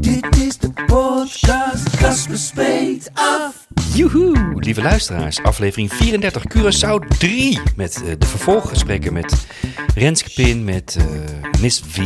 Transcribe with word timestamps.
Dit 0.00 0.36
is 0.36 0.58
de 0.58 0.72
podcast, 0.86 1.96
Casper 1.96 2.38
spreekt 2.38 3.10
af. 3.14 3.66
Joehoe, 3.94 4.54
lieve 4.54 4.82
luisteraars. 4.82 5.42
Aflevering 5.42 5.92
34 5.92 6.42
Curaçao 6.56 7.08
3. 7.18 7.60
Met 7.76 8.02
eh, 8.04 8.12
de 8.18 8.26
vervolggesprekken 8.26 9.12
met 9.12 9.46
Renske 9.94 10.30
Pin, 10.34 10.64
met 10.64 10.96
eh, 10.98 11.60
Miss 11.60 11.82
V 11.86 11.98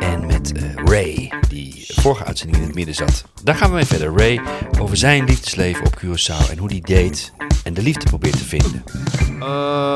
en 0.00 0.26
met 0.26 0.52
eh, 0.52 0.74
Ray, 0.84 1.32
die 1.48 1.84
vorige 1.86 2.24
uitzending 2.24 2.58
in 2.58 2.66
het 2.66 2.74
midden 2.74 2.94
zat. 2.94 3.24
Daar 3.42 3.54
gaan 3.54 3.68
we 3.68 3.74
mee 3.74 3.84
verder. 3.84 4.16
Ray 4.16 4.40
over 4.80 4.96
zijn 4.96 5.24
liefdesleven 5.24 5.86
op 5.86 5.96
Curaçao 5.98 6.50
en 6.50 6.58
hoe 6.58 6.68
die 6.68 6.80
date 6.80 7.22
en 7.64 7.74
de 7.74 7.82
liefde 7.82 8.04
probeert 8.04 8.38
te 8.38 8.44
vinden. 8.44 8.84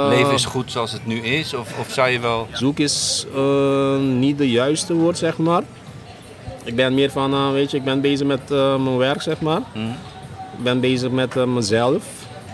Leven 0.08 0.32
is 0.34 0.44
goed 0.44 0.72
zoals 0.72 0.92
het 0.92 1.06
nu 1.06 1.20
is, 1.20 1.54
of, 1.54 1.78
of 1.78 1.92
zou 1.92 2.08
je 2.08 2.20
wel... 2.20 2.48
Zoek 2.52 2.78
is 2.78 3.26
eh, 3.34 3.98
niet 3.98 4.38
de 4.38 4.50
juiste 4.50 4.94
woord, 4.94 5.18
zeg 5.18 5.38
maar. 5.38 5.62
Ik 6.68 6.76
ben 6.76 6.94
meer 6.94 7.10
van, 7.10 7.32
eh, 7.32 7.52
weet 7.52 7.70
je, 7.70 7.76
ik 7.76 7.84
ben 7.84 8.00
bezig 8.00 8.26
met 8.26 8.50
eh, 8.50 8.76
mijn 8.76 8.96
werk, 8.96 9.22
zeg 9.22 9.40
maar. 9.40 9.60
Ik 10.56 10.62
ben 10.62 10.80
bezig 10.80 11.10
met 11.10 11.36
eh, 11.36 11.44
mezelf. 11.44 12.04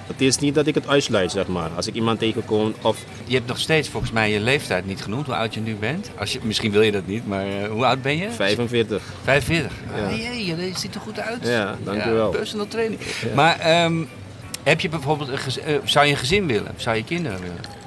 Het 0.07 0.21
is 0.21 0.39
niet 0.39 0.55
dat 0.55 0.67
ik 0.67 0.75
het 0.75 0.89
uitsluit, 0.89 1.31
zeg 1.31 1.47
maar. 1.47 1.71
Als 1.77 1.87
ik 1.87 1.95
iemand 1.95 2.19
tegenkom 2.19 2.75
of... 2.83 3.05
Je 3.25 3.35
hebt 3.35 3.47
nog 3.47 3.59
steeds 3.59 3.89
volgens 3.89 4.13
mij 4.13 4.31
je 4.31 4.41
leeftijd 4.41 4.87
niet 4.87 5.03
genoemd, 5.03 5.27
hoe 5.27 5.35
oud 5.35 5.55
je 5.55 5.61
nu 5.61 5.75
bent. 5.75 6.11
Als 6.19 6.33
je, 6.33 6.39
misschien 6.43 6.71
wil 6.71 6.83
je 6.83 6.93
dat 6.93 7.07
niet, 7.07 7.27
maar 7.27 7.47
hoe 7.71 7.85
oud 7.85 8.03
ben 8.03 8.17
je? 8.17 8.31
45. 8.31 9.03
45. 9.23 9.73
Ja. 9.97 10.05
Ah, 10.05 10.17
jee, 10.17 10.47
je 10.47 10.71
ziet 10.75 10.95
er 10.95 11.01
goed 11.01 11.21
uit. 11.21 11.47
Ja, 11.47 11.77
dankjewel. 11.85 12.31
personal 12.31 12.69
training. 12.69 13.01
Maar 13.35 13.59
ehm, 13.59 14.05
heb 14.63 14.81
je 14.81 14.89
bijvoorbeeld 14.89 15.29
een 15.29 15.81
zou 15.85 16.07
je 16.07 16.13
een 16.13 16.19
gezin 16.19 16.47
willen? 16.47 16.73
Zou 16.77 16.97
je 16.97 17.05
kinderen 17.05 17.41
willen? 17.41 17.84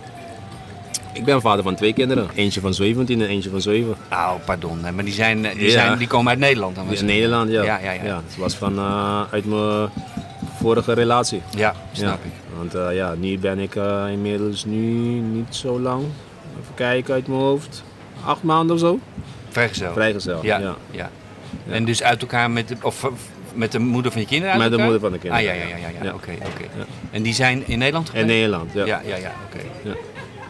Ik 1.18 1.26
ben 1.26 1.42
vader 1.42 1.64
van 1.64 1.76
twee 1.76 1.94
kinderen. 1.94 2.30
Eentje 2.36 2.62
van 2.62 2.74
17 2.74 3.22
en 3.22 3.28
eentje 3.28 3.50
van 3.50 3.62
7. 3.62 3.96
Nou, 4.10 4.40
pardon, 4.46 4.80
maar 4.96 5.04
die, 5.04 5.14
zijn, 5.14 5.46
eh, 5.46 5.54
die, 5.56 5.64
Ja. 5.64 5.70
zijn, 5.70 5.98
die 5.98 6.08
komen 6.08 6.30
uit 6.30 6.40
Nederland 6.40 6.76
dan? 6.76 6.88
Die 6.88 6.98
in? 6.98 7.06
Nederland, 7.06 7.52
ja. 7.52 7.64
Ja, 7.64 7.80
ja, 7.80 7.92
ja. 7.92 8.22
Het 8.28 8.38
was 8.38 8.56
van, 8.56 8.78
eh, 8.78 9.22
uit 9.32 9.46
mijn 9.46 9.90
vorige 10.60 10.94
relatie. 10.94 11.42
Ja, 11.56 11.76
snap 11.92 12.20
ja. 12.24 12.30
ik. 12.30 12.32
Want 12.58 12.76
eh, 12.76 12.96
ja, 12.96 13.14
nu 13.14 13.38
ben 13.38 13.60
ik 13.60 13.76
inmiddels 14.12 14.66
nu 14.66 14.80
niet 15.20 15.56
zo 15.56 15.80
lang. 15.80 16.04
Even 16.62 16.74
kijken 16.76 17.14
uit 17.14 17.28
mijn 17.28 17.40
hoofd. 17.40 17.84
Acht 18.26 18.44
maanden 18.44 18.76
of 18.76 18.82
zo. 18.82 19.00
Vrijgezel. 19.50 19.94
Vrijgezel. 19.94 20.40
Ja, 20.44 20.58
ja. 20.60 20.76
ja. 20.92 21.10
En 21.70 21.86
dus 21.86 22.04
uit 22.04 22.22
elkaar 22.22 22.52
met 22.52 22.68
de, 22.68 22.76
of, 22.82 23.10
met 23.54 23.72
de 23.72 23.80
moeder 23.80 24.12
van 24.12 24.22
je 24.22 24.28
kinderen 24.28 24.58
Met 24.58 24.72
de 24.72 24.78
moeder 24.78 25.00
van 25.00 25.12
de 25.12 25.18
kinderen, 25.18 25.48
Ah, 25.50 25.56
ja, 25.56 25.62
ja, 25.64 25.68
ja. 25.70 25.78
ja, 25.78 25.88
ja. 25.88 26.04
ja. 26.04 26.14
Oké, 26.14 26.32
oké. 26.32 26.64
Ja. 26.78 26.86
En 27.12 27.22
die 27.24 27.34
zijn 27.34 27.68
in 27.68 27.78
Nederland 27.78 28.08
In 28.08 28.12
geweest? 28.12 28.28
Nederland, 28.34 28.74
ja. 28.74 28.86
Ja, 28.86 29.02
ja, 29.06 29.16
ja, 29.16 29.32
oké. 29.50 29.90
Ja. 29.90 29.96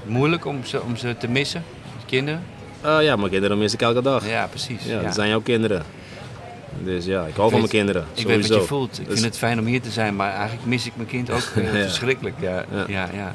Moeilijk 0.08 0.46
om 0.46 0.66
ze, 0.66 0.82
om 0.82 0.96
ze 0.96 1.16
te 1.18 1.28
missen, 1.28 1.64
de 2.00 2.06
kinderen? 2.06 2.44
Eh, 2.82 2.98
ja, 3.02 3.16
mijn 3.16 3.30
kinderen 3.32 3.58
mis 3.58 3.74
ik 3.74 3.82
elke 3.82 4.02
dag. 4.02 4.28
Ja, 4.30 4.48
precies. 4.48 4.84
Ja, 4.84 4.96
ja. 4.96 5.02
dat 5.02 5.14
zijn 5.14 5.30
jouw 5.30 5.42
kinderen. 5.42 5.84
Dus 6.84 7.06
ja, 7.06 7.26
ik 7.26 7.36
hou 7.36 7.50
van 7.52 7.62
weet- 7.62 7.72
mijn 7.72 7.86
kinderen. 7.86 8.02
Ik 8.14 8.22
sowieso. 8.22 8.40
weet 8.40 8.48
wat 8.50 8.58
je 8.62 8.68
voelt. 8.68 9.00
Ik 9.00 9.06
Dus- 9.06 9.14
vind 9.14 9.26
het 9.26 9.38
fijn 9.38 9.60
om 9.60 9.66
hier 9.66 9.82
te 9.82 9.92
zijn, 9.92 10.16
maar 10.16 10.34
eigenlijk 10.34 10.66
mis 10.66 10.86
ik 10.86 10.92
mijn 10.96 11.08
kind 11.08 11.30
ook 11.32 11.40
eh, 11.56 11.64
Ja. 11.64 11.72
verschrikkelijk. 11.82 12.36
Ja, 12.40 12.64
ja. 12.88 13.10
Ja. 13.14 13.34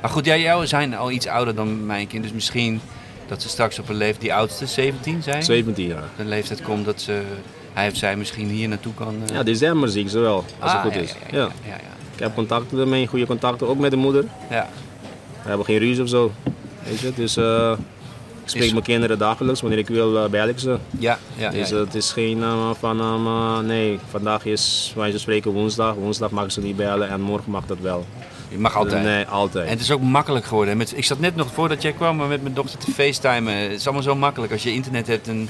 Maar 0.00 0.10
goed, 0.10 0.24
jij 0.24 0.40
jou 0.40 0.66
zijn 0.66 0.94
al 0.96 1.10
iets 1.10 1.26
ouder 1.26 1.54
dan 1.54 1.86
mijn 1.86 2.06
kind, 2.06 2.22
dus 2.22 2.32
misschien 2.32 2.80
dat 3.28 3.42
ze 3.42 3.48
straks 3.48 3.78
op 3.78 3.88
een 3.88 3.94
leeftijd, 3.96 4.20
die 4.20 4.34
oudste, 4.34 4.66
17 4.66 5.22
zijn, 5.22 5.42
17 5.42 5.86
jaar. 5.86 6.02
een 6.18 6.28
leeftijd 6.28 6.62
komt 6.62 6.84
dat 6.84 7.00
ze, 7.00 7.22
hij 7.72 7.88
of 7.88 7.96
zij 7.96 8.16
misschien 8.16 8.48
hier 8.48 8.68
naartoe 8.68 8.94
kan. 8.94 9.14
eh. 9.28 9.34
Ja, 9.34 9.42
december 9.42 9.88
zie 9.88 10.02
ik 10.02 10.08
ze 10.10 10.18
wel, 10.18 10.44
als 10.58 10.70
Ah, 10.70 10.72
het 10.72 10.82
goed 10.82 10.94
ja, 10.94 11.00
is. 11.00 11.10
Ja, 11.30 11.38
Ja, 11.38 11.38
ja, 11.38 11.48
ja, 11.64 11.70
ja, 11.72 11.74
Ik 12.14 12.18
heb 12.20 12.34
contacten 12.34 12.78
ermee, 12.78 13.06
goede 13.06 13.26
contacten, 13.26 13.68
ook 13.68 13.78
met 13.78 13.90
de 13.90 13.96
moeder. 13.96 14.24
ja. 14.50 14.68
We 15.50 15.56
hebben 15.56 15.74
geen 15.74 15.88
ruzie 15.88 16.02
of 16.02 16.08
zo. 16.08 16.32
Weet 16.84 16.98
je, 16.98 17.12
dus 17.14 17.36
eh, 17.36 17.72
ik 18.42 18.48
spreek 18.48 18.62
Is- 18.62 18.72
mijn 18.72 18.84
kinderen 18.84 19.18
dagelijks. 19.18 19.60
Wanneer 19.60 19.78
ik 19.78 19.88
wil, 19.88 20.16
uh, 20.24 20.30
bel 20.30 20.48
ik 20.48 20.58
ze. 20.58 20.78
Ja, 20.98 21.18
ja, 21.36 21.50
Dus 21.50 21.68
ja. 21.68 21.76
het 21.76 21.94
is 21.94 22.12
geen 22.12 22.42
eh, 22.42 22.70
van, 22.78 23.66
nee, 23.66 23.98
vandaag 24.10 24.44
is, 24.44 24.92
wij 24.96 25.18
spreken 25.18 25.50
woensdag. 25.50 25.94
Woensdag 25.94 26.30
mag 26.30 26.44
ik 26.44 26.50
ze 26.50 26.60
niet 26.60 26.76
bellen 26.76 27.08
en 27.08 27.20
morgen 27.20 27.50
mag 27.50 27.66
dat 27.66 27.78
wel. 27.80 28.06
Je 28.48 28.58
mag 28.58 28.76
altijd. 28.76 29.02
Nee, 29.04 29.24
altijd. 29.24 29.64
En 29.64 29.70
het 29.70 29.80
is 29.80 29.90
ook 29.90 30.00
makkelijk 30.02 30.44
geworden. 30.44 30.76
Met, 30.76 30.96
ik 30.96 31.04
zat 31.04 31.20
net 31.20 31.36
nog 31.36 31.52
voordat 31.52 31.82
jij 31.82 31.92
kwam 31.92 32.16
met 32.16 32.42
mijn 32.42 32.54
dochter 32.54 32.78
te 32.78 32.90
facetimen. 32.90 33.54
Het 33.54 33.72
is 33.72 33.84
allemaal 33.84 34.02
zo 34.02 34.14
makkelijk. 34.16 34.52
Als 34.52 34.62
je 34.62 34.72
internet 34.72 35.06
hebt, 35.06 35.26
dan 35.26 35.48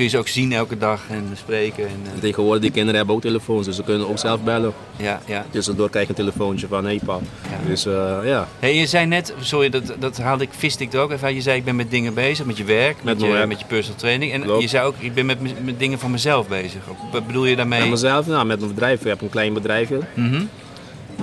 kun 0.00 0.08
je 0.08 0.14
ze 0.14 0.22
ook 0.24 0.28
zien 0.28 0.52
elke 0.52 0.78
dag 0.78 1.00
en 1.10 1.28
spreken. 1.34 1.84
En, 1.84 2.00
eh, 2.14 2.20
Tegenwoordig, 2.20 2.62
die 2.62 2.70
kinderen 2.70 2.96
hebben 2.96 3.14
ook 3.14 3.20
telefoons, 3.20 3.66
dus 3.66 3.76
ze 3.76 3.82
kunnen 3.82 4.08
ook 4.08 4.18
zelf 4.18 4.42
bellen. 4.42 4.72
ja, 4.96 5.20
ja. 5.26 5.44
Tussendoor 5.50 5.90
krijg 5.90 6.04
je 6.06 6.10
een 6.10 6.24
telefoontje 6.24 6.66
van, 6.66 6.84
hé 6.84 6.90
hey, 6.90 7.00
pa. 7.04 7.18
Ja. 7.42 7.68
Dus 7.68 7.86
eh, 7.86 8.18
ja, 8.24 8.48
Hey, 8.58 8.74
je 8.74 8.86
zei 8.86 9.06
net, 9.06 9.34
sorry, 9.40 9.68
dat, 9.68 9.94
dat 9.98 10.18
haalde 10.18 10.44
ik, 10.44 10.50
viste 10.52 10.82
ik 10.84 10.92
er 10.92 11.00
ook 11.00 11.10
even. 11.10 11.34
Je 11.34 11.40
zei, 11.40 11.56
ik 11.56 11.64
ben 11.64 11.76
met 11.76 11.90
dingen 11.90 12.14
bezig, 12.14 12.46
met 12.46 12.56
je 12.56 12.64
werk, 12.64 12.96
met, 13.02 13.20
je, 13.20 13.26
werk. 13.26 13.48
met 13.48 13.58
je 13.60 13.66
personal 13.66 13.98
training. 13.98 14.32
En 14.32 14.42
Klopt. 14.42 14.62
je 14.62 14.68
zei 14.68 14.86
ook, 14.86 14.94
ik 14.98 15.14
ben 15.14 15.26
met, 15.26 15.64
met 15.64 15.78
dingen 15.78 15.98
van 15.98 16.10
mezelf 16.10 16.48
bezig. 16.48 16.80
Wat 17.12 17.26
bedoel 17.26 17.44
je 17.46 17.56
daarmee? 17.56 17.80
met 17.80 17.90
mezelf, 17.90 18.26
nou, 18.26 18.46
met 18.46 18.58
mijn 18.60 18.74
bedrijf. 18.74 19.00
Ik 19.00 19.06
heb 19.06 19.20
een 19.20 19.30
klein 19.30 19.52
bedrijfje 19.52 19.98
Mhm. 20.14 20.42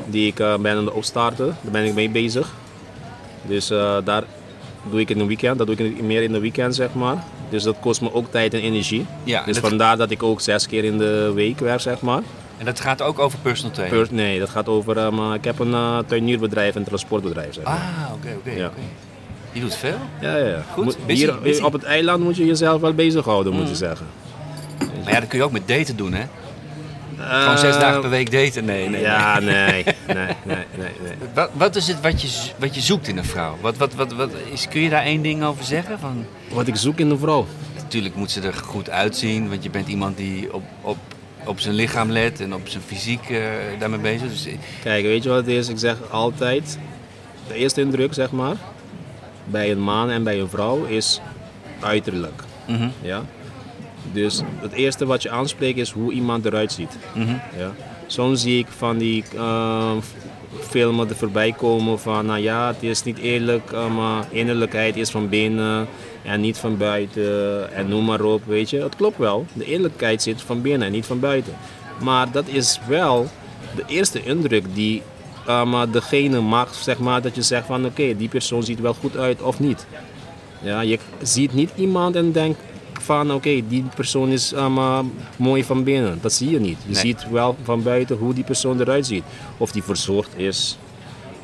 die 0.06 0.28
ik 0.28 0.40
eh, 0.40 0.56
ben 0.58 0.78
aan 0.78 0.86
het 0.86 0.94
opstarten. 0.94 1.46
Daar 1.62 1.72
ben 1.72 1.84
ik 1.86 1.94
mee 1.94 2.10
bezig. 2.10 2.54
Dus 3.48 3.68
daar 4.04 4.24
doe 4.90 5.00
ik 5.00 5.10
in 5.10 5.20
een 5.20 5.28
weekend. 5.28 5.58
Dat 5.58 5.68
doe 5.68 5.76
ik 5.76 6.02
meer 6.02 6.24
in 6.24 6.32
de 6.32 6.40
weekend, 6.40 6.76
zeg 6.76 6.94
maar. 6.94 7.24
Dus 7.50 7.64
dat 7.64 7.76
kost 7.80 8.02
me 8.02 8.14
ook 8.14 8.32
tijd 8.32 8.54
en 8.54 8.60
energie. 8.60 9.06
Ja, 9.24 9.44
Dus 9.46 9.56
dat- 9.60 9.70
vandaar 9.70 9.98
dat 9.98 10.12
ik 10.12 10.24
ook 10.24 10.42
zes 10.42 10.68
keer 10.68 10.84
in 10.84 10.98
de 10.98 11.32
week 11.36 11.60
werk, 11.60 11.80
zeg 11.80 12.02
maar. 12.02 12.22
En 12.58 12.66
dat 12.66 12.80
gaat 12.80 13.02
ook 13.02 13.20
over 13.20 13.40
personal 13.40 13.74
training? 13.74 14.12
Nee, 14.12 14.40
dat 14.40 14.50
gaat 14.50 14.68
over... 14.68 14.98
eh, 14.98 15.34
ik 15.34 15.44
heb 15.44 15.60
een 15.60 15.74
eh, 15.74 15.98
tuinierbedrijf 16.08 16.76
en 16.76 16.84
transportbedrijf, 16.84 17.54
zeg 17.54 17.64
maar. 17.64 17.74
Ah, 17.74 18.14
oké, 18.14 18.28
oké. 18.38 18.66
Oké. 18.66 18.72
Je 19.52 19.60
doet 19.60 19.76
veel? 19.76 19.96
Ja, 20.22 20.38
ja. 20.38 20.64
Goed, 20.74 20.84
Moet- 20.84 20.98
busy, 21.06 21.24
hier 21.26 21.40
busy. 21.42 21.62
op 21.64 21.74
het 21.74 21.84
eiland 21.84 22.24
moet 22.24 22.38
je 22.38 22.46
jezelf 22.46 22.82
wel 22.82 22.94
bezighouden, 22.94 23.54
moet 23.54 23.62
je 23.62 23.68
Mm. 23.70 23.76
zeggen. 23.76 24.06
Maar 25.04 25.14
ja, 25.14 25.20
dat 25.20 25.30
kun 25.30 25.38
je 25.38 25.44
ook 25.44 25.52
met 25.52 25.68
daten 25.68 25.96
doen, 25.96 26.14
hè? 26.14 26.24
Gewoon 27.20 27.58
zes 27.58 27.76
Eh, 27.76 27.82
dagen 27.82 28.02
per 28.02 28.10
week 28.10 28.32
daten? 28.32 28.66
Nee, 28.66 28.90
nee. 28.90 29.02
Ja, 29.02 29.40
nee, 29.40 29.54
nee, 29.74 29.84
nee, 30.16 30.26
nee, 30.46 30.66
nee. 30.78 30.92
Wat, 31.34 31.50
wat 31.54 31.76
is 31.76 31.88
het 31.88 32.02
wat 32.02 32.22
je, 32.22 32.52
wat 32.58 32.76
je 32.76 32.82
zoekt 32.82 33.08
in 33.08 33.18
een 33.18 33.26
vrouw? 33.26 33.58
Wat, 33.62 33.78
wat, 33.78 33.94
wat, 33.94 34.14
wat 34.14 34.30
is, 34.52 34.68
kun 34.68 34.82
je 34.82 34.90
daar 34.90 35.04
één 35.04 35.22
ding 35.22 35.44
over 35.44 35.64
zeggen? 35.64 36.00
Van, 36.00 36.26
Wat 36.50 36.68
ik 36.68 36.76
zoek 36.76 37.00
in 37.00 37.10
een 37.10 37.20
vrouw. 37.20 37.46
natuurlijk 37.76 38.16
moet 38.16 38.32
ze 38.32 38.42
er 38.42 38.54
goed 38.54 38.90
uitzien, 38.90 39.50
want 39.50 39.64
je 39.64 39.70
bent 39.70 39.88
iemand 39.88 40.18
die 40.18 40.54
op, 40.54 40.64
op, 40.82 40.98
op 41.46 41.60
zijn 41.60 41.76
lichaam 41.76 42.12
let 42.12 42.40
en 42.42 42.54
op 42.54 42.68
zijn 42.68 42.84
fysiek 42.86 43.30
eh, 43.30 43.40
daarmee 43.80 44.00
bezig 44.00 44.32
is. 44.32 44.44
Dus, 44.44 44.54
Kijk, 44.84 45.04
weet 45.04 45.24
je 45.24 45.30
wat 45.30 45.38
het 45.38 45.48
is? 45.48 45.70
Ik 45.70 45.78
zeg 45.80 45.96
altijd, 46.10 46.78
de 47.48 47.54
eerste 47.54 47.82
indruk 47.82 48.14
zeg 48.14 48.32
maar, 48.32 48.56
bij 49.46 49.72
een 49.72 49.80
man 49.82 50.10
en 50.10 50.24
bij 50.24 50.40
een 50.40 50.50
vrouw 50.50 50.84
is 50.84 51.22
uiterlijk. 51.80 52.44
mhm, 52.68 52.88
Ja? 53.02 53.22
Dus 54.14 54.42
het 54.60 54.72
eerste 54.72 55.06
wat 55.06 55.22
je 55.22 55.30
aanspreekt 55.30 55.78
is 55.78 55.92
hoe 55.92 56.12
iemand 56.12 56.46
eruit 56.46 56.72
ziet. 56.72 56.98
mhm. 57.14 57.36
Ja? 57.58 57.74
Soms 58.08 58.42
zie 58.42 58.60
ik 58.60 58.68
van 58.68 58.98
die 58.98 59.24
eh, 59.36 59.92
filmen 60.60 61.10
er 61.10 61.16
voorbij 61.16 61.52
komen 61.52 62.00
van, 62.00 62.26
nou 62.26 62.40
ja, 62.40 62.68
het 62.68 62.84
is 62.84 63.04
niet 63.04 63.18
eerlijk, 63.18 63.72
eh, 63.72 63.96
maar 63.96 64.26
innerlijkheid 64.30 64.96
is 64.96 65.10
van 65.10 65.30
binnen 65.30 65.88
en 66.24 66.42
niet 66.42 66.58
van 66.58 66.78
buiten 66.78 67.74
en 67.74 67.88
noem 67.90 68.06
maar 68.06 68.22
op, 68.22 68.42
weet 68.46 68.70
je. 68.70 68.82
Het 68.82 68.96
klopt 68.96 69.18
wel, 69.18 69.46
de 69.54 69.66
eerlijkheid 69.66 70.22
zit 70.22 70.42
van 70.42 70.62
binnen 70.62 70.88
en 70.88 70.94
niet 70.94 71.06
van 71.06 71.20
buiten. 71.20 71.54
Maar 72.02 72.32
dat 72.32 72.48
is 72.48 72.80
wel 72.88 73.28
de 73.76 73.84
eerste 73.88 74.24
indruk 74.24 74.66
die 74.74 75.02
maar 75.46 75.92
degene 75.92 76.42
maakt, 76.42 76.76
zeg 76.76 77.00
maar, 77.00 77.22
dat 77.22 77.36
je 77.36 77.42
zegt 77.42 77.66
van, 77.66 77.86
oké, 77.86 78.16
die 78.18 78.30
persoon 78.30 78.64
ziet 78.64 78.80
wel 78.80 78.94
goed 78.94 79.18
uit 79.18 79.42
of 79.42 79.60
niet. 79.60 79.86
Ja, 80.62 80.82
je 80.82 81.00
ziet 81.22 81.54
niet 81.54 81.72
iemand 81.76 82.16
en 82.16 82.32
denkt 82.32 82.60
van 83.08 83.32
oké, 83.34 83.62
die 83.68 83.84
persoon 83.96 84.30
is 84.30 84.54
uh, 84.54 85.00
mooi 85.38 85.64
van 85.64 85.84
binnen. 85.84 86.18
Dat 86.22 86.34
zie 86.34 86.50
je 86.50 86.60
niet. 86.60 86.78
Je 86.86 86.92
Nee. 86.94 87.02
ziet 87.02 87.30
wel 87.30 87.56
van 87.64 87.84
buiten 87.84 88.18
hoe 88.18 88.34
die 88.34 88.44
persoon 88.44 88.80
eruit 88.80 89.06
ziet. 89.06 89.24
Of 89.58 89.72
die 89.72 89.84
verzorgd 89.84 90.38
is, 90.38 90.78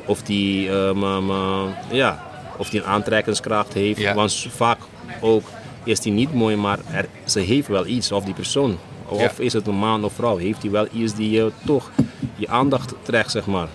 of 0.06 0.22
die, 0.22 0.68
um, 0.68 1.02
um, 1.02 1.30
uh, 1.30 1.62
ja, 1.92 2.22
of 2.58 2.70
die 2.70 2.80
een 2.80 2.86
aantrekkingskracht 2.86 3.72
heeft. 3.72 4.00
Ja. 4.00 4.14
Want 4.14 4.46
vaak 4.50 4.78
ook 5.20 5.42
is 5.84 6.00
die 6.00 6.12
niet 6.12 6.34
mooi, 6.34 6.56
maar 6.56 6.78
er, 6.90 7.08
ze 7.24 7.40
heeft 7.40 7.68
wel 7.68 7.86
iets, 7.86 8.12
of 8.12 8.24
die 8.24 8.34
persoon. 8.34 8.78
Of 9.08 9.20
Ja. 9.20 9.30
is 9.38 9.52
het 9.52 9.66
een 9.66 9.74
man 9.76 10.04
of 10.04 10.12
vrouw, 10.12 10.36
heeft 10.36 10.60
die 10.60 10.70
wel 10.70 10.86
iets 10.92 11.14
die 11.14 11.30
je 11.30 11.52
toch 11.66 11.90
je 12.36 12.48
aandacht 12.48 12.94
trekt, 13.02 13.30
zeg 13.30 13.46
maar. 13.46 13.68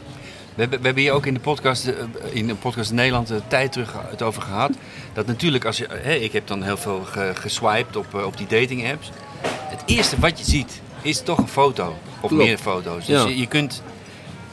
We 0.60 0.66
hebben, 0.66 0.80
we 0.80 0.86
hebben 0.86 1.04
hier 1.04 1.14
ook 1.14 1.26
in 1.26 1.34
de 1.34 1.40
podcast, 1.40 1.88
eh, 1.88 1.94
in 2.32 2.48
de 2.48 2.56
podcast 2.56 2.92
Nederland 2.92 3.30
een 3.30 3.42
tijd 3.48 3.72
terug 3.72 3.94
het 4.10 4.22
over 4.22 4.42
gehad. 4.42 4.72
Dat 5.14 5.26
natuurlijk, 5.26 5.66
als 5.66 5.78
je, 5.78 5.88
hè, 5.92 6.14
ik 6.14 6.32
heb 6.32 6.48
dan 6.48 6.64
heel 6.64 6.78
veel 6.78 7.02
ge- 7.06 7.32
geswiped 7.36 7.96
op, 7.96 8.06
eh, 8.16 8.26
op 8.26 8.38
die 8.38 8.48
dating 8.48 8.92
apps. 8.92 9.10
het 9.44 9.82
eerste 9.86 10.20
wat 10.20 10.40
je 10.40 10.46
ziet 10.46 10.82
is 11.02 11.22
toch 11.22 11.38
een 11.38 11.48
foto. 11.48 11.96
Of 12.22 12.30
Klopt. 12.30 12.44
meer 12.46 12.58
foto's. 12.58 13.06
Dus 13.06 13.22
Ja. 13.22 13.28
je, 13.28 13.38
je 13.38 13.48
kunt 13.48 13.82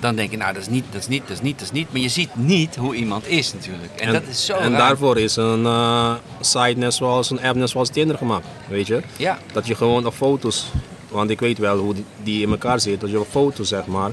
dan 0.01 0.15
denken, 0.17 0.39
nou 0.39 0.53
dat 0.53 0.63
is 0.63 0.69
niet, 0.69 0.85
dat 0.91 1.01
is 1.01 1.09
niet, 1.09 1.23
dat 1.23 1.31
is 1.37 1.41
niet, 1.43 1.59
dat 1.59 1.67
is 1.67 1.73
niet. 1.73 1.93
Maar 1.93 2.01
je 2.01 2.09
ziet 2.09 2.31
niet 2.37 2.77
hoe 2.77 2.95
iemand 2.95 3.27
is 3.29 3.53
natuurlijk. 3.53 3.93
En, 4.01 4.13
dat 4.13 4.23
is 4.31 4.45
zo 4.47 4.55
En 4.57 4.71
raar. 4.71 4.79
daarvoor 4.79 5.19
is 5.19 5.37
een 5.37 5.67
eh, 5.67 6.15
site 6.41 6.75
net 6.79 6.95
zoals 6.95 7.31
een 7.31 7.41
app 7.43 7.57
net 7.57 7.71
zoals 7.71 7.89
Tinder 7.89 8.17
gemaakt, 8.19 8.47
weet 8.69 8.87
je? 8.87 9.03
Ja, 9.17 9.39
Dat 9.53 9.67
je 9.67 9.75
gewoon 9.75 10.07
op 10.07 10.15
foto's, 10.15 10.67
want 11.09 11.31
ik 11.31 11.41
weet 11.41 11.59
wel 11.59 11.79
hoe 11.79 11.95
die- 11.95 12.05
die 12.23 12.43
in 12.43 12.51
elkaar 12.51 12.81
zit, 12.81 13.01
dat 13.01 13.11
je 13.11 13.21
op 13.21 13.29
foto's 13.31 13.69
zeg 13.69 13.87
maar 13.87 14.11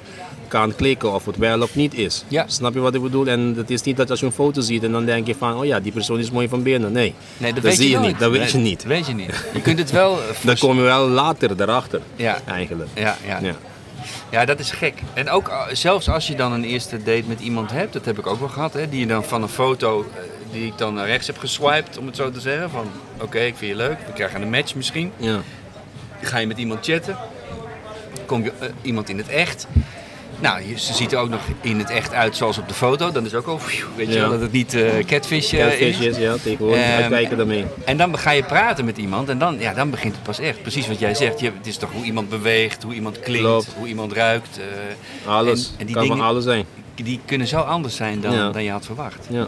kan 0.53 0.75
klikken 0.75 1.13
of 1.13 1.25
het 1.25 1.37
wel 1.37 1.61
of 1.61 1.75
niet 1.75 1.93
is. 1.93 2.23
Ja. 2.27 2.43
Snap 2.47 2.73
je 2.73 2.79
wat 2.79 2.95
ik 2.95 3.01
bedoel? 3.01 3.27
En 3.27 3.53
het 3.57 3.69
is 3.69 3.81
niet 3.81 3.97
dat 3.97 4.09
als 4.09 4.19
je 4.19 4.25
een 4.25 4.31
foto 4.31 4.61
ziet 4.61 4.83
en 4.83 4.91
dan 4.91 5.05
denk 5.05 5.27
je 5.27 5.35
van, 5.35 5.57
oh 5.57 5.65
ja, 5.65 5.79
die 5.79 5.91
persoon 5.91 6.19
is 6.19 6.31
mooi 6.31 6.47
van 6.47 6.63
binnen. 6.63 6.91
Nee, 6.91 7.13
nee, 7.37 7.53
dat, 7.53 7.63
dat 7.63 7.71
weet 7.71 7.81
zie 7.81 7.89
je 7.89 7.99
niet. 7.99 8.19
Dat 8.19 8.31
weet 8.31 8.39
Nee, 8.41 8.51
je 8.51 8.57
niet. 8.57 8.83
Weet 8.83 9.07
je 9.07 9.13
niet. 9.13 9.45
Je 9.53 9.61
kunt 9.61 9.79
het 9.79 9.91
wel... 9.91 10.17
eh, 10.21 10.35
Dan 10.41 10.57
kom 10.57 10.75
je 10.75 10.81
wel 10.81 11.07
later 11.09 11.61
erachter, 11.61 12.01
Ja. 12.15 12.37
eigenlijk. 12.45 12.89
Ja, 12.93 13.17
ja. 13.25 13.39
Ja. 13.41 13.55
Ja, 14.29 14.45
dat 14.45 14.59
is 14.59 14.71
gek. 14.71 14.93
En 15.13 15.29
ook 15.29 15.47
uh, 15.47 15.61
zelfs 15.71 16.09
als 16.09 16.27
je 16.27 16.35
dan 16.35 16.51
een 16.53 16.63
eerste 16.63 16.97
date 16.97 17.23
met 17.27 17.39
iemand 17.39 17.71
hebt, 17.71 17.93
dat 17.93 18.05
heb 18.05 18.19
ik 18.19 18.27
ook 18.27 18.39
wel 18.39 18.47
gehad, 18.49 18.73
hè, 18.73 18.89
die 18.89 18.99
je 18.99 19.07
dan 19.07 19.23
van 19.23 19.41
een 19.41 19.49
foto 19.49 19.99
uh, 19.99 20.21
die 20.51 20.65
ik 20.65 20.77
dan 20.77 20.93
naar 20.93 21.05
rechts 21.07 21.27
heb 21.27 21.37
geswiped, 21.37 21.97
om 21.97 22.05
het 22.05 22.15
zo 22.15 22.31
te 22.31 22.39
zeggen, 22.39 22.69
van 22.69 22.85
oké, 23.21 23.39
ik 23.39 23.55
vind 23.57 23.71
je 23.71 23.77
leuk, 23.77 23.97
we 24.07 24.13
krijgen 24.13 24.41
een 24.41 24.49
match 24.49 24.75
misschien. 24.75 25.11
Ja. 25.17 25.39
Ga 26.21 26.37
je 26.37 26.47
met 26.47 26.57
iemand 26.57 26.85
chatten, 26.85 27.17
kom 28.25 28.43
je 28.43 28.51
uh, 28.61 28.67
iemand 28.81 29.09
in 29.09 29.17
het 29.17 29.27
echt. 29.27 29.67
Nou, 30.43 30.77
ze 30.77 30.93
ziet 30.93 31.11
er 31.11 31.17
ook 31.19 31.29
nog 31.29 31.41
in 31.61 31.79
het 31.79 31.89
echt 31.89 32.13
uit 32.13 32.37
zoals 32.37 32.57
op 32.57 32.67
de 32.67 32.73
foto. 32.73 33.11
Dan 33.11 33.25
is 33.25 33.33
ook 33.35 33.47
al, 33.47 33.59
weet 33.95 34.07
je 34.07 34.13
Ja. 34.13 34.19
wel, 34.19 34.29
dat 34.29 34.41
het 34.41 34.51
niet 34.51 34.73
uh, 34.73 34.89
catfish 35.05 35.53
uh, 35.53 35.59
Catfish 35.59 35.99
is. 35.99 36.05
is, 36.05 36.17
ja, 36.17 36.35
tegenwoordig. 36.43 36.83
Ehm, 36.83 37.01
Uitkijken 37.01 37.37
daarmee. 37.37 37.65
En 37.85 37.97
dan 37.97 38.17
ga 38.17 38.31
je 38.31 38.43
praten 38.43 38.85
met 38.85 38.97
iemand 38.97 39.29
en 39.29 39.37
dan, 39.37 39.59
ja, 39.59 39.73
dan 39.73 39.89
begint 39.89 40.13
het 40.13 40.23
pas 40.23 40.39
echt. 40.39 40.61
Precies 40.61 40.87
wat 40.87 40.99
jij 40.99 41.15
zegt. 41.15 41.39
Je, 41.39 41.45
het 41.57 41.67
is 41.67 41.77
toch 41.77 41.91
hoe 41.91 42.03
iemand 42.03 42.29
beweegt, 42.29 42.83
hoe 42.83 42.93
iemand 42.93 43.19
klinkt, 43.19 43.47
Klopt. 43.47 43.67
hoe 43.77 43.87
iemand 43.87 44.13
ruikt. 44.13 44.57
eh, 44.57 45.29
Alles. 45.31 45.67
en- 45.67 45.79
en 45.79 45.85
die 45.85 45.95
kan 45.95 46.03
dingen- 46.03 46.17
van 46.17 46.27
alles 46.27 46.43
zijn. 46.43 46.65
die 46.95 47.19
kunnen 47.25 47.47
zo 47.47 47.57
anders 47.59 47.95
zijn 47.95 48.21
dan, 48.21 48.33
Ja. 48.33 48.49
dan 48.51 48.63
je 48.63 48.71
had 48.71 48.85
verwacht. 48.85 49.25
Ja. 49.29 49.47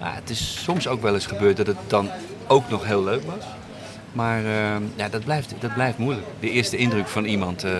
Nou, 0.00 0.14
het 0.14 0.30
is 0.30 0.58
soms 0.64 0.88
ook 0.88 1.02
wel 1.02 1.14
eens 1.14 1.26
gebeurd 1.26 1.56
dat 1.56 1.66
het 1.66 1.76
dan 1.86 2.10
ook 2.46 2.70
nog 2.70 2.84
heel 2.84 3.04
leuk 3.04 3.22
was. 3.24 3.44
Maar 4.14 4.44
eh, 4.44 4.76
ja, 4.96 5.08
dat, 5.08 5.24
blijft, 5.24 5.54
dat 5.60 5.74
blijft 5.74 5.98
moeilijk. 5.98 6.26
De 6.40 6.50
eerste 6.50 6.76
indruk 6.76 7.08
van 7.08 7.24
iemand. 7.24 7.64
eh, 7.64 7.72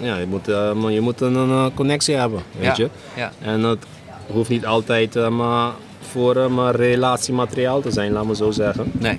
Ja, 0.00 0.16
je 0.16 0.26
moet, 0.26 0.48
eh, 0.48 0.72
maar 0.72 0.90
je 0.90 1.00
moet 1.00 1.20
een, 1.20 1.70
connectie 1.74 2.14
hebben, 2.14 2.42
weet 2.58 2.76
ja, 2.76 2.84
je. 2.84 2.88
Ja, 3.14 3.32
En 3.40 3.62
het 3.62 3.84
hoeft 4.26 4.48
niet 4.50 4.66
altijd 4.66 5.30
maar 5.30 5.70
voor 6.10 6.50
maar 6.52 6.74
relatiemateriaal 6.76 7.80
te 7.80 7.90
zijn, 7.90 8.12
laat 8.12 8.24
me 8.26 8.34
zo 8.34 8.50
zeggen. 8.50 8.90
nee. 8.92 9.18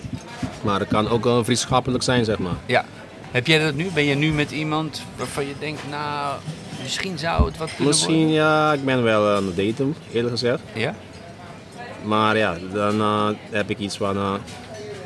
Maar 0.61 0.79
het 0.79 0.89
kan 0.89 1.09
ook 1.09 1.27
vriendschappelijk 1.43 2.03
zijn, 2.03 2.25
zeg 2.25 2.37
maar. 2.39 2.55
Ja. 2.65 2.85
Heb 3.31 3.47
jij 3.47 3.59
dat 3.59 3.73
nu? 3.75 3.87
Ben 3.93 4.03
je 4.05 4.15
nu 4.15 4.31
met 4.31 4.51
iemand 4.51 5.01
waarvan 5.15 5.47
je 5.47 5.53
denkt, 5.59 5.81
nou, 5.89 6.35
misschien 6.81 7.17
zou 7.17 7.45
het 7.45 7.57
wat 7.57 7.67
kunnen 7.69 7.87
Misschien, 7.87 8.29
ja, 8.29 8.73
ik 8.73 8.85
ben 8.85 9.03
wel 9.03 9.35
aan 9.35 9.45
het 9.45 9.55
daten, 9.55 9.95
eerlijk 10.13 10.33
gezegd. 10.33 10.59
worden? 10.73 10.81
Ja, 10.81 10.95
Maar 12.03 12.37
ja, 12.37 12.55
dan 12.73 13.01
heb 13.49 13.69
ik 13.69 13.77
iets 13.79 13.97
van, 13.97 14.17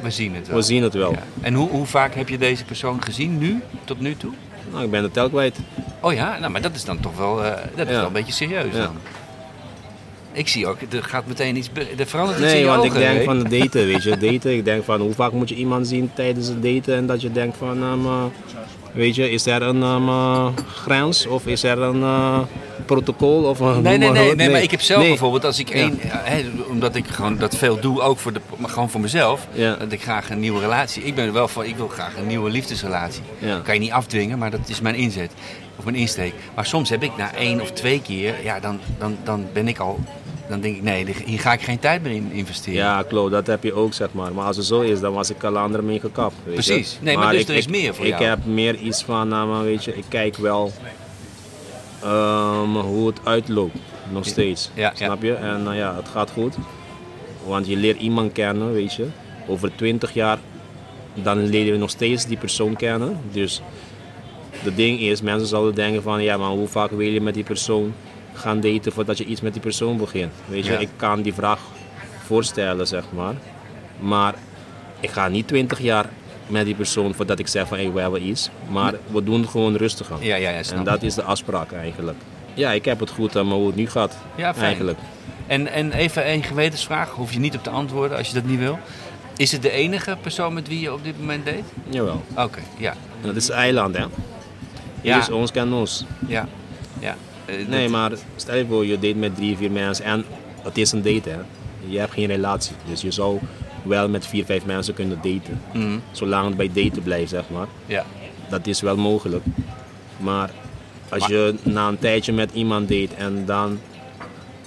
we 0.02 0.10
zien 0.12 0.36
het 0.36 0.48
wel. 0.48 0.56
we 0.58 0.62
zien 0.64 0.84
het 0.84 0.94
wel. 0.94 1.12
Ja. 1.12 1.24
En 1.42 1.54
hoe, 1.54 1.70
hoe 1.70 1.86
vaak 1.86 2.16
heb 2.16 2.30
je 2.30 2.38
deze 2.38 2.66
persoon 2.66 3.04
gezien 3.04 3.38
nu, 3.38 3.62
tot 3.86 4.00
nu 4.00 4.16
toe? 4.18 4.32
Nou, 4.72 4.84
ik 4.84 4.92
ben 4.92 5.02
de 5.02 5.12
tel 5.12 5.30
kwijt. 5.30 5.58
Oh 6.02 6.14
ja, 6.14 6.38
nou, 6.40 6.52
maar 6.52 6.62
dat 6.62 6.76
is 6.76 6.86
dan 6.86 7.00
toch 7.00 7.18
wel, 7.18 7.44
eh, 7.44 7.52
dat 7.76 7.88
is 7.88 7.92
Ja. 7.94 7.98
wel 7.98 8.08
een 8.08 8.14
beetje 8.14 8.34
serieus 8.34 8.74
Ja. 8.76 8.84
dan. 8.84 8.96
Ik 10.32 10.48
zie 10.48 10.68
ook, 10.68 10.78
er 10.92 11.04
gaat 11.04 11.28
meteen 11.28 11.56
iets, 11.56 11.70
er 11.98 12.08
verandert 12.08 12.38
iets 12.40 12.48
in 12.48 12.54
Nee, 12.54 12.60
je 12.64 12.70
want 12.70 12.84
ik 12.84 12.94
denk 12.94 13.24
van 13.24 13.38
het 13.38 13.50
daten, 13.50 13.86
weet 13.86 14.04
je. 14.04 14.18
Daten, 14.32 14.54
ik 14.54 14.66
denk 14.66 14.84
van 14.84 15.02
hoe 15.02 15.14
vaak 15.14 15.32
moet 15.32 15.50
je 15.50 15.56
iemand 15.56 15.88
zien 15.88 16.12
tijdens 16.14 16.48
het 16.48 16.64
daten 16.64 16.96
en 16.96 17.06
dat 17.06 17.22
je 17.22 17.32
denkt 17.32 17.58
van, 17.58 17.84
eh, 17.84 18.24
weet 18.92 19.16
je, 19.16 19.32
is 19.32 19.46
er 19.46 19.62
een 19.62 19.84
ehm, 19.84 20.08
eh, 20.08 20.48
grens 20.74 21.26
of 21.26 21.48
is 21.48 21.64
er 21.64 21.80
een 21.82 22.04
eh, 22.04 22.40
protocol 22.86 23.44
of 23.44 23.60
een 23.60 23.82
Nee, 23.82 23.98
nee, 23.98 24.12
maar 24.12 24.22
nee, 24.22 24.36
nee, 24.36 24.50
maar 24.50 24.62
ik 24.62 24.72
heb 24.72 24.82
zelf 24.82 25.04
bijvoorbeeld, 25.04 25.46
als 25.46 25.60
ik 25.60 25.70
één, 25.70 25.98
hè, 26.02 26.46
omdat 26.70 26.96
ik 26.96 27.08
gewoon 27.08 27.38
dat 27.38 27.56
veel 27.56 27.80
doe, 27.80 28.02
ook 28.02 28.18
voor 28.18 28.34
de, 28.34 28.42
maar 28.58 28.70
gewoon 28.70 28.90
voor 28.90 29.02
mezelf, 29.02 29.48
dat 29.80 29.92
ik 29.92 30.02
graag 30.02 30.30
een 30.30 30.40
nieuwe 30.40 30.60
relatie. 30.60 31.04
Ik 31.04 31.16
ben 31.16 31.26
er 31.26 31.34
wel 31.34 31.48
van, 31.48 31.66
ik 31.66 31.76
wil 31.76 31.88
graag 31.88 32.18
een 32.18 32.28
nieuwe 32.28 32.50
liefdesrelatie. 32.50 33.24
Ja. 33.40 33.60
Kan 33.64 33.74
je 33.74 33.80
niet 33.80 33.92
afdwingen, 33.92 34.38
maar 34.38 34.52
dat 34.52 34.70
is 34.70 34.82
mijn 34.82 34.96
inzet 34.96 35.32
of 35.76 35.84
mijn 35.84 35.96
insteek. 35.98 36.34
Maar 36.56 36.66
soms 36.66 36.90
heb 36.90 37.04
ik 37.04 37.18
na 37.18 37.34
één 37.34 37.62
of 37.62 37.72
twee 37.72 38.02
keer, 38.02 38.36
ja, 38.44 38.60
dan, 38.60 38.80
dan, 38.98 39.18
dan 39.24 39.46
ben 39.54 39.68
ik 39.68 39.80
al, 39.80 40.00
dan 40.50 40.60
denk 40.62 40.76
ik, 40.76 40.82
nee, 40.82 41.06
hier 41.26 41.40
ga 41.40 41.54
ik 41.54 41.62
geen 41.62 41.80
tijd 41.80 42.04
meer 42.04 42.12
in 42.12 42.32
investeren. 42.32 42.80
Ja, 42.80 43.04
klopt, 43.04 43.32
dat 43.32 43.48
heb 43.48 43.64
je 43.64 43.74
ook, 43.74 43.94
zeg 43.94 44.08
maar. 44.12 44.34
Maar 44.34 44.46
als 44.46 44.58
het 44.58 44.66
zo 44.66 44.80
is, 44.82 45.00
dan 45.00 45.14
was 45.14 45.30
ik 45.30 45.44
al 45.44 45.58
anderen 45.58 45.86
mee 45.86 46.00
gekapt. 46.00 46.36
Weet 46.44 46.66
je. 46.66 46.72
Precies. 46.74 46.98
Nee, 47.02 47.18
maar 47.18 47.32
dus 47.32 47.42
ik, 47.42 47.48
er 47.48 47.56
is 47.56 47.64
ik- 47.66 47.70
meer 47.72 47.96
voor 47.96 48.06
ik 48.06 48.12
jou. 48.20 48.24
heb 48.24 48.46
meer 48.46 48.76
iets 48.76 49.04
van, 49.04 49.28
nou, 49.28 49.48
maar 49.50 49.64
weet 49.64 49.84
je, 49.84 49.96
ik 49.98 50.04
kijk 50.10 50.38
wel 50.38 50.72
ehm, 52.04 52.70
hoe 52.76 53.08
het 53.08 53.20
uitloopt. 53.24 53.78
Nog 54.12 54.26
steeds. 54.26 54.70
Ja, 54.74 54.82
ja. 54.98 55.06
Snap 55.06 55.22
je? 55.24 55.34
En 55.34 55.64
nou 55.64 55.76
ja, 55.76 55.96
het 55.96 56.08
gaat 56.08 56.32
goed. 56.32 56.56
Want 57.46 57.68
je 57.68 57.76
leert 57.76 58.00
iemand 58.00 58.32
kennen, 58.32 58.74
weet 58.74 58.94
je. 58.94 59.06
Over 59.48 59.76
20 59.76 60.14
jaar, 60.14 60.38
dan 61.14 61.46
leer 61.46 61.66
je 61.66 61.78
nog 61.78 61.90
steeds 61.90 62.26
die 62.26 62.38
persoon 62.38 62.76
kennen. 62.76 63.18
Dus 63.32 63.62
het 64.58 64.76
ding 64.76 65.00
is, 65.00 65.22
mensen 65.22 65.48
zouden 65.48 65.76
denken 65.76 66.02
van, 66.02 66.24
ja, 66.24 66.38
maar 66.38 66.50
hoe 66.50 66.68
vaak 66.68 66.90
wil 66.92 67.00
je 67.08 67.22
met 67.22 67.34
die 67.34 67.44
persoon 67.44 67.94
gaan 68.40 68.60
daten 68.60 68.92
voordat 68.92 69.18
je 69.18 69.26
iets 69.26 69.42
met 69.42 69.54
die 69.54 69.62
persoon 69.62 69.98
begint? 69.98 70.32
Weet 70.46 70.66
je, 70.66 70.72
Ja. 70.72 70.78
ik 70.78 70.90
kan 70.96 71.22
die 71.22 71.34
vraag 71.34 71.60
voorstellen, 72.26 72.88
zeg 72.88 73.04
maar. 73.12 73.34
Maar 74.00 74.34
ik 75.00 75.10
ga 75.10 75.28
niet 75.28 75.48
20 75.48 75.80
jaar 75.82 76.06
met 76.48 76.66
die 76.66 76.76
persoon 76.76 77.14
voordat 77.14 77.40
ik 77.40 77.48
zeg 77.48 77.68
van, 77.68 77.78
hey, 77.78 77.92
we 77.92 78.00
hebben 78.02 78.28
iets. 78.28 78.50
Maar 78.70 78.94
we 79.12 79.24
doen 79.24 79.42
het 79.42 79.50
gewoon 79.50 79.76
rustig 79.76 80.12
aan. 80.12 80.18
Ja, 80.22 80.36
ja, 80.36 80.50
ja, 80.50 80.64
snap 80.64 80.78
en 80.78 80.84
dat 80.84 81.04
is 81.04 81.14
de 81.14 81.24
afspraak 81.24 81.72
eigenlijk. 81.72 82.18
Ja, 82.54 82.72
ik 82.72 82.86
heb 82.86 83.00
het 83.00 83.10
goed, 83.10 83.36
eh, 83.36 83.44
maar 83.44 83.56
hoe 83.58 83.68
het 83.68 83.76
nu 83.76 83.90
gaat, 83.90 84.18
Ja, 84.36 84.54
fijn. 84.54 84.66
eigenlijk. 84.66 84.98
En, 85.48 85.68
en 85.68 85.92
even 85.92 86.32
een 86.32 86.44
gewetensvraag, 86.44 87.10
hoef 87.10 87.34
je 87.34 87.40
niet 87.40 87.56
op 87.56 87.64
te 87.64 87.70
antwoorden 87.70 88.18
als 88.18 88.28
je 88.28 88.34
dat 88.34 88.44
niet 88.46 88.60
wil. 88.60 88.80
Is 89.38 89.52
het 89.52 89.62
de 89.62 89.72
enige 89.72 90.18
persoon 90.22 90.54
met 90.54 90.68
wie 90.68 90.80
je 90.80 90.94
op 90.94 91.04
dit 91.04 91.20
moment 91.20 91.46
date? 91.46 91.64
Jawel. 91.90 92.24
Oké, 92.36 92.60
ja. 92.78 92.94
Dat 93.22 93.36
is 93.36 93.50
eiland, 93.50 93.98
hè. 93.98 94.06
Ja. 95.02 95.18
Dus 95.18 95.30
ons 95.30 95.52
ons. 95.72 96.06
Ja, 96.28 96.48
ja. 97.00 97.16
Eh, 97.50 97.68
Nee, 97.68 97.90
maar 97.90 98.12
stel 98.36 98.56
je 98.56 98.66
voor, 98.66 98.86
je 98.86 99.00
date 99.00 99.16
met 99.16 99.36
drie, 99.36 99.58
vier 99.58 99.72
mensen 99.72 100.06
en 100.06 100.26
het 100.64 100.78
is 100.78 100.92
een 100.92 101.02
date, 101.02 101.30
hè. 101.30 101.38
Je 101.88 102.00
hebt 102.00 102.14
geen 102.14 102.28
relatie, 102.28 102.76
dus 102.90 103.02
je 103.02 103.12
zou 103.12 103.40
wel 103.84 104.10
met 104.10 104.28
vier, 104.28 104.46
vijf 104.46 104.66
mensen 104.66 104.94
kunnen 104.94 105.16
daten. 105.22 105.62
Mhm, 105.74 105.98
Zolang 106.12 106.48
het 106.48 106.58
bij 106.58 106.70
daten 106.84 107.04
blijft, 107.04 107.30
zeg 107.30 107.44
maar. 107.50 107.68
ja. 107.86 108.06
Dat 108.50 108.68
is 108.68 108.82
wel 108.82 108.98
mogelijk. 108.98 109.44
Maar 110.18 110.50
als 111.10 111.20
Maar- 111.20 111.32
je 111.32 111.54
na 111.64 111.88
een 111.88 112.00
tijdje 112.00 112.34
met 112.34 112.52
iemand 112.54 112.90
date 112.90 113.16
en 113.18 113.46
dan 113.46 113.80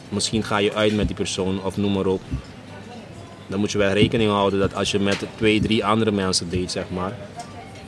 misschien 0.08 0.42
ga 0.44 0.56
je 0.58 0.74
uit 0.74 0.94
met 0.96 1.06
die 1.06 1.16
persoon 1.16 1.62
of 1.64 1.76
noem 1.76 1.92
maar 1.92 2.06
op. 2.06 2.20
Dan 3.46 3.60
moet 3.60 3.72
je 3.72 3.78
wel 3.78 3.92
rekening 3.92 4.30
houden 4.30 4.58
dat 4.60 4.74
als 4.74 4.90
je 4.90 4.98
met 4.98 5.24
twee, 5.36 5.60
drie 5.60 5.84
andere 5.84 6.10
mensen 6.12 6.50
date, 6.50 6.68
zeg 6.70 6.84
maar. 6.90 7.12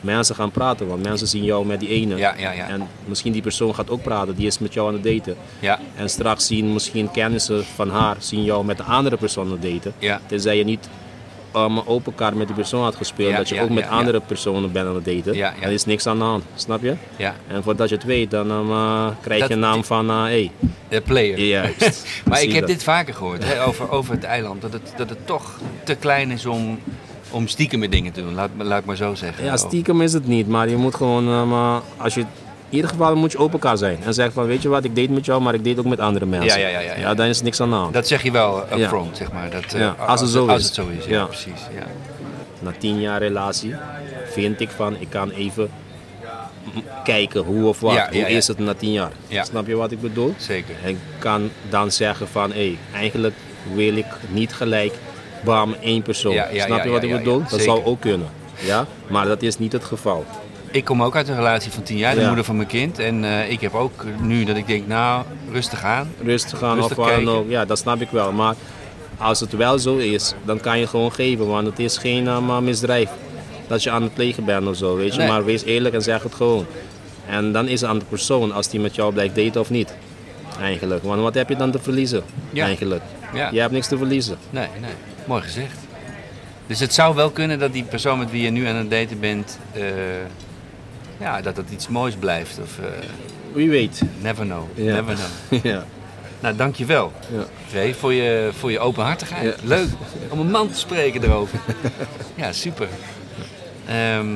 Mensen 0.05 0.35
gaan 0.35 0.51
praten, 0.51 0.87
want 0.87 1.03
mensen 1.03 1.27
zien 1.27 1.45
jou 1.45 1.67
met 1.67 1.81
die 1.81 1.89
ene. 1.89 2.17
Ja, 2.17 2.35
ja, 2.39 2.51
ja. 2.53 2.69
En 2.69 2.89
misschien 3.05 3.33
die 3.33 3.43
persoon 3.43 3.75
gaat 3.75 3.91
ook 3.91 4.03
praten, 4.03 4.35
die 4.35 4.47
is 4.47 4.59
met 4.59 4.75
jou 4.75 4.89
aan 4.89 4.95
het 4.95 5.03
daten. 5.05 5.37
Ja, 5.61 5.79
En 5.97 6.09
straks 6.11 6.47
zien 6.47 6.73
misschien 6.73 7.11
kennissen 7.11 7.65
van 7.75 7.91
haar 7.91 8.17
zien 8.19 8.45
jou 8.45 8.65
met 8.65 8.77
de 8.77 8.83
andere 8.83 9.17
persoon 9.17 9.47
aan 9.47 9.53
het 9.53 9.63
daten. 9.63 9.95
ja. 9.99 10.21
Tenzij 10.27 10.57
je 10.57 10.65
niet 10.65 10.89
um, 11.57 11.79
open 11.79 12.15
kaart 12.15 12.35
met 12.35 12.47
die 12.47 12.57
persoon 12.57 12.83
had 12.83 12.95
gespeeld, 12.97 13.31
Ja, 13.31 13.37
dat 13.37 13.49
je 13.49 13.55
ja, 13.55 13.63
ook 13.63 13.69
met 13.71 13.85
ja, 13.85 13.91
andere 13.91 14.21
personen 14.21 14.73
bent 14.73 14.87
aan 14.89 14.95
het 14.95 15.05
daten. 15.05 15.35
Ja. 15.35 15.55
Dan 15.61 15.71
is 15.71 15.85
niks 15.85 16.07
aan 16.07 16.19
de 16.19 16.25
hand, 16.25 16.45
snap 16.55 16.83
je? 16.83 16.95
ja. 17.17 17.35
En 17.47 17.63
voordat 17.63 17.89
je 17.89 17.95
het 17.95 18.05
weet, 18.05 18.31
dan 18.31 18.51
um, 18.51 18.71
uh, 18.71 19.07
krijg 19.21 19.41
Dat- 19.41 19.49
je 19.49 19.55
een 19.55 19.61
naam 19.61 19.85
van, 19.85 20.11
uh, 20.11 20.23
hey, 20.23 20.51
De 20.89 21.01
player. 21.01 21.41
juist. 21.41 22.07
Maar 22.29 22.43
ik 22.43 22.51
heb 22.53 22.61
dat. 22.61 22.69
dit 22.71 22.83
vaker 22.83 23.15
gehoord 23.15 23.45
hè, 23.45 23.65
over, 23.65 23.91
over 23.91 24.15
het 24.15 24.25
eiland. 24.25 24.63
Dat 24.63 24.73
het, 24.73 24.93
dat 24.97 25.09
het 25.09 25.27
toch 25.27 25.59
te 25.85 25.95
klein 25.95 26.31
is 26.31 26.47
om, 26.47 26.79
om 27.31 27.49
stiekem 27.49 27.79
met 27.79 27.93
dingen 27.93 28.13
te 28.13 28.21
doen. 28.23 28.35
Laat, 28.35 28.51
laat 28.57 28.79
ik 28.81 28.85
maar 28.85 28.97
zo 28.97 29.15
zeggen. 29.15 29.45
Ja, 29.45 29.57
stiekem 29.57 30.01
is 30.03 30.13
het 30.13 30.27
niet, 30.27 30.49
maar 30.49 30.69
je 30.69 30.77
moet 30.77 30.95
gewoon, 30.95 31.29
uh, 31.29 31.77
als 31.97 32.15
je, 32.15 32.21
in 32.21 32.27
ieder 32.81 32.91
geval 32.91 33.17
moet 33.17 33.33
je 33.33 33.39
open 33.39 33.53
elkaar 33.53 33.77
zijn. 33.79 33.99
En 34.05 34.15
zeggen 34.15 34.35
van, 34.35 34.47
weet 34.47 34.63
je 34.63 34.69
wat, 34.69 34.85
ik 34.85 34.97
date 34.97 35.11
met 35.11 35.25
jou, 35.25 35.43
maar 35.43 35.55
ik 35.55 35.65
date 35.65 35.79
ook 35.79 35.85
met 35.87 36.01
andere 36.01 36.27
mensen. 36.27 36.61
Ja, 36.61 36.69
ja, 36.69 36.79
ja, 36.81 36.91
ja, 36.93 36.99
ja. 36.99 37.15
dan 37.15 37.27
is 37.27 37.43
niks 37.43 37.61
aan 37.61 37.71
de 37.71 37.75
hand. 37.77 37.95
Dat 37.95 38.07
zeg 38.09 38.23
je 38.23 38.31
wel 38.31 38.65
Ja. 38.71 38.77
upfront, 38.77 39.17
zeg 39.17 39.33
maar. 39.33 39.51
Dat, 39.51 39.73
eh, 39.73 39.81
Ja, 39.81 39.97
als 40.07 40.21
het 40.21 40.31
zo 40.31 40.47
als 40.49 40.59
is. 40.61 40.65
het 40.65 40.75
zo 40.75 40.87
is, 40.99 41.05
ja, 41.05 41.25
precies. 41.25 41.61
Ja. 41.75 41.87
Na 42.59 42.73
tien 42.79 43.01
jaar 43.01 43.19
relatie 43.19 43.75
vind 44.33 44.61
ik 44.61 44.71
van, 44.71 44.97
ik 44.99 45.11
kan 45.11 45.31
even 45.31 45.71
kijken 47.05 47.43
hoe 47.43 47.65
of 47.69 47.81
wat. 47.81 47.93
Ja, 47.95 48.09
ja, 48.11 48.19
hoe 48.25 48.31
is 48.31 48.47
het 48.47 48.59
na 48.59 48.75
tien 48.75 48.93
jaar? 48.93 49.13
Ja. 49.29 49.45
Snap 49.45 49.67
je 49.67 49.75
wat 49.75 49.91
ik 49.91 50.01
bedoel? 50.01 50.35
Zeker. 50.37 50.75
En 50.85 50.99
kan 51.19 51.51
dan 51.69 51.91
zeggen 51.91 52.29
van, 52.29 52.53
hé, 52.53 52.77
eigenlijk 52.95 53.35
wil 53.75 53.97
ik 53.97 54.07
niet 54.29 54.53
gelijk, 54.53 54.95
bam, 55.45 55.75
één 55.81 56.03
persoon. 56.03 56.35
Ja, 56.35 56.49
ja, 56.53 56.65
Snap 56.67 56.85
je 56.85 56.91
wat 56.91 57.03
ik 57.03 57.11
bedoel? 57.11 57.39
dat 57.39 57.49
zeker. 57.51 57.65
zou 57.65 57.85
ook 57.85 58.01
kunnen. 58.01 58.29
Ja? 58.61 58.87
Maar 59.07 59.27
dat 59.27 59.43
is 59.43 59.59
niet 59.59 59.73
het 59.73 59.85
geval. 59.85 60.25
Ik 60.71 60.85
kom 60.85 61.03
ook 61.03 61.17
uit 61.17 61.29
een 61.29 61.37
relatie 61.37 61.73
van 61.73 61.83
tien 61.83 61.97
jaar, 61.97 62.15
de 62.15 62.27
moeder 62.27 62.45
van 62.45 62.57
mijn 62.57 62.69
kind. 62.69 62.99
En 62.99 63.25
eh, 63.25 63.51
ik 63.51 63.61
heb 63.61 63.75
ook 63.75 64.05
nu 64.21 64.45
dat 64.45 64.57
ik 64.57 64.67
denk, 64.67 64.87
nou, 64.87 65.25
rustig 65.53 65.85
aan. 65.85 66.13
Rustig 66.23 66.59
gaan 66.59 66.77
Rustig 66.77 66.99
of 66.99 67.09
dan 67.11 67.29
ook. 67.29 67.49
Ja, 67.49 67.65
dat 67.65 67.79
snap 67.79 68.01
ik 68.01 68.11
wel. 68.11 68.33
Maar 68.33 68.55
als 69.19 69.41
het 69.41 69.53
wel 69.53 69.79
zo 69.79 69.97
is, 69.97 70.35
dan 70.45 70.61
kan 70.61 70.79
je 70.79 70.87
gewoon 70.87 71.13
geven, 71.13 71.47
want 71.47 71.67
het 71.67 71.79
is 71.79 71.99
geen 71.99 72.25
uh, 72.25 72.39
maar 72.39 72.63
misdrijf. 72.63 73.11
dat 73.67 73.83
je 73.83 73.91
aan 73.91 74.03
het 74.03 74.15
plegen 74.15 74.45
bent 74.45 74.67
of 74.67 74.77
zo, 74.77 74.97
weet 74.97 75.13
je. 75.13 75.19
Nee. 75.19 75.29
Maar 75.29 75.45
wees 75.45 75.65
eerlijk 75.65 75.95
en 75.95 76.03
zeg 76.03 76.23
het 76.23 76.35
gewoon. 76.35 76.67
En 77.27 77.53
dan 77.53 77.69
is 77.69 77.81
het 77.81 77.91
aan 77.91 77.99
de 77.99 78.05
persoon 78.05 78.53
als 78.53 78.69
die 78.69 78.81
met 78.81 78.95
jou 78.95 79.13
blijft 79.13 79.35
daten 79.35 79.61
of 79.61 79.71
niet. 79.71 79.95
Eigenlijk. 80.61 81.03
Want 81.03 81.21
wat 81.21 81.35
heb 81.35 81.49
je 81.49 81.57
dan 81.57 81.71
te 81.71 81.79
verliezen? 81.79 82.23
Ja. 82.51 82.65
Eigenlijk. 82.65 83.03
Ja. 83.35 83.49
Je 83.53 83.61
hebt 83.61 83.73
niks 83.73 83.89
te 83.89 83.97
verliezen. 83.97 84.37
Nee, 84.51 84.69
nee. 84.81 84.91
Mooi 85.25 85.43
gezegd. 85.43 85.79
Dus 86.67 86.81
het 86.81 86.95
zou 86.95 87.15
wel 87.15 87.31
kunnen 87.31 87.59
dat 87.59 87.73
die 87.73 87.85
persoon 87.85 88.19
met 88.19 88.31
wie 88.31 88.43
je 88.43 88.51
nu 88.51 88.67
aan 88.67 88.77
het 88.77 88.91
daten 88.91 89.21
bent, 89.21 89.59
eh, 89.73 89.83
ja, 91.21 91.41
dat 91.41 91.57
het 91.57 91.71
iets 91.71 91.89
moois 91.89 92.15
blijft. 92.15 92.59
Of 92.63 92.79
eh, 92.79 92.85
Wie 93.53 93.71
weet. 93.71 94.03
never 94.21 94.45
know. 94.45 94.63
Ja. 94.75 94.95
Never 94.95 95.15
know. 95.15 95.65
ja. 95.73 95.85
Nou, 96.41 96.57
dankjewel. 96.57 97.13
Ja. 97.33 97.45
Ray, 97.73 97.95
voor 97.95 98.13
je, 98.13 98.51
voor 98.59 98.71
je 98.71 98.79
openhartigheid. 98.79 99.45
Ja. 99.45 99.69
Leuk 99.69 99.89
om 100.29 100.41
een 100.41 100.51
man 100.51 100.71
te 100.71 100.79
spreken 100.79 101.23
erover. 101.23 101.59
ja, 102.35 102.53
super. 102.53 102.89
Ehm, 103.87 104.27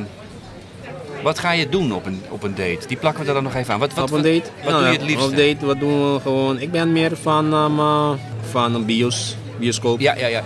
wat 1.22 1.38
ga 1.38 1.52
je 1.52 1.68
doen 1.68 1.92
op 1.92 2.06
een, 2.06 2.22
op 2.28 2.42
een 2.42 2.54
date? 2.54 2.86
Die 2.86 2.96
plakken 2.96 3.22
we 3.22 3.28
er 3.28 3.34
dan 3.34 3.42
nog 3.42 3.54
even 3.54 3.74
aan. 3.74 3.80
Wat, 3.80 3.94
wat, 3.94 4.10
op 4.12 4.16
een 4.16 4.22
date? 4.22 4.50
Wat, 4.62 4.70
Nou 4.70 4.82
doe 4.82 4.92
je 4.92 4.98
het 4.98 5.06
liefst? 5.08 5.24
Op 5.26 5.36
date, 5.36 5.66
wat 5.66 5.80
doen 5.80 6.12
we 6.14 6.20
gewoon? 6.20 6.60
Ik 6.60 6.70
ben 6.70 6.92
meer 6.92 7.16
van, 7.16 7.52
eh, 7.52 8.10
van 8.50 8.74
een 8.74 8.84
bios, 8.84 9.36
bioscoop. 9.58 10.00
Ja, 10.00 10.14
ja, 10.16 10.26
ja. 10.26 10.44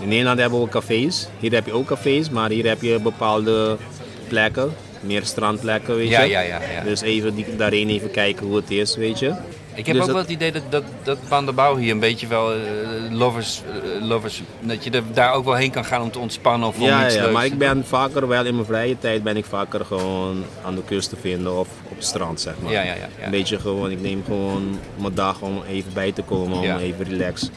In 0.00 0.08
Nederland 0.08 0.38
hebben 0.38 0.60
we 0.62 0.68
cafés. 0.68 1.28
Hier 1.40 1.52
heb 1.52 1.66
je 1.66 1.72
ook 1.72 1.86
cafés, 1.86 2.30
maar 2.30 2.50
hier 2.50 2.66
heb 2.68 2.82
je 2.82 2.98
bepaalde 3.00 3.76
plekken. 4.28 4.72
Meer 5.00 5.24
strandplekken, 5.24 5.96
weet 5.96 6.08
Ja, 6.08 6.20
je. 6.22 6.30
ja, 6.30 6.40
ja, 6.40 6.60
ja. 6.74 6.82
Dus 6.84 7.00
even 7.00 7.34
die, 7.34 7.56
daarheen 7.56 7.88
even 7.88 8.10
kijken 8.10 8.46
hoe 8.46 8.56
het 8.56 8.70
is, 8.70 8.96
weet 8.96 9.18
je. 9.18 9.32
Ik 9.74 9.86
heb 9.86 9.94
Dus 9.96 10.04
ook 10.04 10.08
dat- 10.08 10.16
wel 10.16 10.24
het 10.24 10.30
idee 10.32 10.52
dat, 10.52 10.62
dat, 10.68 10.82
dat 11.02 11.18
Van 11.26 11.44
der 11.44 11.54
Bouw 11.54 11.76
hier 11.76 11.90
een 11.90 11.98
beetje 12.00 12.26
wel 12.26 12.52
eh, 12.52 12.58
lovers, 13.10 13.62
eh, 13.62 14.06
lovers... 14.06 14.42
Dat 14.60 14.84
je 14.84 14.90
er, 14.90 15.02
daar 15.12 15.32
ook 15.32 15.44
wel 15.44 15.54
heen 15.54 15.70
kan 15.70 15.84
gaan 15.84 16.02
om 16.02 16.10
te 16.10 16.18
ontspannen 16.18 16.68
of 16.68 16.76
om 16.78 16.82
Ja, 16.82 17.04
iets 17.04 17.14
ja, 17.14 17.20
leuks 17.20 17.32
maar 17.34 17.44
ik 17.44 17.58
ben 17.58 17.84
vaker 17.86 18.28
wel 18.28 18.44
in 18.46 18.54
mijn 18.54 18.66
vrije 18.66 18.98
tijd 18.98 19.22
ben 19.22 19.36
ik 19.36 19.44
vaker 19.44 19.84
gewoon 19.84 20.44
aan 20.64 20.74
de 20.74 20.82
kust 20.84 21.08
te 21.08 21.16
vinden 21.20 21.58
of 21.58 21.68
op 21.88 21.96
het 21.96 22.04
strand, 22.04 22.40
zeg 22.40 22.54
maar. 22.62 22.72
Ja, 22.72 22.82
ja, 22.82 22.94
ja, 22.94 23.08
ja. 23.18 23.24
Een 23.24 23.30
beetje 23.30 23.58
gewoon, 23.60 23.90
ik 23.90 24.00
neem 24.00 24.22
gewoon 24.24 24.78
mijn 24.96 25.14
dag 25.14 25.40
om 25.40 25.62
even 25.68 25.92
bij 25.92 26.12
te 26.12 26.22
komen, 26.22 26.58
om 26.58 26.64
Ja. 26.64 26.78
even 26.78 27.04
relax. 27.04 27.50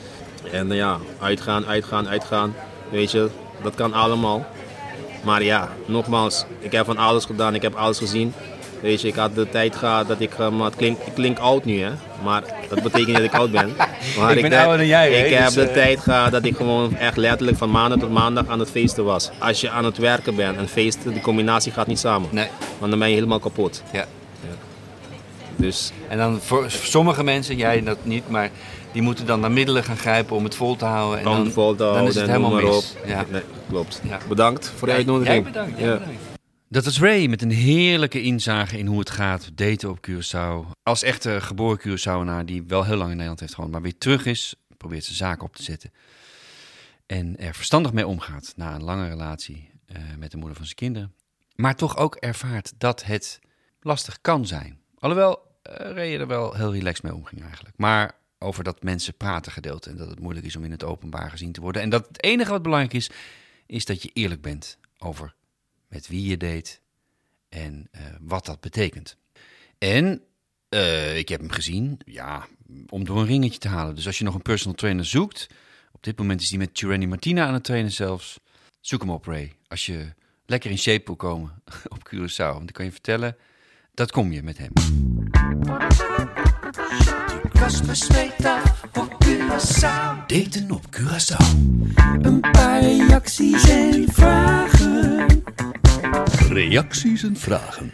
En 0.52 0.72
eh, 0.72 0.78
ja, 0.78 0.98
uitgaan, 1.20 1.66
uitgaan, 1.66 2.08
uitgaan, 2.08 2.54
weet 2.92 3.12
je, 3.12 3.30
dat 3.64 3.76
kan 3.76 3.94
allemaal. 3.94 4.46
Maar 5.24 5.44
ja, 5.44 5.70
nogmaals, 5.86 6.46
ik 6.60 6.72
heb 6.72 6.86
van 6.86 6.98
alles 6.98 7.26
gedaan, 7.26 7.56
ik 7.56 7.62
heb 7.62 7.76
alles 7.76 7.98
gezien. 7.98 8.34
Weet 8.86 9.02
je, 9.02 9.08
ik 9.08 9.16
had 9.16 9.36
de 9.36 9.50
tijd 9.50 9.76
gehad 9.76 10.08
dat 10.08 10.20
ik, 10.20 10.34
eh, 10.34 10.50
maar 10.50 10.66
het 10.66 10.76
klinkt, 10.76 11.08
ik 11.08 11.14
klink 11.14 11.40
oud 11.40 11.66
nu 11.66 11.82
hè, 11.82 11.90
maar 12.24 12.44
dat 12.70 12.84
betekent 12.84 13.08
niet 13.08 13.16
dat 13.16 13.26
ik 13.26 13.34
oud 13.34 13.52
ben. 13.52 13.74
Maar 14.20 14.36
Ik 14.36 14.42
ben 14.42 14.52
heb- 14.52 14.60
ouder 14.60 14.78
dan 14.78 14.88
jij, 14.88 15.26
Ik 15.26 15.34
heb 15.34 15.46
dus, 15.46 15.54
de 15.54 15.62
eh. 15.68 15.74
tijd 15.74 16.00
gehad 16.00 16.32
dat 16.32 16.46
ik 16.46 16.56
gewoon 16.56 16.96
echt 16.96 17.18
letterlijk 17.18 17.58
van 17.58 17.72
maandag 17.72 18.00
tot 18.00 18.12
maandag 18.12 18.48
aan 18.48 18.60
het 18.60 18.70
feesten 18.70 19.04
was. 19.06 19.30
Als 19.40 19.62
je 19.62 19.70
aan 19.70 19.86
het 19.86 19.98
werken 19.98 20.36
bent 20.36 20.58
en 20.58 20.68
feesten, 20.68 21.12
die 21.14 21.22
combinatie 21.22 21.72
gaat 21.72 21.88
niet 21.88 22.00
samen. 22.00 22.30
Nee, 22.32 22.48
Want 22.78 22.90
dan 22.92 23.00
ben 23.00 23.08
je 23.10 23.14
helemaal 23.16 23.40
kapot. 23.40 23.84
ja. 23.92 24.06
Dus 25.56 25.92
En 26.08 26.18
dan 26.18 26.40
voor 26.42 26.66
sommige 26.68 27.24
mensen, 27.24 27.56
jij 27.56 27.84
dat 27.84 27.98
niet, 28.04 28.30
maar 28.30 28.50
die 28.92 29.02
moeten 29.02 29.26
dan 29.26 29.40
naar 29.40 29.52
middelen 29.52 29.84
gaan 29.84 29.98
grijpen 29.98 30.36
om 30.36 30.44
het 30.44 30.56
vol 30.56 30.76
te 30.76 30.86
houden. 30.86 31.18
En 31.18 31.24
dan, 31.24 31.36
dan, 31.44 31.52
vol 31.52 31.72
te 31.72 31.78
dan 31.78 31.88
houden 31.88 32.10
is 32.10 32.16
het 32.16 32.28
helemaal 32.28 32.52
mis. 32.52 32.76
op. 32.76 32.84
Ja. 33.06 33.26
Nee, 33.30 33.42
klopt. 33.70 34.02
Ja. 34.10 34.18
Bedankt 34.28 34.72
voor 34.78 34.88
de 34.88 34.94
uitnodiging. 34.94 35.44
Jij 35.44 35.52
bedankt. 35.52 35.80
jij 35.80 35.88
Ja. 35.88 35.94
bedankt. 35.94 36.20
Dat 36.76 36.86
was 36.86 37.00
Ray 37.00 37.28
met 37.28 37.42
een 37.42 37.52
heerlijke 37.52 38.22
inzage 38.22 38.78
in 38.78 38.86
hoe 38.86 39.00
het 39.00 39.10
gaat 39.10 39.58
daten 39.58 39.90
op 39.90 40.08
Curaçao. 40.10 40.72
Als 40.84 41.04
echte 41.04 41.42
geboren 41.42 41.80
Curaçaoenaar 41.80 42.46
die 42.46 42.64
wel 42.64 42.84
heel 42.84 42.96
lang 42.96 43.10
in 43.10 43.16
Nederland 43.16 43.40
heeft 43.40 43.54
gewoond, 43.54 43.72
maar 43.72 43.82
weer 43.82 43.98
terug 43.98 44.26
is, 44.26 44.56
probeert 44.78 45.04
zijn 45.04 45.18
zaak 45.18 45.44
op 45.44 45.56
te 45.56 45.64
zetten. 45.64 45.92
En 47.06 47.38
er 47.38 47.56
verstandig 47.56 47.94
mee 47.94 48.08
omgaat 48.08 48.54
na 48.56 48.76
een 48.76 48.84
lange 48.84 49.08
relatie 49.08 49.70
eh, 49.86 49.98
met 50.18 50.32
de 50.32 50.38
moeder 50.38 50.56
van 50.56 50.66
zijn 50.66 50.78
kinderen. 50.78 51.14
Maar 51.56 51.76
toch 51.76 51.98
ook 51.98 52.16
ervaart 52.16 52.74
dat 52.78 53.04
het 53.04 53.40
lastig 53.80 54.22
kan 54.22 54.48
zijn. 54.48 54.80
Alhoewel 55.00 55.40
eh 55.62 55.92
Ray 55.92 56.20
er 56.20 56.28
wel 56.28 56.54
heel 56.54 56.74
relaxed 56.74 57.04
mee 57.04 57.16
omging 57.16 57.42
eigenlijk. 57.42 57.78
Maar 57.78 58.16
over 58.40 58.64
dat 58.64 58.84
mensen 58.84 59.18
praten 59.18 59.52
gedeelte 59.52 59.90
en 59.90 59.98
dat 59.98 60.10
het 60.10 60.20
moeilijk 60.20 60.46
is 60.46 60.56
om 60.56 60.64
in 60.64 60.72
het 60.72 60.84
openbaar 60.84 61.30
gezien 61.30 61.52
te 61.52 61.62
worden. 61.62 61.82
En 61.82 61.90
dat 61.90 62.08
het 62.08 62.24
enige 62.24 62.52
wat 62.52 62.62
belangrijk 62.62 62.94
is, 62.94 63.10
is 63.66 63.86
dat 63.86 64.04
je 64.04 64.10
eerlijk 64.14 64.42
bent 64.42 64.78
over 64.98 65.36
met 65.88 66.08
wie 66.08 66.30
je 66.30 66.38
date 66.38 66.80
en 67.50 67.88
eh, 67.92 68.02
wat 68.22 68.46
dat 68.46 68.60
betekent. 68.60 69.18
En 69.78 70.22
eh, 70.70 71.18
ik 71.18 71.30
heb 71.30 71.40
hem 71.40 71.52
gezien, 71.52 72.00
ja, 72.06 72.48
om 72.90 73.06
door 73.06 73.20
een 73.20 73.26
ringetje 73.26 73.60
te 73.60 73.68
halen. 73.68 73.96
Dus 73.96 74.08
als 74.08 74.18
je 74.18 74.24
nog 74.24 74.36
een 74.36 74.42
personal 74.42 74.76
trainer 74.76 75.06
zoekt, 75.06 75.48
op 75.92 76.04
dit 76.04 76.18
moment 76.18 76.42
is 76.42 76.50
die 76.50 76.58
met 76.58 76.74
Tyranny 76.74 77.06
Martina 77.06 77.48
aan 77.48 77.54
het 77.54 77.64
trainen 77.64 77.92
zelfs. 77.92 78.40
Zoek 78.82 79.02
hem 79.02 79.10
op, 79.10 79.26
Ray. 79.26 79.54
Als 79.68 79.86
je 79.86 80.14
lekker 80.46 80.70
in 80.70 80.78
shape 80.78 81.06
wil 81.06 81.16
komen 81.16 81.62
op 81.96 82.10
Curaçao. 82.10 82.54
Want 82.54 82.58
dan 82.58 82.72
kan 82.72 82.86
je 82.86 82.92
vertellen, 82.92 83.38
dat 83.94 84.12
kom 84.12 84.32
je 84.32 84.44
met 84.44 84.58
hem. 84.58 84.72
Op 88.94 89.24
Curaçao. 89.26 90.26
Daten 90.28 90.72
op 90.72 90.86
Curaçao. 90.90 91.46
Een 92.22 92.40
paar 92.40 92.82
reacties 92.82 93.70
en 93.70 94.06
vragen. 94.12 95.44
Reacties 96.50 97.24
en 97.24 97.38
vragen. 97.38 97.92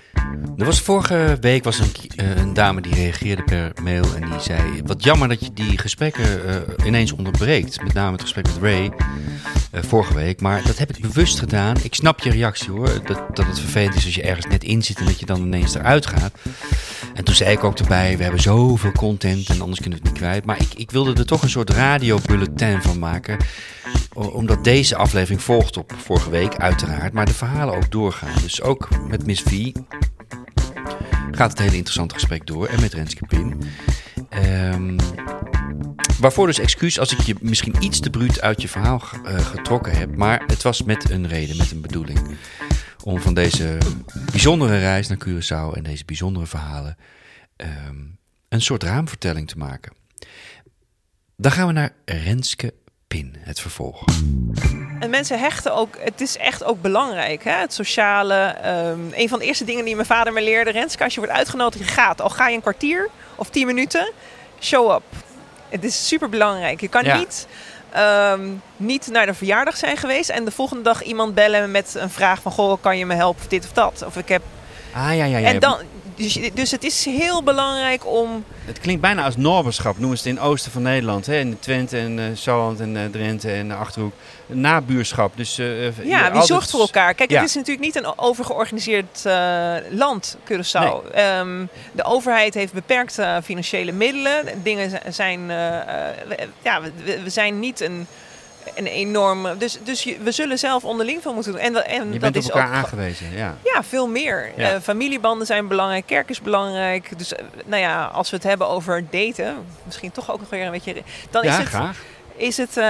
Er 0.58 0.66
was 0.68 0.82
vorige 0.82 1.38
week 1.42 1.64
was 1.64 1.80
een, 1.80 1.92
eh, 2.16 2.38
een 2.38 2.54
dame 2.54 2.82
die 2.82 2.94
reageerde 2.94 3.44
per 3.44 3.72
mail 3.84 4.16
en 4.16 4.30
die 4.30 4.40
zei... 4.40 4.82
Wat 4.86 5.04
jammer 5.04 5.28
dat 5.28 5.46
je 5.46 5.54
die 5.54 5.78
gesprekken 5.78 6.48
eh, 6.48 6.86
ineens 6.86 7.12
onderbreekt. 7.12 7.84
Met 7.84 7.94
name 7.94 8.12
het 8.12 8.22
gesprek 8.22 8.46
met 8.46 8.58
Ray 8.62 8.92
eh, 9.72 9.84
vorige 9.84 10.14
week. 10.14 10.42
Maar 10.42 10.64
dat 10.64 10.78
heb 10.78 10.90
ik 10.90 11.02
bewust 11.02 11.40
gedaan. 11.40 11.76
Ik 11.82 11.96
snap 11.96 12.20
je 12.20 12.30
reactie 12.30 12.72
hoor. 12.72 13.06
Dat, 13.06 13.36
dat 13.36 13.46
het 13.46 13.60
vervelend 13.60 13.96
is 13.96 14.06
als 14.06 14.16
je 14.16 14.22
ergens 14.22 14.46
net 14.46 14.64
in 14.64 14.82
zit 14.82 15.00
en 15.00 15.06
dat 15.06 15.20
je 15.20 15.26
dan 15.26 15.42
ineens 15.42 15.76
eruit 15.76 16.06
gaat. 16.06 16.34
En 17.14 17.24
toen 17.24 17.36
zei 17.36 17.52
ik 17.52 17.64
ook 17.64 17.80
erbij, 17.80 18.18
we 18.18 18.24
hebben 18.24 18.42
zoveel 18.42 18.92
content 18.92 19.50
en 19.50 19.62
anders 19.62 19.80
kunnen 19.80 20.00
we 20.00 20.06
het 20.06 20.14
niet 20.14 20.24
kwijt. 20.24 20.46
Maar 20.46 20.62
ik, 20.62 20.74
ik 20.74 20.92
wilde 20.92 21.14
er 21.14 21.26
toch 21.26 21.42
een 21.44 21.50
soort 21.50 21.70
radiobulletin 21.70 22.82
van 22.82 23.00
maken. 23.00 23.38
Omdat 24.14 24.64
deze 24.64 24.96
aflevering 24.96 25.42
volgt 25.42 25.78
op 25.78 25.94
vorige 25.98 26.30
week 26.30 26.56
uiteraard. 26.58 27.14
Maar 27.14 27.26
de 27.26 27.34
verhalen 27.34 27.76
ook 27.76 27.92
doorgaan. 27.92 28.42
Dus 28.42 28.62
ook 28.62 28.88
met 29.08 29.26
Miss 29.26 29.42
V 29.42 29.72
gaat 31.32 31.50
het 31.50 31.60
hele 31.60 31.76
interessante 31.76 32.14
gesprek 32.14 32.46
door. 32.46 32.68
En 32.68 32.82
met 32.82 32.94
Renske 32.94 33.26
Pin. 33.26 33.62
Ehm, 34.30 34.98
waarvoor 36.20 36.48
dus 36.48 36.60
excuus 36.60 37.00
als 37.00 37.12
ik 37.12 37.20
je 37.20 37.36
misschien 37.42 37.76
iets 37.80 38.00
te 38.00 38.10
bruut 38.10 38.42
uit 38.42 38.62
je 38.62 38.68
verhaal 38.68 39.02
eh, 39.24 39.38
getrokken 39.38 39.98
heb. 39.98 40.16
Maar 40.16 40.44
het 40.48 40.62
was 40.62 40.84
met 40.84 41.10
een 41.10 41.28
reden, 41.28 41.58
met 41.58 41.72
een 41.72 41.82
bedoeling. 41.82 42.38
Om 43.04 43.22
van 43.22 43.34
deze 43.34 43.78
bijzondere 44.32 44.80
reis 44.80 45.08
naar 45.08 45.28
Curaçao 45.28 45.76
en 45.76 45.84
deze 45.84 46.06
bijzondere 46.06 46.46
verhalen 46.46 46.98
ehm, 47.56 47.96
een 48.50 48.62
soort 48.62 48.84
raamvertelling 48.84 49.48
te 49.48 49.58
maken. 49.58 49.94
Dan 51.36 51.52
gaan 51.52 51.68
we 51.68 51.74
naar 51.74 51.94
Renske 52.06 52.74
Pin, 53.12 53.36
het 53.39 53.60
vervolg. 53.60 54.03
En 55.00 55.10
mensen 55.10 55.39
hechten 55.39 55.75
ook, 55.75 55.98
het 56.00 56.22
is 56.22 56.38
echt 56.38 56.63
ook 56.63 56.82
belangrijk, 56.82 57.44
hè? 57.44 57.51
het 57.51 57.74
sociale. 57.74 58.36
ehm, 58.36 59.00
een 59.13 59.30
van 59.30 59.39
de 59.39 59.46
eerste 59.46 59.63
dingen 59.63 59.86
die 59.86 59.96
mijn 59.96 60.08
vader 60.08 60.34
me 60.34 60.41
leerde, 60.44 60.72
Renske, 60.72 61.03
als 61.03 61.13
je 61.13 61.20
wordt 61.20 61.36
uitgenodigd, 61.36 61.86
je 61.86 61.91
gaat. 61.91 62.22
Al 62.22 62.30
ga 62.30 62.48
je 62.48 62.56
een 62.56 62.62
kwartier 62.62 63.10
of 63.36 63.50
tien 63.50 63.65
minuten, 63.65 64.12
show 64.60 64.91
up. 64.91 65.01
Het 65.70 65.84
is 65.84 66.08
super 66.08 66.30
belangrijk. 66.30 66.82
Je 66.82 66.88
kan 66.88 67.03
Ja. 67.03 67.18
niet, 67.18 67.48
ehm, 67.91 68.50
niet 68.77 69.08
naar 69.08 69.25
de 69.25 69.34
verjaardag 69.34 69.77
zijn 69.77 69.98
geweest 69.98 70.30
en 70.30 70.46
de 70.46 70.51
volgende 70.51 70.84
dag 70.84 71.03
iemand 71.03 71.34
bellen 71.36 71.72
met 71.72 71.96
een 71.98 72.10
vraag 72.10 72.41
van, 72.41 72.51
goh, 72.51 72.82
kan 72.82 72.98
je 72.98 73.06
me 73.06 73.13
helpen 73.13 73.41
of 73.41 73.48
dit 73.48 73.63
of 73.65 73.72
dat? 73.72 74.03
Of 74.06 74.18
ik 74.18 74.27
heb... 74.27 74.41
Ah 74.94 75.15
ja, 75.15 75.24
ja, 75.24 75.38
ja. 75.38 75.48
En 75.48 75.60
dan, 75.60 75.77
dus, 76.22 76.40
dus 76.54 76.72
het 76.72 76.84
is 76.84 77.06
heel 77.06 77.44
belangrijk 77.44 78.06
om 78.08 78.44
Het 78.66 78.80
klinkt 78.80 79.01
bijna 79.01 79.24
als 79.25 79.38
noberschap. 79.38 79.98
Noemen 80.00 80.18
ze 80.18 80.28
het 80.28 80.34
in 80.38 80.42
het 80.42 80.50
oosten 80.51 80.72
van 80.72 80.82
Nederland. 80.82 81.25
Hè? 81.25 81.40
In 81.40 81.60
Twente 81.60 81.98
en 81.98 82.20
eh 82.20 82.25
Zoland 82.36 82.80
en 82.80 82.98
eh, 82.98 83.04
Drenthe 83.12 83.51
en 83.51 83.68
de 83.68 83.74
Achterhoek. 83.74 84.13
Nabuurschap. 84.46 85.38
Dus, 85.38 85.58
eh, 85.58 85.86
Ja, 85.86 85.92
wie 86.04 86.16
altijd- 86.24 86.46
zorgt 86.46 86.70
voor 86.72 86.80
elkaar? 86.80 87.13
Kijk, 87.13 87.30
Ja. 87.32 87.40
het 87.40 87.50
is 87.50 87.56
natuurlijk 87.56 87.86
niet 87.86 87.96
een 87.96 88.18
overgeorganiseerd 88.18 89.22
land, 89.90 90.38
Curaçao. 90.51 91.12
Ehm, 91.13 91.66
de 91.92 92.04
overheid 92.04 92.54
heeft 92.54 92.74
beperkte 92.74 93.40
financiële 93.44 93.92
middelen. 93.92 94.46
Dingen 94.63 95.00
zijn, 95.13 95.48
ja, 96.62 96.82
we, 96.82 96.92
we 97.24 97.30
zijn 97.30 97.60
niet 97.60 97.80
een, 97.80 98.08
een 98.75 98.88
enorm... 98.88 99.48
Dus, 99.58 99.77
dus 99.84 100.03
je- 100.03 100.18
we 100.24 100.32
zullen 100.32 100.60
zelf 100.60 100.84
onderling 100.84 101.22
veel 101.22 101.34
moeten 101.34 101.51
doen. 101.51 101.62
En, 101.62 101.86
en 101.86 102.13
Je 102.13 102.20
dat 102.20 102.36
is 102.36 102.50
elkaar 102.50 102.68
ook, 102.68 102.74
aangewezen. 102.74 103.32
Ja. 103.32 103.56
Ja, 103.63 103.84
veel 103.84 104.08
meer. 104.08 104.51
Ja. 104.56 104.72
Eh, 104.72 104.80
familiebanden 104.82 105.48
zijn 105.48 105.68
belangrijk, 105.68 106.06
kerk 106.06 106.30
is 106.30 106.41
belangrijk. 106.41 107.18
Dus 107.18 107.34
eh, 107.36 107.44
nou 107.65 107.82
ja, 107.82 108.06
als 108.06 108.30
we 108.30 108.36
het 108.36 108.46
hebben 108.46 108.68
over 108.68 109.03
daten, 109.10 109.56
misschien 109.86 110.12
toch 110.12 110.32
ook 110.32 110.39
nog 110.39 110.50
weer 110.50 110.65
een 110.65 110.72
beetje... 110.72 110.96
Dan 111.30 111.44
ja, 111.44 111.51
is 111.51 111.58
het, 111.58 111.68
graag. 111.68 111.98
is 112.36 112.58
het, 112.58 112.77
eh, 112.77 112.84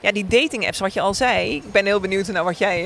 ja, 0.00 0.12
die 0.12 0.26
dating 0.26 0.66
apps, 0.66 0.78
wat 0.78 0.92
je 0.94 1.00
al 1.00 1.14
zei. 1.14 1.54
Ik 1.56 1.72
ben 1.72 1.84
heel 1.86 2.00
benieuwd 2.00 2.26
naar 2.26 2.44
wat 2.44 2.58
jij, 2.58 2.84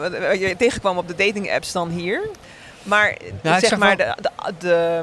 wat, 0.00 0.18
wat 0.18 0.38
je 0.40 0.56
tegenkwam 0.56 0.98
op 0.98 1.08
de 1.08 1.14
dating 1.26 1.52
apps 1.52 1.72
dan 1.72 1.88
hier. 1.88 2.20
Maar 2.82 3.10
ik 3.42 3.58
zeg 3.58 3.76
maar, 3.78 3.96
wel- 3.96 4.14
de, 4.16 4.22
de, 4.22 4.54
de, 4.58 5.02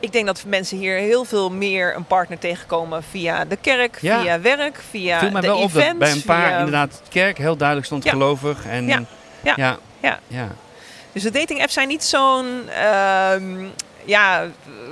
ik 0.00 0.12
denk 0.12 0.26
dat 0.26 0.44
mensen 0.46 0.78
hier 0.78 0.96
heel 0.96 1.24
veel 1.24 1.50
meer 1.50 1.96
een 1.96 2.04
partner 2.04 2.38
tegenkomen 2.38 3.02
via 3.02 3.44
de 3.44 3.56
kerk, 3.56 3.98
Ja. 4.00 4.20
via 4.22 4.40
werk, 4.40 4.80
via 4.90 5.18
viel 5.18 5.30
mij 5.30 5.40
de 5.40 5.46
wel 5.46 5.56
op 5.56 5.62
events. 5.68 5.86
dat 5.88 5.98
bij 5.98 6.10
een 6.12 6.22
paar 6.22 6.48
via- 6.48 6.56
inderdaad 6.58 7.02
kerk 7.08 7.38
heel 7.38 7.56
duidelijk 7.56 7.86
stond 7.86 8.04
Ja. 8.04 8.10
gelovig. 8.10 8.66
En, 8.66 8.86
Ja. 8.86 9.02
Ja. 10.00 10.18
ja. 10.28 10.48
Dus 11.12 11.22
de 11.22 11.30
dating 11.30 11.60
apps 11.60 11.72
zijn 11.72 11.88
niet 11.88 12.04
zo'n... 12.04 12.68
ehm, 12.68 13.64
ja, 14.04 14.46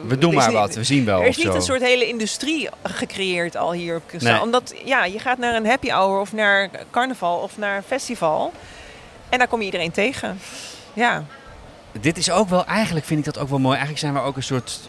We 0.07 0.19
doen 0.19 0.35
maar 0.35 0.53
wat, 0.53 0.75
we 0.75 0.85
zien 0.85 1.05
wel. 1.05 1.21
Er 1.21 1.27
is 1.27 1.37
niet 1.37 1.47
zo. 1.47 1.53
een 1.55 1.62
soort 1.62 1.83
hele 1.83 2.07
industrie 2.09 2.69
gecreëerd 2.83 3.57
al 3.57 3.73
hier 3.73 3.97
op 3.97 4.03
Curaçao. 4.12 4.19
Nee. 4.23 4.41
Omdat 4.41 4.75
ja, 4.85 5.05
je 5.05 5.19
gaat 5.19 5.38
naar 5.38 5.55
een 5.55 5.67
happy 5.67 5.88
hour 5.91 6.21
of 6.21 6.33
naar 6.33 6.71
carnaval 6.91 7.38
of 7.38 7.57
naar 7.59 7.77
een 7.77 7.83
festival. 7.83 8.53
En 9.29 9.38
daar 9.38 9.49
kom 9.49 9.59
je 9.59 9.65
iedereen 9.65 9.91
tegen. 9.91 10.41
Ja, 10.93 11.25
Dit 12.00 12.19
is 12.19 12.31
ook 12.31 12.49
wel, 12.49 12.65
eigenlijk 12.67 13.07
vind 13.07 13.19
ik 13.19 13.25
dat 13.35 13.38
ook 13.43 13.49
wel 13.49 13.59
mooi. 13.59 13.77
Eigenlijk 13.77 14.00
zijn 14.00 14.15
we 14.15 14.21
ook 14.29 14.37
een 14.37 14.43
soort 14.43 14.81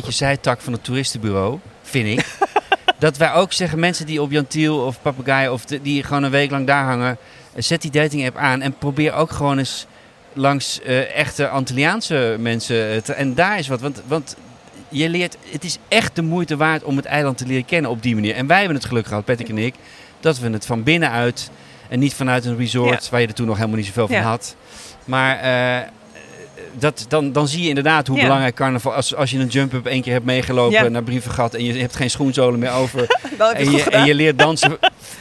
beetje 0.00 0.12
zijtak 0.12 0.60
van 0.60 0.72
het 0.72 0.84
toeristenbureau, 0.84 1.58
vind 1.82 2.18
ik. 2.18 2.26
dat 2.98 3.16
wij 3.16 3.32
ook 3.32 3.52
zeggen, 3.52 3.78
mensen 3.78 4.06
die 4.06 4.22
op 4.22 4.30
Jantiel 4.30 4.78
of 4.78 5.02
Papagaai 5.02 5.48
of 5.48 5.64
de- 5.64 5.82
die 5.82 6.02
gewoon 6.02 6.22
een 6.22 6.30
week 6.30 6.50
lang 6.50 6.66
daar 6.66 6.84
hangen, 6.84 7.16
eh, 7.54 7.62
zet 7.62 7.82
die 7.82 7.90
dating 7.90 8.26
app 8.26 8.36
aan 8.36 8.60
en 8.60 8.78
probeer 8.78 9.12
ook 9.12 9.30
gewoon 9.30 9.58
eens 9.58 9.86
langs 10.32 10.80
eh, 10.82 11.16
echte 11.16 11.48
Antilliaanse 11.48 12.36
mensen. 12.38 12.90
eh, 12.90 12.96
te- 12.96 13.12
en 13.12 13.34
daar 13.34 13.58
is 13.58 13.68
wat, 13.68 13.80
want, 13.80 14.02
want 14.06 14.36
je 14.88 15.08
leert, 15.08 15.36
het 15.50 15.64
is 15.64 15.78
echt 15.88 16.16
de 16.16 16.22
moeite 16.22 16.56
waard 16.56 16.82
om 16.84 16.96
het 16.96 17.04
eiland 17.04 17.38
te 17.38 17.46
leren 17.46 17.64
kennen 17.64 17.90
op 17.90 18.02
die 18.02 18.14
manier. 18.14 18.34
En 18.34 18.46
wij 18.46 18.58
hebben 18.58 18.76
het 18.76 18.84
geluk 18.86 19.06
gehad, 19.06 19.24
Patrick 19.24 19.48
en 19.48 19.58
ik, 19.58 19.74
dat 20.20 20.38
we 20.38 20.50
het 20.50 20.66
van 20.66 20.82
binnenuit 20.82 21.50
en 21.88 21.98
niet 21.98 22.14
vanuit 22.14 22.44
een 22.44 22.56
resort 22.56 23.04
Ja. 23.04 23.10
waar 23.10 23.20
je 23.20 23.26
er 23.26 23.34
toen 23.34 23.46
nog 23.46 23.56
helemaal 23.56 23.76
niet 23.76 23.86
zoveel 23.86 24.06
van 24.06 24.16
Ja. 24.16 24.22
had. 24.22 24.56
Maar 25.04 25.38
dat, 26.72 27.04
dan, 27.08 27.32
dan 27.32 27.48
zie 27.48 27.62
je 27.62 27.68
inderdaad 27.68 28.06
hoe 28.06 28.16
Ja. 28.16 28.22
belangrijk 28.22 28.54
carnaval... 28.54 28.94
Als, 28.94 29.14
als 29.14 29.30
je 29.30 29.38
een 29.38 29.46
jump-up 29.46 29.86
één 29.86 30.02
keer 30.02 30.12
hebt 30.12 30.24
meegelopen 30.24 30.82
Ja. 30.82 30.88
naar 30.88 31.02
Brievengat... 31.02 31.54
en 31.54 31.64
je 31.64 31.72
hebt 31.80 31.96
geen 31.96 32.10
schoenzolen 32.10 32.58
meer 32.58 32.72
over... 32.72 33.06
en, 33.54 33.70
je, 33.70 33.82
en 33.82 34.04
je 34.04 34.14
leert 34.14 34.38
dansen 34.38 34.76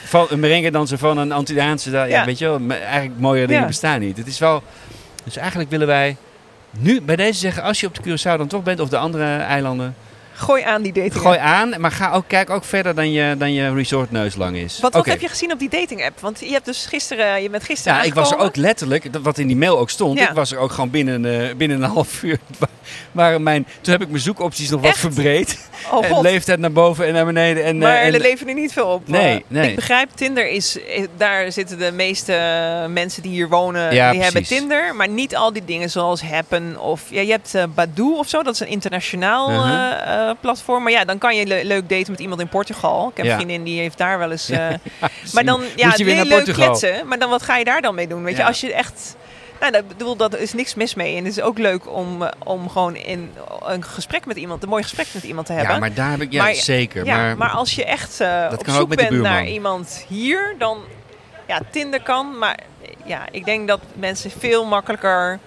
van, 0.06 0.28
een 0.30 0.40
merengue 0.40 0.72
dansen 0.72 0.98
van 1.00 1.18
een 1.18 1.32
Antilliaanse... 1.32 1.92
Ja, 1.92 2.04
Ja. 2.04 2.26
weet 2.26 2.38
je 2.38 2.46
wel, 2.46 2.60
eigenlijk 2.70 3.20
mooiere 3.20 3.48
dingen 3.48 3.68
bestaan 3.68 4.00
niet. 4.00 4.18
Het 4.18 4.28
is 4.28 4.40
wel... 4.40 4.64
Dus 5.24 5.38
eigenlijk 5.38 5.70
willen 5.70 5.88
wij 5.88 6.16
nu 6.78 7.02
bij 7.02 7.16
deze 7.16 7.40
zeggen... 7.40 7.64
als 7.64 7.80
je 7.80 7.88
op 7.88 7.96
de 7.96 8.02
Curaçao 8.10 8.38
dan 8.38 8.48
toch 8.48 8.64
bent 8.64 8.80
of 8.80 8.90
de 8.90 8.98
andere 8.98 9.36
eilanden... 9.36 9.96
Gooi 10.36 10.64
aan 10.64 10.82
die 10.82 10.94
dating 10.94 11.18
gooi 11.22 11.38
aan, 11.38 11.74
maar 11.78 11.92
ga 11.92 12.12
ook, 12.12 12.24
kijk 12.28 12.50
ook 12.50 12.64
verder 12.64 12.96
dan 12.96 13.12
je, 13.12 13.36
dan 13.38 13.54
je 13.54 13.74
resortneus 13.74 14.36
lang 14.36 14.56
is. 14.58 14.80
Wat, 14.80 14.94
wat 14.94 15.06
heb 15.06 15.22
je 15.22 15.28
gezien 15.28 15.52
op 15.52 15.60
die 15.60 15.70
dating 15.70 16.06
app? 16.06 16.20
Want 16.20 16.40
je 16.40 16.52
hebt 16.52 16.66
dus 16.66 16.86
gisteren, 16.86 17.42
je 17.42 17.50
bent 17.50 17.64
gisteren 17.64 17.98
Ja, 17.98 18.04
ik 18.04 18.14
was 18.14 18.32
er 18.32 18.38
ook 18.38 18.56
letterlijk, 18.56 19.08
wat 19.22 19.38
in 19.38 19.48
die 19.48 19.56
mail 19.56 19.80
ook 19.80 19.90
stond, 19.90 20.20
Ja. 20.20 20.30
ik 20.30 20.36
was 20.36 20.52
er 20.52 20.58
ook 20.58 20.72
gewoon 20.72 20.90
binnen, 20.90 21.48
eh, 21.50 21.56
binnen 21.56 21.82
een 21.84 21.90
half 21.90 22.24
uur. 22.24 22.38
Waren 23.12 23.44
mijn, 23.44 23.68
toen 23.82 23.94
heb 23.94 24.02
ik 24.02 24.10
mijn 24.10 24.22
zoekopties 24.22 24.70
nog 24.70 24.82
wat 24.82 24.98
verbreed. 24.98 25.58
Oh 25.92 26.06
en 26.06 26.22
leeftijd 26.22 26.60
naar 26.60 26.72
boven 26.72 27.08
en 27.08 27.14
naar 27.14 27.26
beneden. 27.26 27.64
En, 27.64 27.76
eh, 27.76 27.82
Maar 27.82 27.98
en, 27.98 28.14
er 28.14 28.20
leven 28.20 28.48
er 28.48 28.54
niet 28.54 28.74
veel 28.74 28.88
op. 28.88 29.08
Nee, 29.08 29.36
Eh, 29.36 29.42
nee. 29.48 29.70
Ik 29.70 29.76
begrijp, 29.76 30.10
Tinder 30.16 30.50
is, 30.50 30.78
daar 31.18 31.52
zitten 31.52 31.78
de 31.78 31.92
meeste 31.92 32.34
mensen 32.90 33.22
die 33.22 33.32
hier 33.32 33.50
wonen, 33.50 33.94
Ja, 33.94 34.12
die 34.12 34.22
hebben. 34.22 34.44
Tinder. 34.44 34.96
Maar 34.96 35.10
niet 35.10 35.36
al 35.36 35.54
die 35.54 35.66
dingen 35.66 35.90
zoals 35.90 36.22
Happen 36.22 36.80
of, 36.80 37.02
ja, 37.10 37.22
je 37.22 37.32
hebt 37.32 37.56
eh, 37.56 37.64
Badoo 37.76 38.18
of 38.18 38.28
zo, 38.28 38.44
dat 38.44 38.54
is 38.54 38.60
een 38.60 38.68
internationaal 38.68 39.50
Mhm. 39.50 39.62
Eh, 40.28 40.36
platform. 40.40 40.84
Maar 40.84 40.92
ja, 40.92 41.06
dan 41.06 41.18
kan 41.18 41.36
je 41.36 41.46
le- 41.46 41.64
leuk 41.64 41.90
daten 41.90 42.12
met 42.12 42.20
iemand 42.20 42.42
in 42.42 42.48
Portugal. 42.48 43.10
Ik 43.10 43.18
heb 43.18 43.26
Ja. 43.26 43.32
een 43.32 43.38
vriendin 43.38 43.64
die 43.64 43.80
heeft 43.80 43.98
daar 43.98 44.18
wel 44.20 44.32
eens... 44.32 44.50
eh, 44.50 44.58
Ja, 44.58 44.78
maar 45.34 45.46
dan, 45.46 45.62
ja, 45.76 45.92
weer 45.96 46.06
heel 46.06 46.16
naar 46.16 46.26
leuk 46.26 46.38
Portugal. 46.46 46.66
kletsen. 46.78 47.08
Maar 47.08 47.20
dan, 47.20 47.30
wat 47.30 47.42
ga 47.44 47.58
je 47.58 47.64
daar 47.66 47.82
dan 47.82 47.96
mee 47.96 48.08
doen? 48.08 48.24
Weet 48.24 48.38
je, 48.38 48.46
als 48.46 48.62
je 48.62 48.74
echt... 48.74 49.16
Nou, 49.60 49.72
dat, 49.76 49.88
bedoel, 49.88 50.16
dat 50.16 50.38
is 50.38 50.54
niks 50.54 50.76
mis 50.76 50.94
mee. 50.96 51.16
En 51.18 51.24
het 51.26 51.38
is 51.38 51.42
ook 51.44 51.58
leuk 51.58 51.90
om, 51.96 52.22
eh, 52.24 52.30
om 52.44 52.70
gewoon 52.70 52.96
in 52.96 53.32
een 53.66 53.84
gesprek 53.84 54.26
met 54.26 54.38
iemand, 54.38 54.64
een 54.64 54.70
mooi 54.70 54.84
gesprek 54.84 55.08
met 55.14 55.24
iemand 55.24 55.46
te 55.48 55.54
hebben. 55.54 55.74
Ja, 55.74 55.80
maar 55.80 55.94
daar 55.94 56.12
heb 56.12 56.22
ik, 56.22 56.32
ja, 56.32 56.44
Maar- 56.44 56.54
zeker. 56.56 57.06
Ja, 57.06 57.16
maar, 57.18 57.38
maar, 57.38 57.50
als 57.50 57.76
je 57.76 57.86
echt 57.86 58.18
Dat 58.18 58.60
op 58.60 58.70
zoek 58.70 58.96
bent 58.96 59.10
naar 59.22 59.46
iemand 59.46 60.06
hier, 60.08 60.56
dan 60.58 60.78
ja, 61.48 61.60
Tinder 61.72 62.02
kan. 62.02 62.38
Maar 62.38 62.60
ja, 63.06 63.26
ik 63.32 63.46
denk 63.46 63.68
dat 63.68 63.80
mensen 63.94 64.32
veel 64.40 64.66
makkelijker 64.66 65.40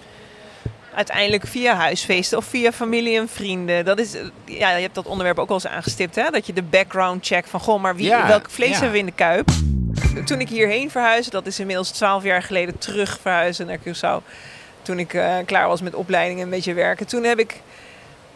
uiteindelijk 0.97 1.47
via 1.47 1.75
huisfeesten 1.75 2.39
of 2.39 2.45
via 2.45 2.73
familie 2.73 3.19
en 3.19 3.29
vrienden. 3.29 3.85
Dat 3.85 3.99
is, 3.99 4.15
ja, 4.45 4.71
je 4.71 4.83
hebt 4.83 4.95
dat 4.95 5.07
onderwerp 5.07 5.39
ook 5.39 5.49
wel 5.49 5.57
eens 5.57 5.67
aangestipt, 5.67 6.15
hè? 6.15 6.31
Dat 6.31 6.47
je 6.47 6.53
de 6.53 6.63
background 6.63 7.27
check 7.27 7.47
van, 7.47 7.61
goh, 7.61 7.81
maar 7.81 7.97
wie, 7.97 8.07
Ja, 8.07 8.27
welk 8.27 8.51
vlees 8.51 8.69
ja. 8.69 8.75
hebben 8.75 8.93
we 8.93 8.99
in 8.99 9.07
de 9.07 9.13
kuip? 9.13 9.49
Toen 10.25 10.41
ik 10.41 10.49
hierheen 10.49 10.91
verhuisde, 10.91 11.31
dat 11.31 11.47
is 11.47 11.59
inmiddels 11.59 11.91
twaalf 11.91 12.23
jaar 12.23 12.43
geleden 12.43 12.79
terug 12.79 13.19
verhuizen 13.23 13.67
naar 13.67 13.79
Curaçao. 13.79 14.25
Toen 14.83 14.99
ik 14.99 15.15
eh, 15.15 15.35
klaar 15.47 15.69
was 15.69 15.81
met 15.81 15.95
opleiding 15.95 16.39
en 16.39 16.45
een 16.45 16.51
beetje 16.51 16.75
werken. 16.75 17.07
Toen 17.07 17.25
heb 17.25 17.39
ik 17.39 17.61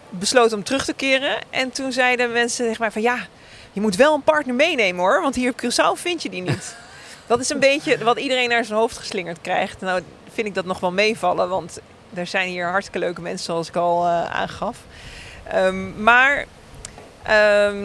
besloten 0.09 0.57
om 0.57 0.65
terug 0.65 0.85
te 0.85 0.93
keren. 0.93 1.37
En 1.51 1.71
toen 1.71 1.93
zeiden 1.93 2.33
mensen 2.33 2.65
tegen 2.65 2.81
mij 2.81 2.91
van 2.91 3.03
ja, 3.03 3.27
je 3.73 3.81
moet 3.81 3.97
wel 3.97 4.15
een 4.15 4.23
partner 4.23 4.55
meenemen 4.55 5.01
hoor. 5.01 5.23
Want 5.23 5.35
hier 5.35 5.51
op 5.51 5.63
Curaçao 5.65 6.01
vind 6.01 6.23
je 6.23 6.31
die 6.31 6.43
niet. 6.43 6.77
dat 7.27 7.41
is 7.41 7.51
een 7.51 7.61
beetje 7.61 8.05
wat 8.05 8.19
iedereen 8.19 8.49
naar 8.49 8.65
zijn 8.65 8.79
hoofd 8.79 8.99
geslingerd 8.99 9.39
krijgt. 9.41 9.81
Nou 9.81 10.03
vind 10.33 10.47
ik 10.47 10.55
dat 10.55 10.65
nog 10.65 10.81
wel 10.81 10.93
meevallen. 10.93 11.49
Want 11.49 11.81
er 12.15 12.27
zijn 12.27 12.49
hier 12.49 12.67
hartstikke 12.67 12.99
leuke 12.99 13.21
mensen 13.21 13.45
zoals 13.45 13.69
ik 13.69 13.77
al 13.77 14.05
eh, 14.07 14.25
aangaf. 14.25 14.79
Ehm, 15.49 16.03
maar 16.03 16.45
ehm, 17.23 17.77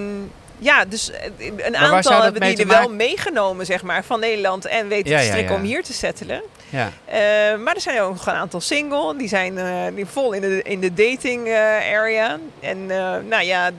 ja, 0.58 0.86
dus 0.86 1.12
eh, 1.12 1.30
een 1.58 1.78
aantal 1.78 2.22
hebben 2.22 2.42
die 2.42 2.58
er 2.58 2.68
wel 2.68 2.90
meegenomen 2.90 3.66
zeg 3.66 3.84
maar, 3.84 4.04
van 4.04 4.20
Nederland. 4.20 4.66
En 4.66 4.88
weten 4.88 5.12
Ja, 5.12 5.18
te 5.18 5.24
ja, 5.24 5.30
strikken 5.30 5.56
ja. 5.56 5.62
om 5.62 5.66
hier 5.68 5.84
te 5.84 5.94
settelen. 5.94 6.42
ja. 6.70 6.92
Eh, 7.06 7.58
maar 7.60 7.76
er 7.76 7.82
zijn 7.82 8.02
ook 8.02 8.14
nog 8.14 8.28
een 8.28 8.34
aantal 8.34 8.62
single. 8.62 9.16
Die 9.18 9.28
zijn 9.28 9.58
eh, 9.58 9.96
die 9.96 10.06
vol 10.06 10.34
in 10.34 10.42
de, 10.42 10.62
in 10.62 10.80
de 10.80 10.94
dating 10.94 11.48
area. 11.94 12.38
En 12.60 12.86
nou 13.28 13.44
ja, 13.44 13.70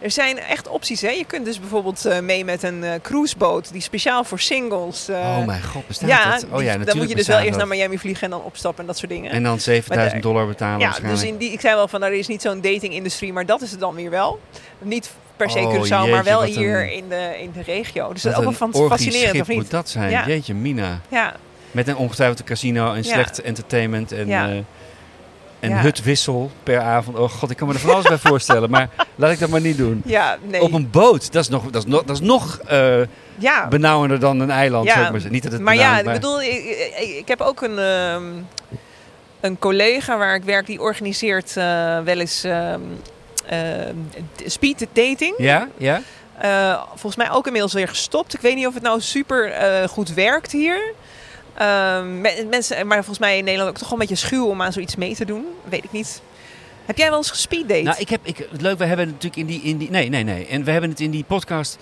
er 0.00 0.10
zijn 0.10 0.38
echt 0.38 0.68
opties. 0.68 1.00
Hè? 1.00 1.08
Je 1.10 1.24
kunt 1.24 1.44
dus 1.44 1.60
bijvoorbeeld 1.60 2.04
eh, 2.04 2.18
mee 2.20 2.44
met 2.44 2.62
een 2.62 2.84
eh, 2.84 2.90
cruiseboot 3.02 3.72
die 3.72 3.80
speciaal 3.82 4.24
voor 4.24 4.40
singles. 4.40 5.08
eh, 5.08 5.16
oh 5.16 5.46
mijn 5.46 5.62
god, 5.62 5.86
bestaat 5.86 6.08
ja, 6.08 6.30
dat? 6.30 6.44
Oh 6.50 6.56
die- 6.56 6.66
ja, 6.66 6.76
dan 6.78 6.96
moet 6.96 7.08
je 7.08 7.14
dus 7.14 7.26
wel 7.26 7.38
eerst 7.38 7.50
naar 7.50 7.58
dat. 7.58 7.68
Miami 7.76 7.98
vliegen 7.98 8.24
en 8.24 8.30
dan 8.30 8.42
opstappen 8.42 8.80
en 8.80 8.86
dat 8.86 8.98
soort 8.98 9.10
dingen. 9.10 9.30
En 9.30 9.42
dan 9.42 9.60
7000 9.60 10.12
Maar 10.12 10.22
dollar 10.22 10.46
betalen 10.46 10.80
ja, 10.80 10.94
dus 11.08 11.22
in 11.22 11.36
die, 11.36 11.52
ik 11.52 11.60
zei 11.60 11.74
wel 11.74 11.88
van, 11.88 12.00
nou, 12.00 12.12
er 12.12 12.18
is 12.18 12.26
niet 12.26 12.42
zo'n 12.42 12.60
datingindustrie, 12.60 13.32
maar 13.32 13.46
dat 13.46 13.62
is 13.62 13.70
het 13.70 13.80
dan 13.80 13.94
weer 13.94 14.10
wel. 14.10 14.40
Niet 14.78 15.10
per 15.36 15.50
se 15.50 15.58
Oh, 15.58 15.74
Curaçao, 15.74 16.10
maar 16.10 16.24
wel 16.24 16.42
hier 16.42 16.80
een- 16.82 16.92
in 16.92 17.08
de, 17.08 17.36
in 17.40 17.50
de 17.52 17.62
regio. 17.62 18.12
Dus 18.12 18.22
dat 18.22 18.32
is 18.32 18.38
ook 18.38 18.58
wel 18.58 18.88
fascinerend, 18.88 19.40
of 19.40 19.48
niet? 19.48 19.56
moet 19.56 19.70
dat 19.70 19.88
zijn. 19.88 20.10
Ja. 20.10 20.26
Jeetje, 20.26 20.54
Mina. 20.54 21.00
Ja, 21.08 21.34
Met 21.70 21.88
een 21.88 21.96
ongetwijfeld 21.96 22.44
casino 22.44 22.90
en 22.92 22.96
Ja. 22.96 23.02
slecht 23.12 23.42
entertainment 23.42 24.12
en, 24.12 24.26
Ja. 24.26 24.50
En 25.60 25.70
Ja. 25.70 25.80
hutwissel 25.80 26.50
per 26.62 26.80
avond. 26.80 27.16
Oh 27.18 27.30
god, 27.30 27.50
ik 27.50 27.56
kan 27.56 27.68
me 27.68 27.74
er 27.74 27.80
van 27.80 27.90
alles 27.90 28.06
bij 28.08 28.18
voorstellen. 28.18 28.70
Maar 28.70 28.88
laat 29.16 29.30
ik 29.30 29.38
dat 29.38 29.48
maar 29.48 29.60
niet 29.60 29.76
doen. 29.76 30.02
ja, 30.04 30.36
nee. 30.42 30.60
Op 30.60 30.72
een 30.72 30.90
boot, 30.90 31.32
dat 31.32 31.42
is 31.42 31.48
nog, 31.48 31.64
dat 31.70 31.82
is 31.84 31.90
nog, 31.90 32.04
dat 32.04 32.16
is 32.20 32.26
nog 32.26 32.58
eh, 32.66 33.00
ja. 33.34 33.68
benauwender 33.68 34.20
dan 34.20 34.40
een 34.40 34.50
eiland. 34.50 34.84
Ja, 34.84 34.92
zou 34.92 35.04
ik 35.04 35.10
maar 35.10 35.20
zeggen. 35.20 35.32
Niet 35.32 35.42
dat 35.42 35.52
het 35.52 35.62
maar 35.62 35.76
ja, 35.76 35.98
ik 35.98 36.04
bedoel, 36.04 36.42
ik, 36.42 36.92
ik, 37.18 37.28
heb 37.28 37.40
ook 37.40 37.62
een, 37.62 37.78
ehm, 37.78 38.24
een 39.40 39.58
collega 39.58 40.18
waar 40.18 40.34
ik 40.34 40.44
werk 40.44 40.66
die 40.66 40.80
organiseert 40.80 41.56
eh, 41.56 41.64
wel 42.00 42.18
eens 42.18 42.44
ehm, 42.44 42.80
ehm, 43.46 43.94
speed 44.46 44.86
dating. 44.92 45.34
Ja, 45.38 45.68
ja? 45.76 46.02
Eh, 46.38 46.82
volgens 46.88 47.16
mij 47.16 47.30
ook 47.30 47.46
inmiddels 47.46 47.72
weer 47.72 47.88
gestopt. 47.88 48.34
Ik 48.34 48.40
weet 48.40 48.54
niet 48.54 48.66
of 48.66 48.74
het 48.74 48.82
nou 48.82 49.00
super 49.00 49.50
eh, 49.50 49.88
goed 49.88 50.14
werkt 50.14 50.52
hier. 50.52 50.94
Ehm, 51.58 52.20
me- 52.20 52.46
mensen, 52.50 52.86
maar 52.86 52.96
volgens 52.96 53.18
mij 53.18 53.38
in 53.38 53.44
Nederland 53.44 53.70
ook 53.70 53.78
toch 53.78 53.88
wel 53.88 54.00
een 54.00 54.06
beetje 54.08 54.26
schuw 54.26 54.46
om 54.46 54.62
aan 54.62 54.72
zoiets 54.72 54.96
mee 54.96 55.14
te 55.14 55.24
doen. 55.24 55.44
Weet 55.68 55.84
ik 55.84 55.92
niet. 55.92 56.22
Heb 56.84 56.96
jij 56.96 57.08
wel 57.08 57.16
eens 57.18 57.30
gespeeddate? 57.30 57.82
Nou, 57.82 57.96
ik 57.98 58.08
heb, 58.08 58.20
ik, 58.22 58.36
het 58.50 58.60
leuk, 58.60 58.78
we 58.78 58.84
hebben 58.84 59.06
het 59.06 59.14
natuurlijk 59.14 59.36
in 59.40 59.46
die, 59.46 59.62
in 59.62 59.76
die... 59.78 59.90
Nee, 59.90 60.08
nee, 60.08 60.22
nee. 60.24 60.46
En 60.46 60.64
we 60.64 60.70
hebben 60.70 60.90
het 60.90 61.00
in 61.00 61.10
die 61.10 61.24
podcast... 61.24 61.78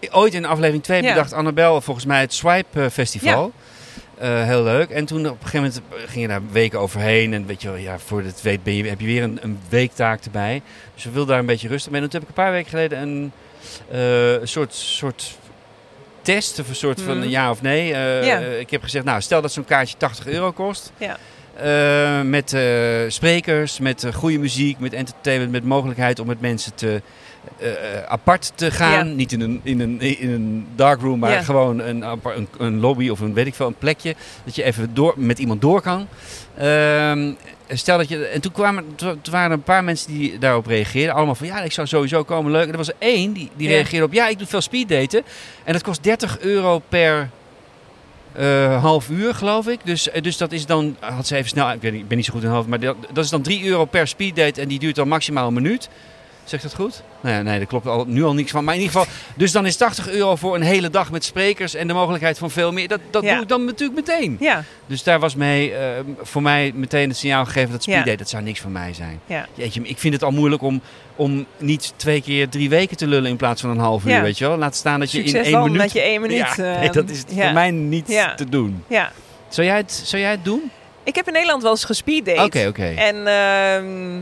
eh, 0.00 0.16
ooit 0.18 0.34
in 0.34 0.44
aflevering 0.44 0.82
2 0.82 1.02
Ja. 1.02 1.08
bedacht 1.08 1.32
Annabel 1.32 1.80
volgens 1.80 2.06
mij 2.06 2.20
het 2.20 2.32
Swipe 2.34 2.80
eh, 2.82 2.88
Festival. 2.90 3.52
Eh, 4.18 4.44
heel 4.44 4.62
leuk. 4.62 4.90
En 4.90 5.04
toen 5.04 5.26
op 5.28 5.42
een 5.42 5.46
gegeven 5.48 5.58
moment 5.58 5.80
ging 6.10 6.20
je 6.22 6.28
daar 6.28 6.42
weken 6.50 6.78
overheen. 6.80 7.32
En 7.34 7.46
weet 7.46 7.62
je 7.62 7.68
wel, 7.68 7.76
ja, 7.76 7.98
voor 7.98 8.22
het 8.22 8.42
weet 8.42 8.62
ben 8.62 8.74
je, 8.74 8.88
heb 8.88 9.00
je 9.00 9.06
weer 9.06 9.22
een, 9.22 9.38
een 9.42 9.58
weektaak 9.68 10.24
erbij. 10.24 10.62
Dus 10.94 11.04
we 11.04 11.10
wilden 11.10 11.28
daar 11.30 11.38
een 11.38 11.46
beetje 11.46 11.68
rustig 11.68 11.92
mee. 11.92 12.00
En 12.02 12.08
toen 12.10 12.20
heb 12.20 12.30
ik 12.30 12.36
een 12.36 12.42
paar 12.44 12.52
weken 12.52 12.70
geleden 12.70 12.98
een, 13.02 13.32
een 14.40 14.48
soort, 14.48 14.74
soort 14.74 15.38
test. 16.22 16.58
Of 16.58 16.68
een 16.68 16.74
soort 16.74 17.00
van 17.00 17.14
Mhm. 17.14 17.22
een 17.22 17.30
ja 17.30 17.50
of 17.50 17.62
nee. 17.62 17.92
Eh, 17.94 18.26
Ja. 18.26 18.38
Ik 18.38 18.70
heb 18.70 18.82
gezegd, 18.82 19.04
nou 19.04 19.20
stel 19.20 19.42
dat 19.42 19.52
zo'n 19.52 19.64
kaartje 19.64 19.96
80 19.96 20.26
euro 20.26 20.52
kost. 20.52 20.92
Ja. 20.96 21.16
Eh, 21.56 22.20
met 22.22 22.52
eh, 22.52 22.62
sprekers, 23.08 23.78
met 23.78 24.04
eh, 24.04 24.12
goede 24.14 24.38
muziek, 24.38 24.78
met 24.78 24.92
entertainment, 24.92 25.52
met 25.52 25.64
mogelijkheid 25.64 26.18
om 26.18 26.26
met 26.26 26.40
mensen 26.40 26.74
te, 26.74 26.88
eh, 26.88 26.94
eh, 26.94 27.00
apart 28.08 28.52
te 28.54 28.70
gaan. 28.70 29.08
Ja. 29.08 29.14
Niet 29.14 29.32
in 29.32 29.40
een, 29.40 29.60
in 29.62 29.80
een, 29.80 30.00
in 30.00 30.30
een 30.32 30.66
darkroom, 30.74 31.18
maar 31.18 31.30
Ja. 31.30 31.42
gewoon 31.42 31.78
een, 31.78 32.02
een, 32.02 32.48
een 32.58 32.80
lobby 32.80 33.08
of 33.08 33.20
een 33.20 33.34
weet 33.34 33.46
ik 33.46 33.54
veel, 33.54 33.66
een 33.66 33.74
plekje. 33.78 34.14
Dat 34.44 34.54
je 34.54 34.62
even 34.62 34.94
door, 34.94 35.14
met 35.16 35.38
iemand 35.38 35.60
door 35.60 35.80
kan. 35.80 36.06
Ehm, 36.58 37.32
stel 37.68 37.98
dat 37.98 38.08
je. 38.08 38.26
En 38.26 38.40
toen, 38.40 38.52
kwamen, 38.52 38.84
toen 38.94 39.20
toen 39.20 39.32
waren 39.32 39.50
er 39.50 39.56
een 39.56 39.62
paar 39.62 39.84
mensen 39.84 40.12
die 40.12 40.38
daarop 40.38 40.66
reageerden. 40.66 41.14
Allemaal 41.14 41.34
van 41.34 41.46
ja, 41.46 41.60
ik 41.62 41.72
zou 41.72 41.86
sowieso 41.86 42.22
komen. 42.22 42.52
Leuk. 42.52 42.64
En 42.66 42.70
er 42.70 42.76
was 42.76 42.88
er 42.88 42.94
één 42.98 43.32
die, 43.32 43.50
die 43.56 43.68
Ja. 43.68 43.74
reageerde 43.74 44.06
op 44.06 44.12
ja, 44.12 44.28
ik 44.28 44.38
doe 44.38 44.46
veel 44.46 44.60
speeddaten. 44.60 45.22
En 45.64 45.72
dat 45.72 45.82
kost 45.82 46.02
30 46.02 46.38
euro 46.40 46.82
per 46.88 47.28
Eh, 48.32 48.80
half 48.82 49.08
uur, 49.10 49.34
geloof 49.34 49.66
ik. 49.68 49.80
Dus, 49.84 50.10
eh, 50.10 50.22
dus 50.22 50.36
dat 50.36 50.52
is 50.52 50.66
dan, 50.66 50.96
had 51.00 51.26
ze 51.26 51.36
even 51.36 51.48
snel, 51.48 51.70
ik, 51.70 51.80
weet 51.80 51.92
niet, 51.92 52.00
ik 52.02 52.08
ben 52.08 52.16
niet 52.16 52.26
zo 52.26 52.32
goed 52.32 52.42
in 52.42 52.48
half, 52.48 52.66
maar 52.66 52.80
dat, 52.80 52.96
dat 53.12 53.24
is 53.24 53.30
dan 53.30 53.42
3 53.42 53.64
euro 53.64 53.84
per 53.84 54.06
speeddate 54.06 54.60
en 54.60 54.68
die 54.68 54.78
duurt 54.78 54.94
dan 54.94 55.08
maximaal 55.08 55.46
een 55.46 55.54
minuut. 55.54 55.88
Zegt 56.44 56.62
dat 56.62 56.74
goed? 56.74 57.02
Nee, 57.20 57.42
nee, 57.42 57.58
daar 57.58 57.66
klopt 57.66 57.86
al, 57.86 58.04
nu 58.08 58.24
al 58.24 58.34
niks 58.34 58.50
van. 58.50 58.64
Maar 58.64 58.74
in 58.74 58.80
ieder 58.80 58.96
geval, 58.98 59.12
dus 59.36 59.52
dan 59.52 59.66
is 59.66 59.76
80 59.76 60.08
euro 60.10 60.36
voor 60.36 60.54
een 60.54 60.62
hele 60.62 60.90
dag 60.90 61.10
met 61.10 61.24
sprekers 61.24 61.74
en 61.74 61.86
de 61.86 61.92
mogelijkheid 61.94 62.38
van 62.38 62.50
veel 62.50 62.72
meer. 62.72 62.88
Dat, 62.88 63.00
dat 63.10 63.22
Ja. 63.22 63.32
doe 63.32 63.42
ik 63.42 63.48
dan 63.48 63.64
natuurlijk 63.64 64.06
meteen. 64.06 64.36
Ja, 64.40 64.64
Dus 64.86 65.02
daar 65.02 65.20
was 65.20 65.34
mee, 65.34 65.74
eh, 65.74 65.88
voor 66.22 66.42
mij 66.42 66.72
meteen 66.74 67.08
het 67.08 67.18
signaal 67.18 67.44
gegeven 67.44 67.70
dat 67.72 67.84
Ja. 67.84 67.92
speeddate, 67.92 68.16
dat 68.16 68.28
zou 68.28 68.42
niks 68.42 68.60
van 68.60 68.72
mij 68.72 68.94
zijn. 68.94 69.20
ja. 69.26 69.46
Jeetje, 69.54 69.80
ik 69.82 69.98
vind 69.98 70.14
het 70.14 70.22
al 70.22 70.30
moeilijk 70.30 70.62
om, 70.62 70.80
om 71.16 71.46
niet 71.58 71.92
twee 71.96 72.22
keer 72.22 72.48
drie 72.48 72.68
weken 72.68 72.96
te 72.96 73.06
lullen 73.06 73.30
in 73.30 73.36
plaats 73.36 73.60
van 73.60 73.70
een 73.70 73.78
half 73.78 74.04
uur, 74.04 74.22
weet 74.22 74.38
je 74.38 74.46
wel. 74.48 74.56
Laat 74.56 74.76
staan 74.76 75.00
dat 75.00 75.10
je 75.10 75.18
Succes 75.18 75.38
in 75.38 75.44
één 75.44 75.52
dan 75.52 75.62
minuut... 75.62 75.80
dat 75.80 75.92
je 75.92 76.00
één 76.00 76.20
minuut... 76.20 76.36
Ja, 76.56 76.56
eh, 76.74 76.78
nee, 76.80 76.90
dat 76.90 77.10
is 77.10 77.22
voor 77.28 77.52
mij 77.52 77.70
niet 77.70 78.06
te 78.36 78.48
doen. 78.48 78.84
Ja. 78.88 79.12
Zou 79.48 79.66
jij 79.66 79.76
het, 79.76 79.92
zou 80.04 80.22
jij 80.22 80.30
het 80.30 80.44
doen? 80.44 80.70
Ik 81.04 81.14
heb 81.14 81.26
in 81.26 81.32
Nederland 81.32 81.62
wel 81.62 81.70
eens 81.70 81.84
gespeeddate. 81.84 82.42
Oké, 82.44 82.66
oké. 82.68 82.84
En 82.86 83.26
ehm 83.26 84.20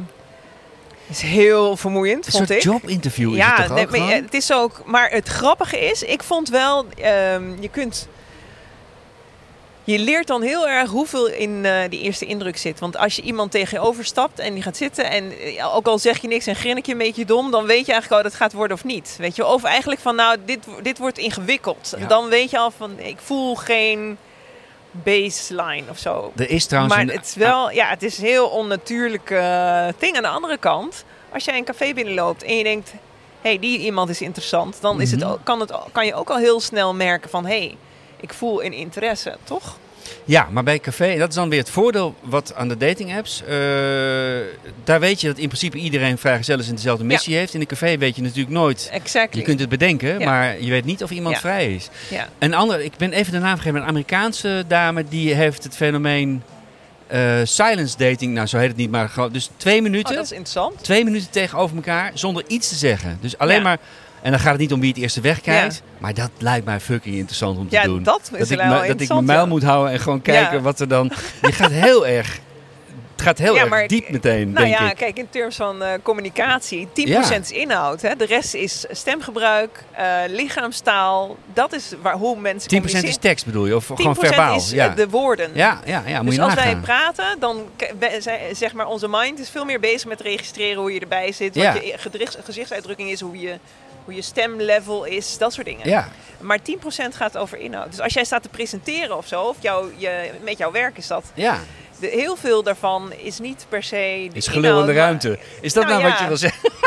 is 1.10 1.20
heel 1.20 1.76
vermoeiend, 1.76 2.26
Een 2.26 2.32
vond 2.32 2.46
soort 2.46 2.58
ik. 2.58 2.64
jobinterview 2.64 3.30
is 3.30 3.36
ja, 3.36 3.56
het 3.56 3.66
toch 3.66 3.74
nee, 3.74 3.84
ook 3.86 3.98
maar 3.98 4.14
het 4.14 4.34
is 4.34 4.52
ook. 4.52 4.82
Maar 4.84 5.10
het 5.10 5.28
grappige 5.28 5.78
is, 5.78 6.02
ik 6.02 6.22
vond 6.22 6.48
wel, 6.48 6.86
ehm, 6.96 7.62
je 7.62 7.68
kunt. 7.68 8.08
Je 9.84 9.98
leert 9.98 10.26
dan 10.26 10.42
heel 10.42 10.68
erg 10.68 10.90
hoeveel 10.90 11.28
in 11.28 11.64
eh, 11.64 11.90
die 11.90 12.00
eerste 12.00 12.26
indruk 12.26 12.56
zit. 12.56 12.80
Want 12.80 12.96
als 12.96 13.16
je 13.16 13.22
iemand 13.22 13.50
tegenover 13.50 14.04
stapt 14.04 14.38
en 14.38 14.54
die 14.54 14.62
gaat 14.62 14.76
zitten 14.76 15.10
en 15.10 15.32
eh, 15.38 15.74
ook 15.74 15.86
al 15.86 15.98
zeg 15.98 16.20
je 16.20 16.28
niks 16.28 16.46
en 16.46 16.56
grin 16.56 16.76
ik 16.76 16.86
je 16.86 16.92
een 16.92 16.98
beetje 16.98 17.24
dom, 17.24 17.50
dan 17.50 17.66
weet 17.66 17.86
je 17.86 17.92
eigenlijk 17.92 18.22
oh 18.22 18.30
dat 18.30 18.38
gaat 18.40 18.52
worden 18.52 18.76
of 18.76 18.84
niet. 18.84 19.16
Weet 19.18 19.36
je, 19.36 19.46
of 19.46 19.64
eigenlijk 19.64 20.00
van 20.00 20.14
nou 20.14 20.36
dit, 20.44 20.66
dit 20.82 20.98
wordt 20.98 21.18
ingewikkeld. 21.18 21.94
Ja. 21.98 22.06
Dan 22.06 22.28
weet 22.28 22.50
je 22.50 22.58
al 22.58 22.70
van 22.70 22.98
ik 22.98 23.18
voel 23.18 23.54
geen 23.54 24.18
baseline 24.90 25.82
of 25.90 25.98
zo. 25.98 26.32
Er 26.36 26.50
is 26.50 26.66
trouwens 26.66 26.94
Maar 26.94 27.02
een- 27.04 27.10
het 27.10 27.26
is 27.26 27.34
wel, 27.34 27.70
ja, 27.70 27.88
het 27.88 28.02
is 28.02 28.18
een 28.18 28.24
heel 28.24 28.46
onnatuurlijk 28.48 29.30
eh, 29.30 29.86
ding. 29.98 30.16
Aan 30.16 30.22
de 30.22 30.28
andere 30.28 30.58
kant, 30.58 31.04
als 31.32 31.44
jij 31.44 31.56
een 31.56 31.64
café 31.64 31.92
binnenloopt 31.94 32.42
en 32.42 32.56
je 32.56 32.64
denkt, 32.64 32.90
hé, 33.40 33.48
hey, 33.50 33.58
die 33.58 33.78
iemand 33.78 34.08
is 34.08 34.20
interessant, 34.20 34.80
dan 34.80 35.00
is 35.00 35.10
het, 35.10 35.20
Mhm. 35.20 35.34
kan, 35.42 35.60
het, 35.60 35.72
kan 35.92 36.06
je 36.06 36.14
ook 36.14 36.30
al 36.30 36.36
heel 36.36 36.60
snel 36.60 36.94
merken 36.94 37.30
van, 37.30 37.46
hé, 37.46 37.58
hey, 37.58 37.76
ik 38.20 38.34
voel 38.34 38.64
een 38.64 38.72
interesse, 38.72 39.36
toch? 39.44 39.76
Ja, 40.24 40.48
maar 40.50 40.62
bij 40.62 40.78
café, 40.78 41.18
dat 41.18 41.28
is 41.28 41.34
dan 41.34 41.48
weer 41.48 41.58
het 41.58 41.70
voordeel 41.70 42.14
wat 42.20 42.54
aan 42.54 42.68
de 42.68 42.76
dating 42.76 43.16
apps. 43.16 43.42
eh, 43.42 43.56
daar 44.84 45.00
weet 45.00 45.20
je 45.20 45.26
dat 45.26 45.38
in 45.38 45.46
principe 45.46 45.76
iedereen 45.78 46.18
vrijgezel 46.18 46.58
is 46.58 46.68
en 46.68 46.74
dezelfde 46.74 47.04
missie 47.04 47.36
heeft. 47.36 47.54
In 47.54 47.60
een 47.60 47.66
café 47.66 47.98
weet 47.98 48.16
je 48.16 48.22
natuurlijk 48.22 48.50
nooit. 48.54 48.88
Exactly. 48.92 49.38
Je 49.40 49.46
kunt 49.46 49.60
het 49.60 49.68
bedenken, 49.68 50.18
Ja. 50.18 50.24
maar 50.24 50.62
je 50.62 50.70
weet 50.70 50.84
niet 50.84 51.02
of 51.02 51.10
iemand 51.10 51.34
Ja. 51.34 51.40
vrij 51.40 51.74
is. 51.74 51.88
ja. 52.10 52.28
Een 52.38 52.54
ander, 52.54 52.80
ik 52.80 52.96
ben 52.96 53.12
even 53.12 53.32
de 53.32 53.38
naam 53.38 53.58
maar 53.64 53.74
een 53.74 53.82
Amerikaanse 53.88 54.64
dame 54.68 55.04
die 55.08 55.34
heeft 55.34 55.64
het 55.64 55.76
fenomeen 55.76 56.42
eh, 57.06 57.40
silence 57.44 57.96
dating. 57.96 58.34
Nou, 58.34 58.46
zo 58.46 58.58
heet 58.58 58.68
het 58.68 58.76
niet, 58.76 58.90
maar 58.90 59.08
gewoon. 59.08 59.32
Dus 59.32 59.50
twee 59.56 59.76
Oh, 59.76 59.82
minuten, 59.82 60.14
dat 60.14 60.24
is 60.24 60.30
interessant. 60.32 60.84
twee 60.84 61.04
minuten 61.04 61.30
tegenover 61.30 61.76
elkaar 61.76 62.10
zonder 62.14 62.44
iets 62.46 62.68
te 62.68 62.74
zeggen. 62.74 63.18
Dus 63.20 63.38
alleen 63.38 63.62
maar. 63.62 63.78
En 64.22 64.30
dan 64.30 64.40
gaat 64.40 64.50
het 64.52 64.60
niet 64.60 64.72
om 64.72 64.80
wie 64.80 64.88
het 64.88 64.98
eerste 64.98 65.20
wegkijkt. 65.20 65.82
Maar 65.98 66.14
dat 66.14 66.30
lijkt 66.38 66.64
mij 66.66 66.80
fucking 66.80 67.14
interessant 67.14 67.58
om 67.58 67.68
te 67.68 67.74
Ja, 67.76 67.82
doen. 67.82 68.02
dat 68.02 68.20
is 68.22 68.38
dat 68.38 68.50
ik, 68.50 68.56
wel 68.56 68.80
me- 68.80 68.86
dat 68.86 69.00
ik 69.00 69.08
mijn 69.08 69.24
muil 69.24 69.40
ja. 69.40 69.46
moet 69.46 69.62
houden 69.62 69.92
en 69.92 69.98
gewoon 70.00 70.22
kijken 70.22 70.56
Ja. 70.56 70.62
wat 70.62 70.80
er 70.80 70.88
dan. 70.88 71.12
Je 71.42 71.52
gaat 71.52 71.70
heel 71.70 72.06
erg. 72.06 72.38
Het 73.12 73.28
gaat 73.28 73.38
heel 73.38 73.58
erg 73.58 73.86
diep 73.88 74.10
meteen, 74.10 74.50
Nou 74.52 74.66
denk 74.66 74.78
ja, 74.78 74.90
ik. 74.90 74.96
kijk, 74.96 75.18
in 75.18 75.28
terms 75.30 75.56
van 75.56 75.82
eh, 75.82 75.88
communicatie, 76.02 76.88
10% 76.92 77.40
is 77.40 77.50
inhoud. 77.50 78.02
Hè? 78.02 78.16
De 78.16 78.24
rest 78.26 78.54
is 78.54 78.84
stemgebruik, 78.90 79.84
eh, 79.92 80.06
lichaamstaal. 80.28 81.36
Dat 81.54 81.72
is 81.72 81.92
waar, 82.02 82.14
hoe 82.14 82.40
mensen 82.40 82.68
10% 82.70 83.04
is 83.04 83.16
tekst 83.16 83.44
bedoel 83.44 83.66
je? 83.66 83.76
Of 83.76 83.84
10% 83.86 83.94
gewoon 83.94 84.16
verbaal? 84.16 84.56
is 84.56 84.70
eh, 84.70 84.76
ja. 84.76 84.88
de 84.88 85.08
woorden. 85.08 85.50
ja, 85.54 85.80
ja, 85.84 86.02
ja, 86.06 86.16
moet 86.18 86.26
dus 86.26 86.34
je 86.34 86.42
als 86.42 86.54
wij 86.54 86.76
praten, 86.76 87.36
dan 87.40 87.56
zeg 88.52 88.72
maar 88.72 88.86
onze 88.86 89.08
mind 89.10 89.38
is 89.38 89.48
veel 89.50 89.64
meer 89.64 89.80
bezig 89.80 90.08
met 90.08 90.20
registreren 90.20 90.80
hoe 90.80 90.92
je 90.94 91.00
erbij 91.00 91.32
zit, 91.32 91.54
Ja. 91.54 91.72
wat 91.72 91.84
je 91.84 91.92
gedrichts- 91.96 92.36
gezichtsuitdrukking 92.44 93.10
is, 93.10 93.20
hoe 93.20 93.40
je, 93.40 93.58
hoe 94.04 94.14
je 94.14 94.22
stemlevel 94.22 95.04
is, 95.04 95.38
dat 95.38 95.52
soort 95.52 95.66
dingen. 95.66 95.88
Ja, 95.88 96.08
Maar 96.40 96.58
10% 96.58 96.62
gaat 97.14 97.36
over 97.36 97.58
inhoud. 97.58 97.90
Dus 97.90 98.00
als 98.00 98.12
jij 98.12 98.24
staat 98.24 98.42
te 98.42 98.48
presenteren 98.48 99.16
of 99.16 99.26
zo, 99.26 99.42
of 99.42 99.56
jou, 99.60 99.92
je, 99.96 100.30
met 100.42 100.58
jouw 100.58 100.70
werk 100.70 100.96
is 100.96 101.06
dat, 101.06 101.24
ja. 101.34 101.58
de, 102.00 102.06
heel 102.06 102.36
veel 102.36 102.62
daarvan 102.62 103.12
is 103.12 103.38
niet 103.38 103.66
per 103.68 103.82
se. 103.82 104.28
de 104.30 104.36
Is 104.36 104.46
gelul 104.46 104.80
in 104.80 104.86
de 104.86 104.92
maar- 104.92 105.02
ruimte. 105.02 105.38
Is 105.60 105.72
dat 105.72 105.86
nou, 105.86 105.98
Nou 106.00 106.10
wat 106.12 106.20
je 106.20 106.26
wil 106.26 106.36
zeggen? 106.36 106.70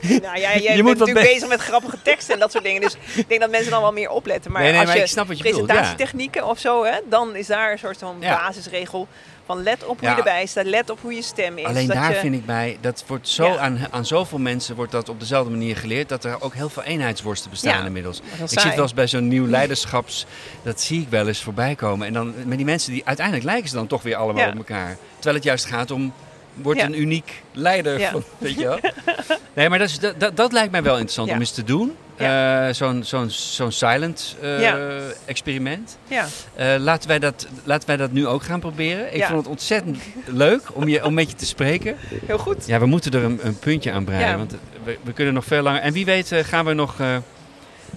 Nou 0.00 0.38
ja, 0.38 0.56
jij 0.56 0.60
Je 0.62 0.62
bent 0.68 0.82
moet 0.82 0.98
natuurlijk 0.98 1.26
be- 1.26 1.32
bezig 1.32 1.48
met 1.48 1.60
grappige 1.60 2.02
teksten 2.02 2.34
en 2.34 2.40
dat 2.40 2.52
soort 2.52 2.64
dingen. 2.64 2.80
Dus 2.80 2.96
ik 3.14 3.28
denk 3.28 3.40
dat 3.40 3.50
mensen 3.50 3.70
dan 3.70 3.80
wel 3.82 3.92
meer 3.92 4.10
opletten. 4.10 4.52
Maar 4.52 4.60
Nee, 4.62 4.70
nee, 4.70 4.80
als 4.80 4.88
maar 4.88 4.96
je 4.96 5.02
je 5.36 5.42
bedoelt, 5.42 5.54
ja. 5.54 5.64
presentatietechnieken 5.64 6.44
of 6.46 6.58
zo, 6.58 6.84
hè, 6.84 6.98
dan 7.08 7.36
is 7.36 7.46
daar 7.46 7.72
een 7.72 7.78
soort 7.78 7.98
van 7.98 8.16
Ja. 8.20 8.36
basisregel 8.46 9.08
van 9.46 9.62
let 9.62 9.84
op 9.84 9.98
hoe 10.00 10.08
Ja. 10.08 10.10
je 10.10 10.16
erbij 10.18 10.46
staat, 10.46 10.64
let 10.64 10.90
op 10.90 10.98
hoe 11.00 11.12
je 11.14 11.22
stem 11.22 11.58
is. 11.58 11.64
Alleen 11.64 11.86
dat 11.86 11.96
daar 11.96 12.12
je, 12.12 12.18
vind 12.18 12.34
ik 12.34 12.46
bij, 12.46 12.78
dat 12.80 13.04
wordt 13.06 13.28
zo 13.28 13.44
Ja. 13.46 13.56
aan, 13.58 13.78
aan 13.90 14.06
zoveel 14.06 14.38
mensen 14.38 14.76
wordt 14.76 14.92
dat 14.92 15.08
op 15.08 15.20
dezelfde 15.20 15.50
manier 15.50 15.76
geleerd, 15.76 16.08
dat 16.08 16.24
er 16.24 16.42
ook 16.42 16.54
heel 16.54 16.68
veel 16.68 16.82
eenheidsworsten 16.82 17.50
bestaan 17.50 17.78
Ja, 17.80 17.84
inmiddels. 17.86 18.18
Ik 18.18 18.24
saai. 18.36 18.48
zit 18.48 18.74
wel 18.74 18.82
eens 18.82 18.94
bij 18.94 19.06
zo'n 19.06 19.28
nieuw 19.28 19.46
leiderschaps, 19.46 20.26
dat 20.62 20.80
zie 20.80 21.00
ik 21.00 21.08
wel 21.08 21.28
eens 21.28 21.42
voorbij 21.42 21.74
komen. 21.74 22.06
En 22.06 22.12
dan 22.12 22.34
met 22.44 22.56
die 22.56 22.66
mensen 22.66 22.92
die 22.92 23.02
uiteindelijk 23.04 23.46
lijken 23.46 23.68
ze 23.68 23.74
dan 23.74 23.86
toch 23.86 24.02
weer 24.02 24.16
allemaal 24.16 24.48
op 24.48 24.56
elkaar. 24.56 24.96
Terwijl 25.14 25.34
het 25.34 25.44
juist 25.44 25.64
gaat 25.64 25.90
om, 25.90 26.12
wordt 26.62 26.80
Ja. 26.80 26.86
een 26.86 27.00
uniek 27.00 27.42
leider 27.52 27.98
Ja. 27.98 28.10
van, 28.10 28.22
weet 28.38 28.54
je 28.54 28.64
wel. 28.64 28.78
Nee, 29.54 29.68
maar 29.68 29.78
dat, 29.78 29.88
is, 29.88 29.98
dat, 29.98 30.36
dat, 30.36 30.52
lijkt 30.52 30.70
mij 30.72 30.82
wel 30.82 30.92
interessant 30.94 31.28
Ja. 31.28 31.34
om 31.34 31.40
eens 31.40 31.50
te 31.50 31.64
doen. 31.64 31.96
Eh, 32.16 32.68
zo'n 32.70 33.04
zo'n 33.04 33.30
zo'n 33.30 33.72
silent 33.72 34.36
eh, 34.42 34.96
experiment. 35.24 35.98
Ja, 36.08 36.26
Eh, 36.54 36.74
laten, 36.78 37.08
wij 37.08 37.18
dat, 37.18 37.46
laten 37.64 37.88
wij 37.88 37.96
dat 37.96 38.12
nu 38.12 38.26
ook 38.26 38.42
gaan 38.42 38.60
proberen. 38.60 39.14
Ik 39.14 39.24
vond 39.24 39.38
het 39.38 39.46
ontzettend 39.46 39.98
leuk 40.24 40.62
om, 40.72 40.88
je, 40.88 41.04
om 41.04 41.14
met 41.14 41.30
je 41.30 41.36
te 41.36 41.46
spreken. 41.46 41.96
heel 42.26 42.38
goed. 42.38 42.66
Ja, 42.66 42.78
we 42.78 42.86
moeten 42.86 43.12
er 43.12 43.24
een, 43.24 43.38
een 43.42 43.58
puntje 43.58 43.92
aan 43.92 44.04
breien. 44.04 44.36
Want 44.38 44.54
we, 44.84 44.98
we 45.02 45.12
kunnen 45.12 45.34
nog 45.34 45.44
veel 45.44 45.62
langer. 45.62 45.80
En 45.80 45.92
wie 45.92 46.04
weet 46.04 46.32
gaan 46.34 46.64
we 46.64 46.72
nog. 46.72 46.96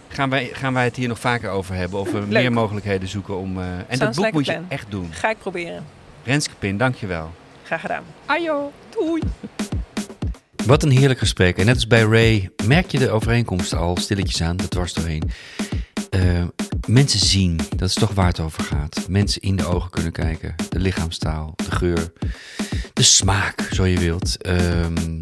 gaan, 0.09 0.29
wij, 0.29 0.49
gaan 0.53 0.73
wij 0.73 0.83
het 0.83 0.95
hier 0.95 1.07
nog 1.07 1.19
vaker 1.19 1.49
over 1.49 1.75
hebben? 1.75 1.99
Of 1.99 2.11
we 2.11 2.19
Leuk. 2.19 2.27
meer 2.29 2.51
mogelijkheden 2.51 3.07
zoeken 3.07 3.37
om. 3.37 3.59
en 3.87 3.99
dat 3.99 4.15
boek 4.15 4.17
like 4.25 4.31
moet 4.35 4.45
je 4.45 4.51
plan. 4.51 4.65
echt 4.69 4.85
doen. 4.89 5.09
Ga 5.13 5.29
ik 5.29 5.37
proberen. 5.37 5.85
Renske 6.23 6.53
Pin, 6.59 6.77
dankjewel. 6.77 7.31
Graag 7.69 7.81
gedaan. 7.81 8.03
Ajo. 8.25 8.71
Doei. 8.89 9.21
Wat 10.65 10.83
een 10.83 10.91
heerlijk 10.91 11.19
gesprek. 11.19 11.57
En 11.57 11.65
net 11.65 11.75
als 11.75 11.87
bij 11.87 12.01
Ray 12.01 12.49
merk 12.65 12.91
je 12.91 12.99
de 12.99 13.09
overeenkomsten 13.09 13.77
al 13.77 13.97
stilletjes 13.97 14.41
aan, 14.41 14.57
de 14.57 14.67
dwars 14.67 14.93
doorheen. 14.93 15.31
Eh, 16.09 16.43
mensen 16.87 17.19
zien, 17.19 17.59
dat 17.75 17.89
is 17.89 17.93
toch 17.93 18.13
waar 18.13 18.27
het 18.27 18.39
over 18.39 18.63
gaat. 18.63 19.05
Mensen 19.09 19.41
in 19.41 19.55
de 19.55 19.65
ogen 19.65 19.89
kunnen 19.89 20.11
kijken. 20.11 20.55
De 20.69 20.79
lichaamstaal, 20.79 21.53
de 21.55 21.71
geur, 21.71 22.13
de 22.93 23.03
smaak, 23.03 23.67
zo 23.71 23.85
je 23.85 23.99
wilt. 23.99 24.41
Ehm, 24.41 25.19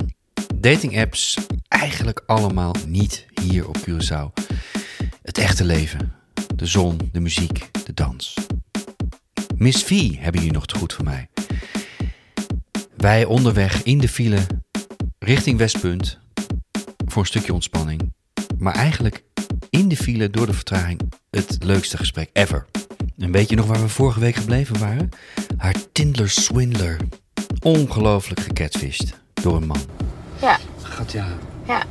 dating 0.56 1.00
apps, 1.00 1.38
eigenlijk 1.68 2.24
allemaal 2.26 2.76
niet 2.86 3.26
hier 3.42 3.68
op 3.68 3.78
Curaçao. 3.78 4.44
Het 5.22 5.38
echte 5.38 5.64
leven. 5.64 6.14
De 6.56 6.66
zon, 6.66 7.10
de 7.12 7.20
muziek, 7.20 7.70
de 7.86 7.94
dans. 7.94 8.34
Miss 9.58 9.84
V 9.84 10.16
hebben 10.16 10.42
jullie 10.42 10.56
nog 10.56 10.66
te 10.66 10.78
goed 10.78 10.94
voor 10.94 11.06
mij. 11.06 11.30
Wij 12.98 13.26
onderweg 13.26 13.84
in 13.84 13.98
de 13.98 14.08
file 14.08 14.40
richting 15.20 15.58
Westpunt 15.58 16.20
voor 17.06 17.22
een 17.22 17.28
stukje 17.28 17.54
ontspanning. 17.54 18.14
Maar 18.58 18.76
eigenlijk 18.76 19.24
in 19.70 19.88
de 19.88 19.96
file 19.96 20.30
door 20.30 20.46
de 20.46 20.54
vertraging 20.54 21.00
het 21.30 21.58
leukste 21.60 21.98
gesprek 21.98 22.30
ever. 22.34 22.66
En 23.18 23.32
weet 23.32 23.50
je 23.50 23.56
nog 23.56 23.66
waar 23.66 23.82
we 23.82 23.90
vorige 23.90 24.20
week 24.20 24.36
gebleven 24.36 24.80
waren? 24.80 25.10
Haar 25.58 25.76
Tindler 25.92 26.30
Swindler. 26.30 26.98
Ongelooflijk 27.62 28.40
gecatfished 28.40 29.14
door 29.34 29.56
een 29.56 29.68
man. 29.68 29.82
Ja, 30.42 30.58
Gat 30.82 31.12
ja. 31.12 31.28
ja. 31.68 31.84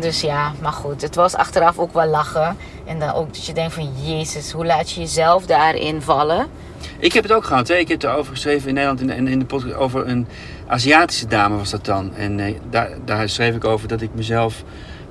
Dus 0.00 0.20
ja, 0.20 0.52
maar 0.60 0.72
goed. 0.72 1.02
Het 1.02 1.14
was 1.14 1.34
achteraf 1.34 1.78
ook 1.78 1.92
wel 1.92 2.06
lachen. 2.06 2.56
En 2.86 2.98
dan 2.98 3.12
ook 3.12 3.34
dat 3.34 3.46
je 3.46 3.52
denkt 3.52 3.74
van... 3.74 4.04
Jezus, 4.04 4.52
hoe 4.52 4.66
laat 4.66 4.90
je 4.90 5.00
jezelf 5.00 5.46
daarin 5.46 6.02
vallen? 6.02 6.48
Ik 7.02 7.12
heb 7.12 7.22
het 7.22 7.32
ook 7.32 7.44
gehad. 7.44 7.68
Hè? 7.68 7.74
Ik 7.74 7.88
heb 7.88 8.02
erover 8.02 8.32
geschreven 8.32 8.68
in 8.68 8.74
Nederland 8.74 9.00
in 9.00 9.06
de, 9.06 9.30
in 9.30 9.38
de 9.38 9.44
podcast 9.44 9.74
over 9.74 10.08
een 10.08 10.26
Aziatische 10.66 11.26
dame 11.26 11.56
was 11.56 11.70
dat 11.70 11.84
dan. 11.84 12.14
En 12.16 12.40
eh, 12.40 12.54
daar, 12.70 12.90
daar 13.04 13.28
schreef 13.28 13.54
ik 13.54 13.64
over 13.64 13.88
dat 13.88 14.00
ik 14.00 14.10
mezelf 14.14 14.62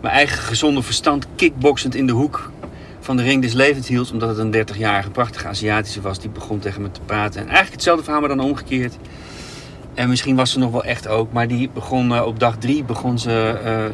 mijn 0.02 0.14
eigen 0.14 0.38
gezonde 0.38 0.82
verstand 0.82 1.28
kickboxend 1.36 1.96
in 1.96 2.08
de 2.08 2.14
hoek 2.14 2.52
van 3.00 3.18
de 3.18 3.24
ring 3.24 3.42
des 3.42 3.54
levens 3.54 3.88
hield. 3.88 4.12
Omdat 4.12 4.38
het 4.38 4.38
een 4.38 4.68
30-jarige 4.68 5.10
prachtige 5.10 5.48
Aziatische 5.48 6.02
was. 6.02 6.20
Die 6.20 6.30
begon 6.30 6.60
tegen 6.60 6.82
me 6.82 6.92
te 6.92 7.02
praten. 7.06 7.40
En 7.40 7.46
eigenlijk 7.46 7.74
hetzelfde 7.74 8.04
verhaal, 8.04 8.22
maar 8.22 8.30
dan 8.30 8.40
omgekeerd. 8.46 8.96
En 9.94 10.10
misschien 10.10 10.36
was 10.36 10.52
ze 10.52 10.60
nog 10.60 10.72
wel 10.72 10.84
echt 10.84 11.08
ook. 11.08 11.32
Maar 11.32 11.48
die 11.48 11.70
begon 11.74 12.14
eh, 12.16 12.26
op 12.26 12.40
dag 12.40 12.58
drie 12.58 12.84
begon 12.84 13.20
ze 13.20 13.60
eh, 13.64 13.86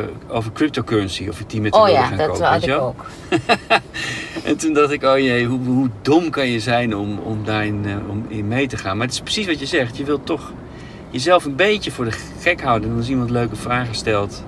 eh, 0.00 0.04
over 0.28 0.52
cryptocurrency. 0.52 1.28
Of 1.28 1.40
ik 1.40 1.50
die 1.50 1.60
met 1.60 1.72
de 1.72 1.78
Oh 1.78 1.88
ja, 1.88 2.06
gaan 2.06 2.16
dat 2.16 2.26
kopen. 2.26 2.50
je 2.50 2.60
ik 2.60 2.66
wel? 2.66 2.80
ook. 2.80 3.06
En 4.44 4.56
toen 4.56 4.72
dacht 4.72 4.90
ik, 4.90 5.02
oh 5.02 5.18
jee, 5.18 5.44
hoe, 5.46 5.60
hoe 5.66 5.88
dom 6.02 6.30
kan 6.30 6.46
je 6.48 6.60
zijn 6.60 6.96
om, 6.96 7.18
om 7.18 7.44
daarin 7.44 7.82
eh, 7.86 8.10
om 8.10 8.24
in 8.28 8.48
mee 8.48 8.66
te 8.66 8.76
gaan. 8.76 8.96
Maar 8.96 9.06
het 9.06 9.14
is 9.14 9.20
precies 9.22 9.46
wat 9.46 9.58
je 9.58 9.66
zegt. 9.66 9.96
Je 9.96 10.04
wilt 10.04 10.26
toch 10.26 10.52
jezelf 11.10 11.44
een 11.44 11.56
beetje 11.56 11.90
voor 11.90 12.04
de 12.04 12.16
gek 12.40 12.62
houden. 12.62 12.90
En 12.90 12.96
als 12.96 13.08
iemand 13.08 13.30
leuke 13.30 13.56
vragen 13.56 13.94
stelt, 13.94 14.44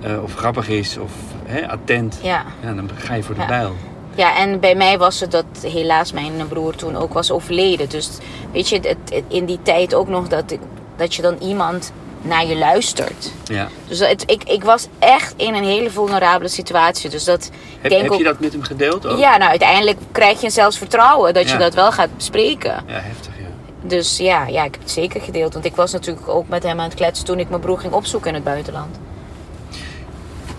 eh, 0.00 0.22
of 0.22 0.34
grappig 0.34 0.68
is, 0.68 0.96
of 0.98 1.12
hè, 1.44 1.68
attent, 1.68 2.18
Ja. 2.22 2.44
ja, 2.62 2.72
dan 2.74 2.90
ga 2.96 3.14
je 3.14 3.22
voor 3.22 3.34
de 3.34 3.40
Ja. 3.40 3.46
bijl. 3.46 3.74
Ja, 4.14 4.36
en 4.38 4.60
bij 4.60 4.74
mij 4.74 4.98
was 4.98 5.20
het 5.20 5.30
dat 5.30 5.44
helaas 5.62 6.12
mijn 6.12 6.32
broer 6.48 6.74
toen 6.74 6.96
ook 6.96 7.12
was 7.12 7.30
overleden. 7.30 7.88
Dus 7.88 8.10
weet 8.52 8.68
je, 8.68 8.76
het, 8.76 8.86
het- 9.04 9.22
in 9.28 9.44
die 9.44 9.58
tijd 9.62 9.94
ook 9.94 10.08
nog 10.08 10.28
dat, 10.28 10.56
dat 10.96 11.14
je 11.14 11.22
dan 11.22 11.36
iemand 11.40 11.92
naar 12.22 12.46
je 12.46 12.56
luistert. 12.56 13.32
Ja. 13.44 13.68
Dus 13.88 13.98
het, 13.98 14.22
ik, 14.26 14.44
ik 14.44 14.64
was 14.64 14.88
echt 14.98 15.34
in 15.36 15.54
een 15.54 15.64
hele 15.64 15.90
vulnerabele 15.90 16.48
situatie. 16.48 17.10
Dus 17.10 17.24
dat 17.24 17.50
Heb, 17.80 17.90
denk 17.90 18.02
heb 18.02 18.12
ook, 18.12 18.18
je 18.18 18.24
dat 18.24 18.40
met 18.40 18.52
hem 18.52 18.62
gedeeld 18.62 19.06
ook? 19.06 19.18
Ja, 19.18 19.36
nou 19.36 19.50
uiteindelijk 19.50 19.98
krijg 20.12 20.40
je 20.40 20.50
zelfs 20.50 20.78
vertrouwen 20.78 21.34
dat 21.34 21.50
je 21.50 21.56
dat 21.56 21.74
wel 21.74 21.92
gaat 21.92 22.16
bespreken. 22.16 22.84
Ja, 22.86 22.92
heftig, 22.92 23.32
ja. 23.38 23.88
Dus 23.88 24.16
ja, 24.16 24.46
ja, 24.46 24.64
ik 24.64 24.72
heb 24.72 24.82
het 24.82 24.90
zeker 24.90 25.20
gedeeld. 25.20 25.52
Want 25.52 25.64
ik 25.64 25.76
was 25.76 25.92
natuurlijk 25.92 26.28
ook 26.28 26.48
met 26.48 26.62
hem 26.62 26.78
aan 26.80 26.88
het 26.88 26.94
kletsen 26.94 27.24
toen 27.24 27.38
ik 27.38 27.48
mijn 27.48 27.60
broer 27.60 27.78
ging 27.78 27.92
opzoeken 27.92 28.28
in 28.28 28.34
het 28.34 28.44
buitenland. 28.44 28.98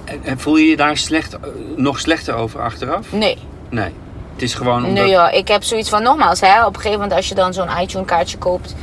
En, 0.06 0.20
en 0.24 0.40
voel 0.40 0.58
je 0.58 0.70
je 0.70 0.78
daar 0.78 0.98
slecht, 0.98 1.34
eh, 1.34 1.40
nog 1.76 2.00
slechter 2.00 2.36
over 2.36 2.62
achteraf? 2.62 3.12
Nee, 3.12 3.38
Nee. 3.70 3.94
Het 4.34 4.42
is 4.42 4.54
gewoon 4.54 4.86
omdat... 4.86 5.04
nee 5.04 5.12
ja, 5.12 5.30
ik 5.30 5.48
heb 5.48 5.64
zoiets 5.64 5.90
van 5.90 6.04
nogmaals, 6.04 6.40
hè, 6.40 6.66
op 6.66 6.76
een 6.76 6.82
gegeven 6.82 7.00
moment 7.00 7.18
als 7.18 7.28
je 7.30 7.36
dan 7.36 7.54
zo'n 7.54 7.68
iTunes 7.82 8.06
kaartje 8.06 8.38
koopt, 8.38 8.76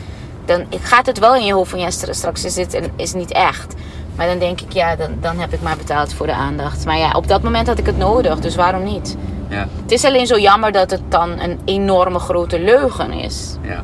dan 0.46 0.64
gaat 0.80 1.06
het 1.06 1.18
wel 1.18 1.34
in 1.36 1.44
je 1.44 1.52
hoofd 1.52 1.70
van 1.70 1.78
ja, 1.80 1.90
stra- 1.90 2.12
straks 2.12 2.44
is 2.44 2.54
dit 2.54 2.74
een- 2.74 2.90
is 2.96 3.12
niet 3.12 3.32
echt. 3.32 3.74
Maar 4.16 4.26
dan 4.26 4.38
denk 4.38 4.60
ik, 4.60 4.72
ja, 4.72 4.96
dan, 4.96 5.10
dan 5.20 5.38
heb 5.38 5.52
ik 5.52 5.62
maar 5.62 5.76
betaald 5.76 6.14
voor 6.14 6.26
de 6.26 6.32
aandacht. 6.34 6.84
Maar 6.84 6.98
ja, 6.98 7.10
op 7.12 7.28
dat 7.28 7.42
moment 7.42 7.66
had 7.66 7.78
ik 7.78 7.86
het 7.86 7.98
nodig, 7.98 8.38
dus 8.40 8.54
waarom 8.54 8.84
niet? 8.84 9.16
Ja, 9.48 9.68
Het 9.82 9.92
is 9.92 10.04
alleen 10.04 10.26
zo 10.26 10.38
jammer 10.38 10.72
dat 10.72 10.90
het 10.90 11.00
dan 11.08 11.40
een 11.40 11.58
enorme 11.64 12.18
grote 12.18 12.60
leugen 12.60 13.12
is. 13.12 13.56
ja. 13.62 13.80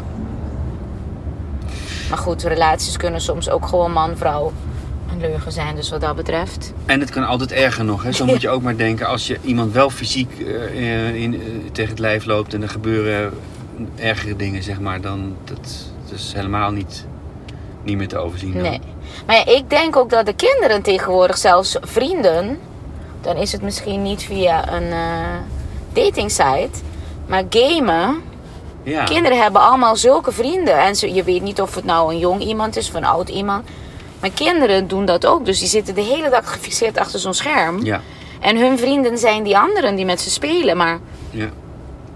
Maar 2.09 2.19
goed, 2.21 2.43
relaties 2.43 2.97
kunnen 2.97 3.21
soms 3.21 3.51
ook 3.51 3.67
gewoon 3.67 3.93
man-vrouw 3.93 4.53
een 5.13 5.21
leugen 5.21 5.53
zijn. 5.53 5.75
Dus 5.75 5.91
wat 5.91 6.01
dat 6.01 6.17
betreft. 6.17 6.73
En 6.87 7.01
het 7.01 7.11
kan 7.11 7.27
altijd 7.27 7.53
erger 7.53 7.85
nog. 7.85 8.03
Hè? 8.03 8.13
Zo 8.13 8.25
moet 8.25 8.41
je 8.41 8.49
ook 8.55 8.63
maar 8.63 8.77
denken. 8.77 9.07
Als 9.07 9.27
je 9.27 9.39
iemand 9.43 9.73
wel 9.73 9.91
fysiek 9.91 10.31
eh, 10.75 11.15
in, 11.15 11.35
eh, 11.35 11.41
tegen 11.73 11.91
het 11.91 11.99
lijf 11.99 12.25
loopt 12.25 12.55
en 12.55 12.63
er 12.63 12.69
gebeuren 12.69 13.33
ergere 13.97 14.37
dingen, 14.37 14.63
zeg 14.63 14.81
maar, 14.81 15.01
dan 15.01 15.37
dat 15.45 15.92
is 16.13 16.33
helemaal 16.35 16.71
niet, 16.71 17.07
niet 17.83 17.97
meer 17.97 18.09
te 18.09 18.19
overzien. 18.19 18.53
dan. 18.53 18.63
Nee. 18.63 18.81
Maar 19.27 19.37
ja, 19.37 19.47
ik 19.47 19.71
denk 19.71 19.97
ook 19.97 20.11
dat 20.11 20.27
de 20.27 20.35
kinderen 20.35 20.83
tegenwoordig, 20.83 21.39
zelfs 21.39 21.77
vrienden, 21.81 22.59
dan 23.21 23.37
is 23.37 23.53
het 23.53 23.63
misschien 23.63 24.03
niet 24.03 24.23
via 24.23 24.73
een 24.73 24.93
eh 24.93 25.61
dating 25.93 26.31
site, 26.31 26.71
maar 27.27 27.45
gamen. 27.51 28.23
Ja. 28.83 29.05
Kinderen 29.05 29.43
hebben 29.43 29.61
allemaal 29.61 29.97
zulke 29.97 30.33
vrienden. 30.33 30.79
En 30.79 30.97
ze, 30.97 31.15
je 31.15 31.23
weet 31.23 31.43
niet 31.43 31.61
of 31.61 31.75
het 31.75 31.85
nou 31.85 32.13
een 32.13 32.19
jong 32.19 32.41
iemand 32.43 32.77
is 32.77 32.89
of 32.89 32.95
een 32.95 33.05
oud 33.05 33.29
iemand. 33.29 33.69
Maar 34.21 34.31
kinderen 34.31 34.89
doen 34.89 35.05
dat 35.05 35.27
ook. 35.27 35.45
Dus 35.45 35.59
die 35.59 35.69
zitten 35.69 35.95
de 35.95 36.01
hele 36.01 36.31
dag 36.31 36.53
gefixeerd 36.53 36.99
achter 36.99 37.21
zo'n 37.21 37.35
scherm. 37.35 37.85
Ja. 37.85 38.01
En 38.41 38.57
hun 38.57 38.79
vrienden 38.79 39.19
zijn 39.19 39.43
die 39.43 39.59
anderen 39.59 39.95
die 39.95 40.05
met 40.05 40.21
ze 40.21 40.31
spelen. 40.31 40.77
Maar 40.77 40.99
ja. 41.31 41.49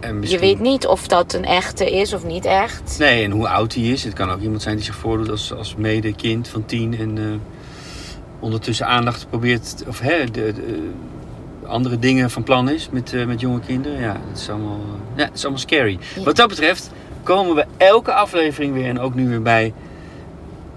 En 0.06 0.22
je 0.22 0.38
weet 0.38 0.60
niet 0.60 0.86
of 0.86 1.06
dat 1.06 1.32
een 1.32 1.44
echte 1.44 1.90
is 1.90 2.12
of 2.12 2.24
niet 2.24 2.44
echt. 2.44 2.96
Nee, 2.98 3.24
en 3.24 3.30
hoe 3.30 3.48
oud 3.48 3.74
hij 3.74 3.82
is. 3.82 4.04
Het 4.04 4.12
kan 4.12 4.30
ook 4.30 4.40
iemand 4.40 4.62
zijn 4.62 4.76
die 4.76 4.84
zich 4.84 4.94
voordoet 4.94 5.30
als, 5.30 5.52
als 5.52 5.74
medekind 5.76 6.48
van 6.48 6.64
tien 6.64 6.98
en 6.98 7.18
eh, 7.18 7.24
ondertussen 8.40 8.86
aandacht 8.86 9.26
probeert, 9.28 9.84
of 9.86 10.00
hè, 10.00 10.24
de, 10.24 10.52
de, 10.52 10.90
andere 11.66 11.98
dingen 11.98 12.30
van 12.30 12.42
plan 12.42 12.70
is 12.70 12.88
met, 12.90 13.12
eh, 13.12 13.26
met 13.26 13.40
jonge 13.40 13.60
kinderen. 13.60 14.00
Ja, 14.00 14.12
dat 14.28 14.40
is 14.40 14.50
allemaal, 14.50 14.80
eh, 14.80 15.18
ja, 15.18 15.24
dat 15.24 15.34
is 15.34 15.42
allemaal 15.42 15.60
scary. 15.60 15.98
Ja. 16.16 16.22
Wat 16.22 16.36
dat 16.36 16.48
betreft 16.48 16.90
komen 17.22 17.54
we 17.54 17.64
elke 17.76 18.12
aflevering 18.12 18.74
weer 18.74 18.88
en 18.88 19.00
ook 19.00 19.14
nu 19.14 19.28
weer 19.28 19.42
bij. 19.42 19.72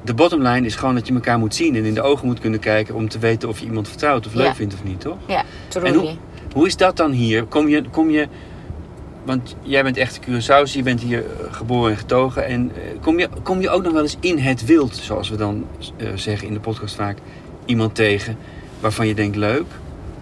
De 0.02 0.14
bottomline 0.14 0.66
is 0.66 0.76
gewoon 0.76 0.96
dat 0.96 1.08
je 1.08 1.14
elkaar 1.14 1.40
moet 1.40 1.56
zien 1.56 1.76
en 1.76 1.86
in 1.86 1.94
de 1.94 2.02
ogen 2.02 2.28
moet 2.28 2.40
kunnen 2.40 2.60
kijken 2.60 2.96
om 2.96 3.10
te 3.10 3.20
weten 3.20 3.50
of 3.50 3.60
je 3.60 3.66
iemand 3.66 3.88
vertrouwt 3.88 4.28
of 4.28 4.34
leuk 4.34 4.56
vindt 4.56 4.74
of 4.74 4.84
niet, 4.84 5.02
toch? 5.02 5.18
Ja, 5.28 5.44
En 5.84 5.94
hoe, 5.94 6.10
hoe 6.54 6.68
is 6.68 6.78
dat 6.78 6.98
dan 6.98 7.12
hier? 7.12 7.44
Kom 7.44 7.68
je, 7.68 7.84
kom 7.92 8.10
je, 8.10 8.28
want 9.24 9.56
jij 9.62 9.84
bent 9.84 9.98
echt 9.98 10.20
Curaçao's, 10.20 10.74
je 10.74 10.84
bent 10.84 11.02
hier 11.02 11.20
eh, 11.26 11.54
geboren 11.54 11.92
en 11.92 11.98
getogen. 11.98 12.46
En 12.46 12.72
eh, 12.76 12.82
kom 13.02 13.20
je, 13.20 13.30
kom 13.44 13.62
je 13.62 13.70
ook 13.70 13.84
nog 13.84 13.94
wel 13.94 14.02
eens 14.02 14.18
in 14.20 14.38
het 14.38 14.66
wild, 14.66 14.96
zoals 14.96 15.30
we 15.30 15.36
dan 15.36 15.66
eh, 15.98 16.08
zeggen 16.16 16.48
in 16.48 16.54
de 16.54 16.60
podcast 16.60 16.96
vaak, 16.96 17.18
iemand 17.66 17.96
tegen 17.96 18.38
waarvan 18.80 19.08
je 19.08 19.14
denkt 19.14 19.36
leuk? 19.36 19.66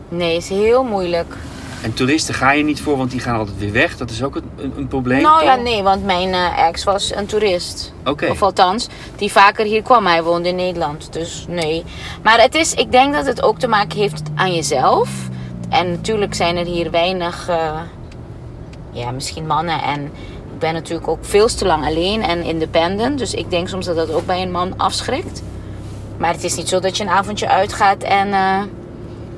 Nee, 0.09 0.35
is 0.35 0.49
heel 0.49 0.83
moeilijk. 0.83 1.33
En 1.81 1.93
toeristen 1.93 2.33
ga 2.33 2.51
je 2.51 2.63
niet 2.63 2.81
voor, 2.81 2.97
want 2.97 3.11
die 3.11 3.19
gaan 3.19 3.37
altijd 3.37 3.57
weer 3.57 3.71
weg. 3.71 3.97
Dat 3.97 4.09
is 4.09 4.23
ook 4.23 4.35
een, 4.35 4.49
een, 4.57 4.73
een 4.77 4.87
probleem. 4.87 5.21
nou 5.21 5.43
ja, 5.43 5.55
nee, 5.55 5.83
want 5.83 6.05
mijn 6.05 6.33
ex 6.53 6.83
was 6.83 7.15
een 7.15 7.25
toerist. 7.25 7.93
Oké. 8.05 8.27
Of 8.29 8.41
althans, 8.41 8.87
die 9.15 9.31
vaker 9.31 9.65
hier 9.65 9.81
kwam. 9.81 10.05
Hij 10.05 10.23
woonde 10.23 10.49
in 10.49 10.55
Nederland, 10.55 11.13
dus 11.13 11.45
nee. 11.49 11.83
Maar 12.23 12.41
het 12.41 12.55
is, 12.55 12.73
ik 12.73 12.91
denk 12.91 13.13
dat 13.13 13.25
het 13.25 13.41
ook 13.41 13.59
te 13.59 13.67
maken 13.67 13.97
heeft 13.99 14.21
aan 14.35 14.53
jezelf. 14.53 15.09
En 15.69 15.91
natuurlijk 15.91 16.33
zijn 16.33 16.57
er 16.57 16.65
hier 16.65 16.91
weinig, 16.91 17.49
ja, 18.97 19.11
misschien 19.11 19.47
mannen. 19.47 19.81
En 19.81 20.03
ik 20.53 20.59
ben 20.59 20.73
natuurlijk 20.73 21.07
ook 21.07 21.25
veel 21.25 21.47
te 21.47 21.65
lang 21.65 21.85
alleen 21.85 22.23
en 22.23 22.43
independent. 22.43 23.17
Dus 23.17 23.33
ik 23.33 23.49
denk 23.49 23.67
soms 23.67 23.85
dat 23.85 23.95
dat 23.95 24.11
ook 24.11 24.25
bij 24.25 24.41
een 24.41 24.51
man 24.51 24.73
afschrikt. 24.77 25.43
Maar 26.17 26.31
het 26.33 26.43
is 26.43 26.55
niet 26.55 26.69
zo 26.69 26.79
dat 26.79 26.97
je 26.97 27.03
een 27.03 27.09
avondje 27.09 27.47
uitgaat 27.49 28.03
en 28.03 28.33
eh, 28.33 28.61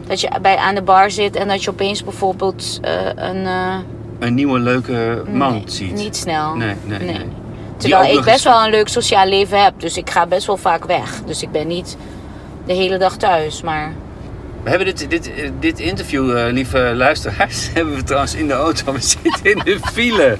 dat 0.08 0.22
je 0.22 0.30
bij, 0.42 0.58
aan 0.58 0.76
de 0.76 0.82
bar 0.82 1.12
zit 1.12 1.36
en 1.36 1.48
dat 1.48 1.64
je 1.64 1.70
opeens 1.70 2.04
bijvoorbeeld 2.04 2.80
eh, 2.82 3.06
een... 3.16 3.46
eh, 3.46 3.76
Een 4.20 4.34
nieuwe 4.34 4.60
leuke 4.60 5.24
man 5.32 5.52
nee, 5.52 5.64
ziet. 5.66 5.94
Niet 5.94 6.16
snel. 6.16 6.56
Nee, 6.56 6.76
nee, 6.86 7.00
nee. 7.00 7.26
Terwijl 7.78 8.12
ook 8.12 8.18
ik 8.20 8.26
best 8.26 8.44
wel 8.44 8.64
een 8.64 8.70
leuk 8.70 8.88
sociaal 8.88 9.26
leven 9.26 9.64
heb. 9.64 9.74
Dus 9.78 9.98
ik 9.98 10.10
ga 10.10 10.26
best 10.26 10.48
wel 10.48 10.58
vaak 10.58 10.86
weg. 10.86 11.22
Dus 11.26 11.42
ik 11.42 11.52
ben 11.52 11.68
niet 11.68 11.98
de 12.66 12.74
hele 12.74 12.98
dag 12.98 13.18
thuis. 13.18 13.62
Maar 13.62 13.94
We 14.64 14.70
hebben 14.70 14.96
dit, 14.96 15.10
dit, 15.10 15.32
dit 15.60 15.80
interview, 15.80 16.38
eh, 16.38 16.52
lieve 16.52 16.92
luisteraars, 16.96 17.70
hebben 17.74 17.96
we 17.96 18.04
trouwens 18.04 18.36
in 18.36 18.48
de 18.48 18.54
auto. 18.54 18.94
We 18.94 19.02
zitten 19.02 19.44
in 19.44 19.62
de 19.64 19.80
file 19.94 20.38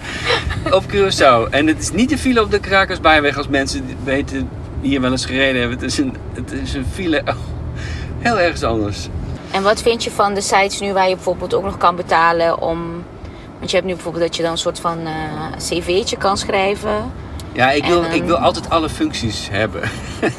op 0.72 0.84
Curaçao. 0.84 1.50
En 1.50 1.68
het 1.68 1.80
is 1.80 1.92
niet 1.92 2.10
de 2.10 2.18
file 2.18 2.42
op 2.42 2.52
de 2.52 2.60
Krakersbijweg 2.60 3.38
als 3.38 3.48
mensen 3.48 3.86
weten 4.04 4.50
hier 4.82 5.02
wel 5.02 5.12
eens 5.12 5.26
gereden 5.26 5.60
hebben. 5.60 5.78
Het 5.80 5.88
is 5.88 5.98
een, 5.98 6.16
het 6.34 6.52
is 6.52 6.74
een 6.74 6.86
file 6.94 7.22
oh, 7.26 7.36
heel 8.20 8.40
ergens 8.40 8.64
anders. 8.64 9.08
En 9.52 9.64
wat 9.64 9.82
vind 9.82 10.04
je 10.04 10.12
van 10.12 10.34
de 10.34 10.42
sites 10.42 10.80
nu 10.80 10.94
waar 10.94 11.10
je 11.10 11.16
bijvoorbeeld 11.16 11.54
ook 11.54 11.64
nog 11.64 11.78
kan 11.78 11.96
betalen 11.96 12.62
om... 12.62 13.04
Want 13.58 13.72
je 13.72 13.78
hebt 13.78 13.88
nu 13.88 13.94
bijvoorbeeld 13.94 14.24
dat 14.24 14.36
je 14.36 14.42
dan 14.42 14.52
een 14.52 14.58
soort 14.58 14.80
van 14.80 15.00
eh, 15.06 15.58
cv'tje 15.58 16.18
kan 16.18 16.38
schrijven. 16.38 17.12
Ja, 17.54 17.72
ik 17.72 17.86
wil, 17.86 18.04
En, 18.04 18.14
ik 18.14 18.24
wil 18.24 18.36
ehm, 18.36 18.44
altijd 18.44 18.70
alle 18.70 18.90
functies 18.90 19.48
hebben. 19.52 19.82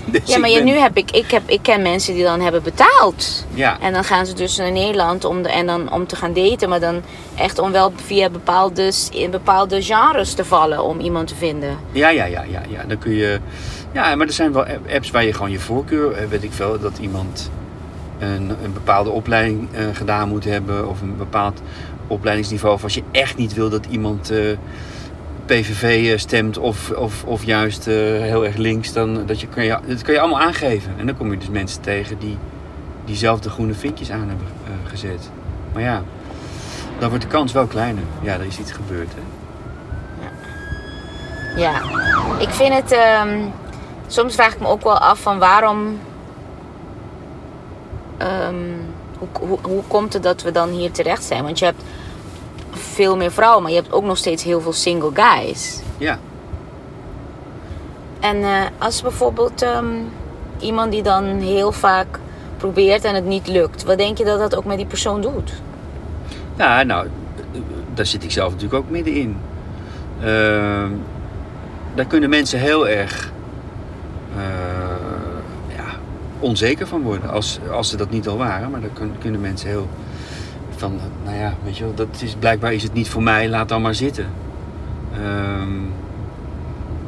Dus 0.05 0.21
Ja, 0.25 0.39
maar 0.39 0.63
nu 0.63 0.73
heb 0.73 0.97
ik, 0.97 1.11
ik, 1.11 1.31
heb, 1.31 1.43
ik 1.47 1.63
ken 1.63 1.83
mensen 1.83 2.15
die 2.15 2.23
dan 2.23 2.41
hebben 2.41 2.63
betaald. 2.63 3.47
Ja, 3.55 3.81
En 3.81 3.93
dan 3.93 4.05
gaan 4.05 4.27
ze 4.27 4.35
dus 4.35 4.57
naar 4.57 4.73
Nederland 4.73 5.25
om, 5.25 5.43
de, 5.43 5.49
en 5.49 5.67
dan, 5.67 5.93
om 5.93 6.07
te 6.07 6.17
gaan 6.17 6.33
daten. 6.33 6.69
Maar 6.69 6.81
dan 6.81 7.03
echt 7.37 7.59
om 7.59 7.73
wel 7.73 7.93
via 8.05 8.31
bepaalde, 8.31 8.93
in 9.13 9.31
bepaalde 9.31 9.83
genres 9.83 10.35
te 10.35 10.45
vallen 10.45 10.85
om 10.85 11.01
iemand 11.01 11.29
te 11.29 11.35
vinden. 11.35 11.77
ja, 11.93 12.09
ja, 12.09 12.25
ja, 12.25 12.43
ja, 12.51 12.63
ja. 12.69 12.85
Dan 12.89 12.99
kun 12.99 13.13
je... 13.13 13.41
Ja, 13.93 14.15
maar 14.15 14.27
er 14.27 14.33
zijn 14.33 14.53
wel 14.53 14.65
apps 14.95 15.11
waar 15.11 15.25
je 15.25 15.33
gewoon 15.33 15.51
je 15.51 15.59
voorkeur... 15.61 16.13
eh, 16.13 16.27
Weet 16.29 16.43
ik 16.43 16.53
veel, 16.53 16.81
dat 16.81 16.99
iemand 17.01 17.51
een, 18.19 18.51
een 18.65 18.73
bepaalde 18.73 19.11
opleiding 19.11 19.69
eh, 19.73 19.85
gedaan 19.93 20.29
moet 20.29 20.45
hebben... 20.45 20.89
of 20.89 21.01
een 21.01 21.17
bepaald 21.17 21.61
opleidingsniveau. 22.07 22.75
Of 22.75 22.83
als 22.83 22.95
je 22.95 23.03
echt 23.11 23.37
niet 23.37 23.55
wil 23.55 23.69
dat 23.69 23.87
iemand 23.91 24.31
eh, 24.31 24.39
PVV 25.55 26.19
stemt... 26.19 26.59
of, 26.59 26.91
of, 26.91 27.25
of 27.25 27.45
juist 27.45 27.87
eh, 27.87 27.95
heel 27.95 28.45
erg 28.45 28.57
links... 28.57 28.93
Dan, 28.93 29.27
dat, 29.27 29.41
je, 29.41 29.47
kan 29.47 29.65
je, 29.65 29.79
dat 29.87 30.03
kan 30.03 30.15
je 30.15 30.21
allemaal 30.21 30.41
aangeven. 30.41 30.95
En 30.99 31.07
dan 31.07 31.17
kom 31.17 31.31
je 31.31 31.39
dus 31.39 31.49
mensen 31.49 31.81
tegen 31.83 32.19
die 32.19 32.39
diezelfde 33.05 33.51
groene 33.51 33.75
vinkjes 33.75 34.11
aan 34.11 34.29
hebben 34.29 34.47
eh, 34.65 34.91
gezet. 34.91 35.31
Maar 35.73 35.83
ja, 35.83 36.03
dan 36.99 37.09
wordt 37.09 37.25
de 37.25 37.31
kans 37.31 37.53
wel 37.53 37.67
kleiner. 37.67 38.03
Ja, 38.23 38.35
er 38.35 38.47
is 38.47 38.59
iets 38.59 38.73
gebeurd, 38.73 39.13
hè? 39.15 39.21
Ja, 41.57 41.81
ik 42.39 42.49
vind 42.49 42.75
het. 42.75 42.93
ehm, 42.93 43.39
soms 44.07 44.35
vraag 44.35 44.53
ik 44.53 44.61
me 44.61 44.67
ook 44.67 44.83
wel 44.83 44.99
af 44.99 45.21
van 45.21 45.39
waarom. 45.39 45.99
ehm, 48.19 48.55
hoe, 49.19 49.29
hoe, 49.41 49.59
hoe 49.63 49.83
komt 49.89 50.13
het 50.13 50.23
dat 50.23 50.43
we 50.43 50.51
dan 50.51 50.69
hier 50.69 50.91
terecht 50.91 51.25
zijn? 51.25 51.43
Want 51.43 51.59
je 51.59 51.65
hebt 51.65 51.83
veel 52.91 53.17
meer 53.17 53.31
vrouwen, 53.33 53.63
maar 53.63 53.71
je 53.73 53.77
hebt 53.81 53.93
ook 53.93 54.05
nog 54.05 54.17
steeds 54.17 54.43
heel 54.45 54.61
veel 54.61 54.73
single 54.73 55.11
guys. 55.15 55.81
Ja. 55.99 56.19
En 58.21 58.43
eh, 58.43 58.63
als 58.79 59.03
bijvoorbeeld 59.03 59.63
ehm, 59.63 59.87
iemand 60.59 60.93
die 60.93 61.03
dan 61.03 61.25
heel 61.25 61.73
vaak 61.73 62.19
probeert 62.57 63.05
en 63.05 63.15
het 63.15 63.25
niet 63.27 63.49
lukt, 63.49 63.85
wat 63.85 63.99
denk 63.99 64.19
je 64.19 64.25
dat 64.25 64.39
dat 64.39 64.57
ook 64.57 64.65
met 64.65 64.77
die 64.77 64.87
persoon 64.87 65.21
doet? 65.21 65.53
Ja, 66.57 66.83
nou, 66.83 67.07
daar 67.95 68.07
zit 68.07 68.25
ik 68.25 68.31
zelf 68.31 68.53
natuurlijk 68.53 68.85
ook 68.85 68.91
middenin. 68.91 69.37
Ehm 70.23 70.91
daar 71.95 72.05
kunnen 72.09 72.31
mensen 72.31 72.59
heel 72.59 72.89
erg 72.89 73.33
eh, 74.37 74.43
ja, 75.77 75.85
onzeker 76.39 76.87
van 76.87 77.03
worden. 77.03 77.31
Als, 77.31 77.59
als 77.73 77.89
ze 77.89 77.97
dat 77.97 78.11
niet 78.11 78.29
al 78.29 78.37
waren. 78.37 78.71
Maar 78.71 78.81
dan 78.81 78.93
kun- 78.93 79.15
kunnen 79.19 79.41
mensen 79.41 79.69
heel 79.69 79.89
van, 80.81 80.99
nou 81.25 81.37
ja, 81.37 81.55
weet 81.65 81.77
je 81.77 81.85
wel, 81.85 81.95
dat 81.95 82.23
is, 82.23 82.35
blijkbaar 82.39 82.73
is 82.73 82.83
het 82.83 82.93
niet 82.93 83.09
voor 83.09 83.23
mij, 83.23 83.49
laat 83.49 83.69
dan 83.69 83.83
maar 83.83 83.95
zitten. 83.95 84.27
Ehm, 85.13 85.73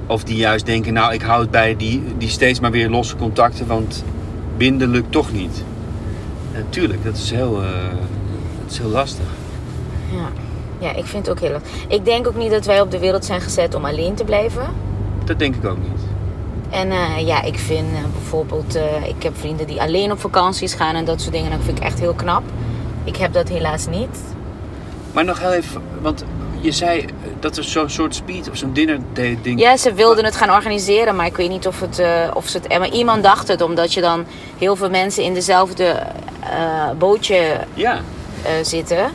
of 0.06 0.24
die 0.24 0.36
juist 0.36 0.66
denken, 0.66 0.92
nou 0.92 1.12
ik 1.12 1.22
hou 1.22 1.40
het 1.40 1.50
bij 1.50 1.76
die, 1.76 2.02
die 2.18 2.28
steeds 2.28 2.60
maar 2.60 2.70
weer 2.70 2.90
losse 2.90 3.16
contacten, 3.16 3.66
want 3.66 4.04
binden 4.56 4.88
lukt 4.88 5.12
toch 5.12 5.32
niet. 5.32 5.64
Natuurlijk, 6.54 7.04
dat 7.04 7.16
is 7.16 7.30
heel, 7.30 7.62
eh, 7.62 7.68
dat 8.62 8.70
is 8.70 8.78
heel 8.78 8.88
lastig. 8.88 9.26
Ja. 10.10 10.28
ja, 10.78 10.94
ik 10.94 11.04
vind 11.04 11.26
het 11.26 11.36
ook 11.36 11.42
heel 11.42 11.50
leuk. 11.50 11.86
Ik 11.88 12.04
denk 12.04 12.26
ook 12.26 12.36
niet 12.36 12.50
dat 12.50 12.66
wij 12.66 12.80
op 12.80 12.90
de 12.90 12.98
wereld 12.98 13.24
zijn 13.24 13.40
gezet 13.40 13.74
om 13.74 13.84
alleen 13.84 14.14
te 14.14 14.24
blijven. 14.24 14.66
Dat 15.24 15.38
denk 15.38 15.54
ik 15.54 15.64
ook 15.64 15.78
niet. 15.78 16.00
En 16.70 16.90
eh, 16.90 17.26
ja, 17.26 17.42
ik 17.42 17.58
vind 17.58 17.88
eh, 17.92 18.02
bijvoorbeeld, 18.12 18.78
ik 19.08 19.22
heb 19.22 19.38
vrienden 19.38 19.66
die 19.66 19.80
alleen 19.80 20.12
op 20.12 20.20
vakanties 20.20 20.74
gaan 20.74 20.94
en 20.94 21.04
dat 21.04 21.20
soort 21.20 21.34
dingen. 21.34 21.50
Dat 21.50 21.60
vind 21.62 21.78
ik 21.78 21.84
echt 21.84 22.00
heel 22.00 22.14
knap. 22.14 22.42
Ik 23.04 23.16
heb 23.16 23.32
dat 23.32 23.48
helaas 23.48 23.86
niet. 23.86 24.18
Maar 25.12 25.24
nog 25.24 25.38
heel 25.40 25.52
even, 25.52 25.82
want 26.00 26.24
je 26.62 26.72
zei 26.72 27.04
dat 27.40 27.56
er 27.56 27.64
zo'n 27.64 27.88
soort 27.88 28.14
speed 28.14 28.50
of 28.50 28.56
zo'n 28.56 28.72
dinner 28.72 28.98
ding... 29.42 29.60
Ja, 29.60 29.76
ze 29.76 29.94
wilden 29.94 30.24
het 30.24 30.36
gaan 30.36 30.50
organiseren, 30.50 31.16
maar 31.16 31.26
ik 31.26 31.36
weet 31.36 31.48
niet 31.48 31.66
of, 31.66 31.80
het, 31.80 31.98
eh, 31.98 32.30
of 32.34 32.48
ze 32.48 32.58
het... 32.58 32.78
Maar 32.78 32.90
iemand 32.90 33.22
dacht 33.22 33.48
het, 33.48 33.60
omdat 33.60 33.94
je 33.94 34.00
dan 34.00 34.24
heel 34.58 34.76
veel 34.76 34.90
mensen 34.90 35.22
in 35.22 35.34
dezelfde 35.34 35.84
eh, 36.40 36.90
bootje 36.98 37.58
Ja, 37.74 38.00
eh, 38.42 38.50
zitten. 38.62 39.10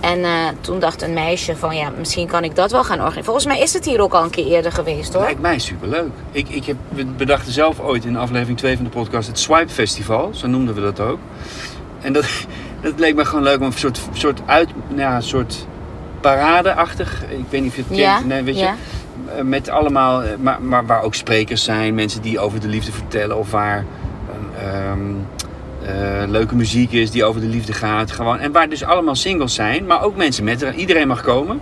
En 0.00 0.24
toen 0.60 0.78
dacht 0.78 1.02
een 1.02 1.12
meisje 1.12 1.56
van, 1.56 1.76
ja, 1.76 1.92
misschien 1.98 2.26
kan 2.26 2.44
ik 2.44 2.56
dat 2.56 2.70
wel 2.70 2.84
gaan 2.84 2.96
organiseren. 2.96 3.24
Volgens 3.24 3.46
mij 3.46 3.60
is 3.60 3.72
het 3.72 3.84
hier 3.84 4.00
ook 4.00 4.12
al 4.12 4.22
een 4.22 4.30
keer 4.30 4.46
eerder 4.46 4.72
geweest, 4.72 5.12
hoor. 5.12 5.22
lijkt 5.22 5.40
mij 5.40 5.58
superleuk. 5.58 6.10
Ik, 6.32 6.48
ik 6.48 6.64
heb, 6.64 6.76
we 6.88 7.04
bedachten 7.04 7.52
zelf 7.52 7.80
ooit 7.80 8.04
in 8.04 8.16
aflevering 8.16 8.58
2 8.58 8.74
van 8.76 8.84
de 8.84 8.90
podcast 8.90 9.28
het 9.28 9.38
Swipe 9.38 9.72
Festival. 9.72 10.30
Zo 10.34 10.46
noemden 10.46 10.74
we 10.74 10.80
dat 10.80 11.00
ook. 11.00 11.18
En 12.00 12.12
dat, 12.12 12.24
dat 12.82 12.92
leek 12.98 13.14
me 13.14 13.24
gewoon 13.24 13.42
leuk 13.44 13.60
om 13.60 13.66
een 13.66 13.72
soort, 13.72 14.00
soort 14.12 14.40
uit... 14.46 14.68
Nou 14.88 15.00
ja, 15.00 15.16
een 15.16 15.22
soort 15.22 15.66
paradeachtig. 16.20 17.22
Ik 17.28 17.44
weet 17.50 17.60
niet 17.62 17.70
of 17.70 17.76
je 17.76 17.82
het 17.82 17.90
kent. 17.90 18.00
Ja, 18.00 18.20
nee, 18.24 18.42
weet 18.42 18.58
je. 18.58 18.64
ja. 18.64 18.74
Eh, 19.36 19.42
Met 19.42 19.68
allemaal, 19.68 20.22
eh, 20.22 20.28
maar, 20.40 20.62
maar 20.62 20.86
waar 20.86 21.02
ook 21.02 21.14
sprekers 21.14 21.64
zijn, 21.64 21.94
mensen 21.94 22.22
die 22.22 22.40
over 22.40 22.60
de 22.60 22.68
liefde 22.68 22.92
vertellen 22.92 23.38
of 23.38 23.50
waar 23.50 23.84
ehm, 24.58 24.98
eh, 25.86 26.28
leuke 26.28 26.54
muziek 26.54 26.92
is 26.92 27.10
die 27.10 27.24
over 27.24 27.40
de 27.40 27.46
liefde 27.46 27.72
gaat. 27.72 28.10
Gewoon. 28.10 28.38
En 28.38 28.52
waar 28.52 28.68
dus 28.68 28.84
allemaal 28.84 29.14
singles 29.14 29.54
zijn, 29.54 29.86
maar 29.86 30.02
ook 30.02 30.16
mensen 30.16 30.44
met 30.44 30.62
iedereen 30.76 31.08
mag 31.08 31.22
komen. 31.22 31.60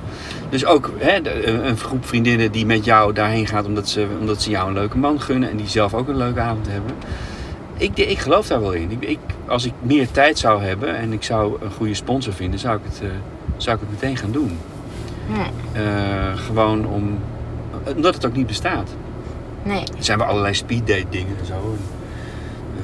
Dus 0.49 0.65
ook 0.67 0.91
hè, 0.99 1.23
de- 1.23 1.47
een 1.47 1.77
groep 1.77 2.07
vriendinnen 2.07 2.53
die 2.53 2.67
met 2.67 2.85
jou 2.85 3.13
daarheen 3.13 3.47
gaat 3.47 3.67
omdat 3.67 3.89
ze, 3.89 4.07
omdat 4.21 4.43
ze 4.43 4.51
jou 4.51 4.69
een 4.69 4.75
leuke 4.75 4.99
man 4.99 5.21
gunnen 5.21 5.51
en 5.51 5.57
die 5.57 5.69
zelf 5.69 5.95
ook 5.95 6.09
een 6.09 6.17
leuke 6.17 6.41
avond 6.41 6.67
hebben. 6.71 6.93
Ik, 7.81 7.99
ik 7.99 8.19
geloof 8.19 8.47
daar 8.47 8.61
wel 8.61 8.73
in. 8.73 8.91
Ik, 8.91 9.03
ik, 9.03 9.19
als 9.47 9.65
ik 9.65 9.73
meer 9.81 10.11
tijd 10.11 10.39
zou 10.39 10.63
hebben 10.63 10.97
en 10.97 11.13
ik 11.13 11.23
zou 11.23 11.63
een 11.63 11.71
goede 11.71 11.95
sponsor 11.95 12.33
vinden, 12.33 12.61
zou 12.61 12.77
ik 12.77 12.83
het, 12.85 13.01
eh, 13.03 13.09
zou 13.57 13.77
ik 13.77 13.83
het 13.83 13.91
meteen 13.91 14.17
gaan 14.17 14.33
doen. 14.33 14.59
Eh, 15.73 15.83
gewoon 16.35 16.87
om, 16.87 17.19
omdat 17.97 18.15
het 18.15 18.27
ook 18.27 18.37
niet 18.37 18.47
bestaat. 18.47 18.91
Nee. 19.63 19.81
Er 19.81 20.05
zijn 20.05 20.19
wel 20.19 20.27
allerlei 20.27 20.55
speeddate 20.55 21.07
dingen 21.11 21.39
en 21.39 21.47
zo. 21.47 21.77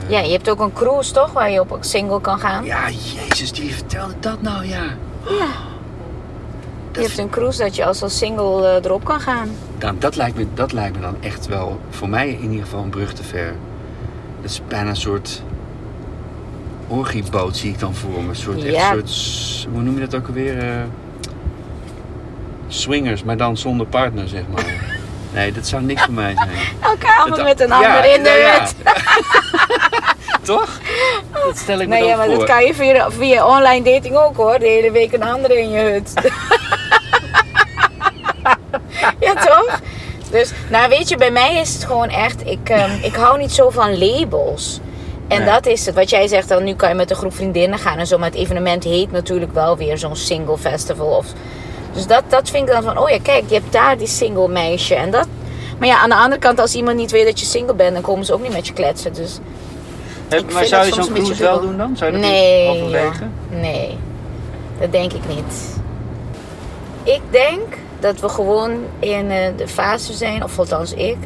Ja, 0.09 0.21
je 0.21 0.33
hebt 0.33 0.51
ook 0.51 0.61
een 0.61 0.73
cruise, 0.73 1.13
toch? 1.13 1.33
Waar 1.33 1.51
je 1.51 1.61
op 1.61 1.71
een 1.71 1.85
single 1.85 2.21
kan 2.21 2.39
gaan. 2.39 2.65
Ja, 2.65 2.89
jezus, 2.91 3.53
die 3.53 3.75
vertelde 3.75 4.15
dat 4.21 4.43
nou, 4.43 4.67
ja. 4.67 4.85
Ja. 5.29 5.49
Je 6.93 7.03
hebt 7.03 7.19
een 7.19 7.31
cruise 7.31 7.59
dat 7.63 7.77
je 7.77 7.85
als 7.85 8.03
als 8.03 8.19
single 8.19 8.69
eh, 8.69 8.85
erop 8.85 9.05
kan 9.05 9.21
gaan. 9.21 9.49
Dan, 9.79 9.97
dat, 9.99 10.17
lijkt 10.17 10.37
me, 10.37 10.47
dat 10.55 10.73
lijkt 10.73 10.97
me 10.97 11.03
dan 11.03 11.17
echt 11.21 11.47
wel, 11.47 11.81
voor 11.91 12.09
mij 12.09 12.29
in 12.29 12.51
ieder 12.51 12.65
geval, 12.65 12.83
een 12.83 12.91
brug 12.91 13.13
te 13.13 13.23
ver. 13.23 13.55
Dat 14.47 14.55
is 14.55 14.63
bijna 14.69 14.89
een 14.89 14.97
soort 14.97 15.43
orgieboot, 16.89 17.57
zie 17.57 17.71
ik 17.71 17.79
dan 17.79 17.95
voor 17.95 18.23
me. 18.23 18.29
Een 18.29 18.37
soort, 18.37 18.65
echt 18.65 18.87
soort, 18.87 19.67
hoe 19.73 19.83
noem 19.83 19.95
je 19.95 20.01
dat 20.01 20.15
ook 20.15 20.27
alweer? 20.27 20.59
Eh, 20.59 20.81
swingers, 22.69 23.23
maar 23.23 23.37
dan 23.37 23.57
zonder 23.57 23.87
partner, 23.87 24.29
zeg 24.29 24.43
maar. 24.53 24.65
Nee, 25.33 25.53
dat 25.53 25.67
zou 25.67 25.83
niks 25.83 26.03
voor 26.03 26.15
mij 26.15 26.35
zijn. 26.35 26.49
Elke 26.81 27.07
avond 27.07 27.43
met 27.43 27.61
een 27.61 27.69
ja, 27.69 27.75
ander 27.75 28.15
in 28.15 28.23
de 28.23 28.29
ja. 28.29 28.61
hut. 28.61 28.75
Toch? 30.53 30.81
Dat 31.33 31.57
stel 31.57 31.81
ik 31.81 31.89
me 31.89 31.95
Nee, 31.95 32.01
dan 32.01 32.09
ja, 32.09 32.17
maar 32.17 32.27
voor. 32.27 32.39
dat 32.39 32.47
kan 32.47 32.65
je 32.65 32.75
via, 32.75 33.11
via 33.11 33.47
online 33.47 33.93
dating 33.93 34.17
ook 34.17 34.37
hoor. 34.37 34.59
De 34.59 34.67
hele 34.67 34.91
week 34.91 35.13
een 35.13 35.23
andere 35.23 35.59
in 35.59 35.71
je 35.71 35.79
hut. 35.79 36.13
ja, 39.27 39.35
toch? 39.35 39.81
Dus, 40.37 40.53
nou 40.71 40.89
weet 40.89 41.09
je, 41.09 41.17
bij 41.17 41.31
mij 41.31 41.57
is 41.61 41.75
het 41.75 41.85
gewoon 41.85 42.09
echt... 42.09 42.47
Ik, 42.47 42.69
ehm, 42.69 42.91
ik 43.03 43.15
hou 43.15 43.39
niet 43.39 43.53
zo 43.53 43.71
van 43.71 43.99
labels. 43.99 44.81
En 45.29 45.39
Nee. 45.39 45.49
dat 45.49 45.67
is 45.67 45.87
het. 45.87 45.95
Wat 45.95 46.11
jij 46.11 46.29
zegt, 46.29 46.49
dan 46.49 46.65
nu 46.65 46.75
kan 46.75 46.89
je 46.89 46.95
met 46.95 47.11
een 47.11 47.17
groep 47.17 47.35
vriendinnen 47.35 47.79
gaan 47.79 47.99
en 47.99 48.07
zo. 48.07 48.19
Maar 48.19 48.29
het 48.31 48.39
evenement 48.39 48.85
heet 48.85 49.13
natuurlijk 49.13 49.53
wel 49.53 49.77
weer 49.77 49.99
zo'n 49.99 50.17
single 50.17 50.59
festival. 50.59 51.07
Of, 51.07 51.27
dus 51.93 52.07
dat, 52.07 52.23
dat 52.29 52.51
vind 52.51 52.69
ik 52.69 52.75
dan 52.75 52.83
van, 52.83 52.99
oh 52.99 53.09
ja, 53.11 53.19
kijk, 53.23 53.45
je 53.49 53.55
hebt 53.55 53.73
daar 53.73 53.99
die 53.99 54.07
single 54.07 54.49
meisje. 54.49 54.95
En 54.95 55.11
dat... 55.11 55.27
Maar 55.79 55.89
ja, 55.89 55.99
aan 55.99 56.09
de 56.09 56.15
andere 56.17 56.41
kant, 56.41 56.61
als 56.61 56.75
iemand 56.75 56.97
niet 56.97 57.11
weet 57.11 57.27
dat 57.27 57.41
je 57.41 57.47
single 57.47 57.75
bent, 57.75 57.93
dan 57.93 58.03
komen 58.03 58.25
ze 58.25 58.33
ook 58.33 58.43
niet 58.43 58.53
met 58.53 58.67
je 58.67 58.73
kletsen. 58.73 59.13
Dus 59.13 59.39
Heb- 60.29 60.53
maar 60.53 60.65
zou 60.65 60.87
je 60.87 60.93
soms 60.93 61.07
zo'n 61.07 61.15
cruise 61.15 61.43
wel 61.43 61.61
doen 61.61 61.77
dan? 61.77 61.97
Zou 61.97 62.13
je 62.13 62.19
dat 62.21 62.31
nee, 62.31 62.69
niet 62.71 62.83
overwegen? 62.83 63.33
nee, 63.51 63.99
dat 64.81 64.93
denk 64.93 65.13
ik 65.13 65.29
niet. 65.29 65.77
Ik 67.03 67.21
denk 67.31 67.77
dat 68.01 68.21
we 68.21 68.29
gewoon 68.29 68.73
in 68.99 69.31
eh, 69.31 69.57
de 69.57 69.69
fase 69.69 70.13
zijn, 70.13 70.45
of 70.45 70.59
althans 70.59 70.95
ik. 70.95 71.17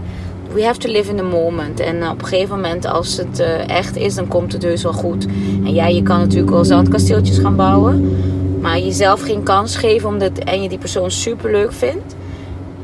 We 0.52 0.64
have 0.64 0.78
to 0.78 0.92
live 0.92 1.10
in 1.10 1.16
the 1.16 1.22
moment. 1.22 1.80
En 1.80 2.08
op 2.08 2.22
een 2.22 2.26
gegeven 2.26 2.54
moment, 2.54 2.86
als 2.86 3.16
het 3.16 3.38
eh, 3.38 3.68
echt 3.68 3.96
is, 3.96 4.14
dan 4.14 4.28
komt 4.28 4.52
het 4.52 4.62
heus 4.62 4.82
wel 4.82 4.92
goed. 4.92 5.26
En 5.64 5.74
ja, 5.74 5.86
je 5.86 6.02
kan 6.02 6.18
natuurlijk 6.18 6.50
wel 6.50 6.64
zandkasteeltjes 6.64 7.38
gaan 7.38 7.56
bouwen. 7.56 8.18
Maar 8.60 8.78
jezelf 8.78 9.22
geen 9.22 9.42
kans 9.42 9.76
geven 9.76 10.08
omdat 10.08 10.38
en 10.38 10.62
je 10.62 10.68
die 10.68 10.78
persoon 10.78 11.10
super 11.10 11.50
leuk 11.50 11.72
vindt. 11.72 12.14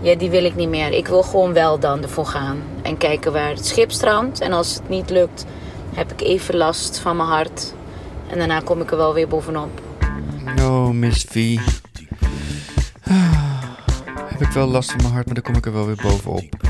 Ja, 0.00 0.14
die 0.14 0.30
wil 0.30 0.44
ik 0.44 0.56
niet 0.56 0.68
meer. 0.68 0.92
Ik 0.92 1.06
wil 1.06 1.22
gewoon 1.22 1.52
wel 1.52 1.78
dan 1.78 2.02
ervoor 2.02 2.26
gaan. 2.26 2.56
En 2.82 2.96
kijken 2.96 3.32
waar 3.32 3.48
het 3.48 3.66
schip 3.66 3.90
strandt. 3.90 4.40
En 4.40 4.52
als 4.52 4.74
het 4.74 4.88
niet 4.88 5.10
lukt, 5.10 5.44
heb 5.94 6.12
ik 6.12 6.20
even 6.20 6.56
last 6.56 6.98
van 6.98 7.16
mijn 7.16 7.28
hart. 7.28 7.74
En 8.26 8.38
daarna 8.38 8.60
kom 8.60 8.80
ik 8.80 8.90
er 8.90 8.96
wel 8.96 9.14
weer 9.14 9.28
bovenop. 9.28 9.80
Oh, 10.58 10.88
Miss 10.88 11.26
V. 11.28 11.58
Heb 14.38 14.48
ik 14.48 14.54
wel 14.54 14.66
last 14.66 14.90
van 14.90 15.00
mijn 15.00 15.12
hart, 15.12 15.26
maar 15.26 15.34
dan 15.34 15.44
kom 15.44 15.56
ik 15.56 15.66
er 15.66 15.72
wel 15.72 15.86
weer 15.86 15.98
bovenop. 16.02 16.68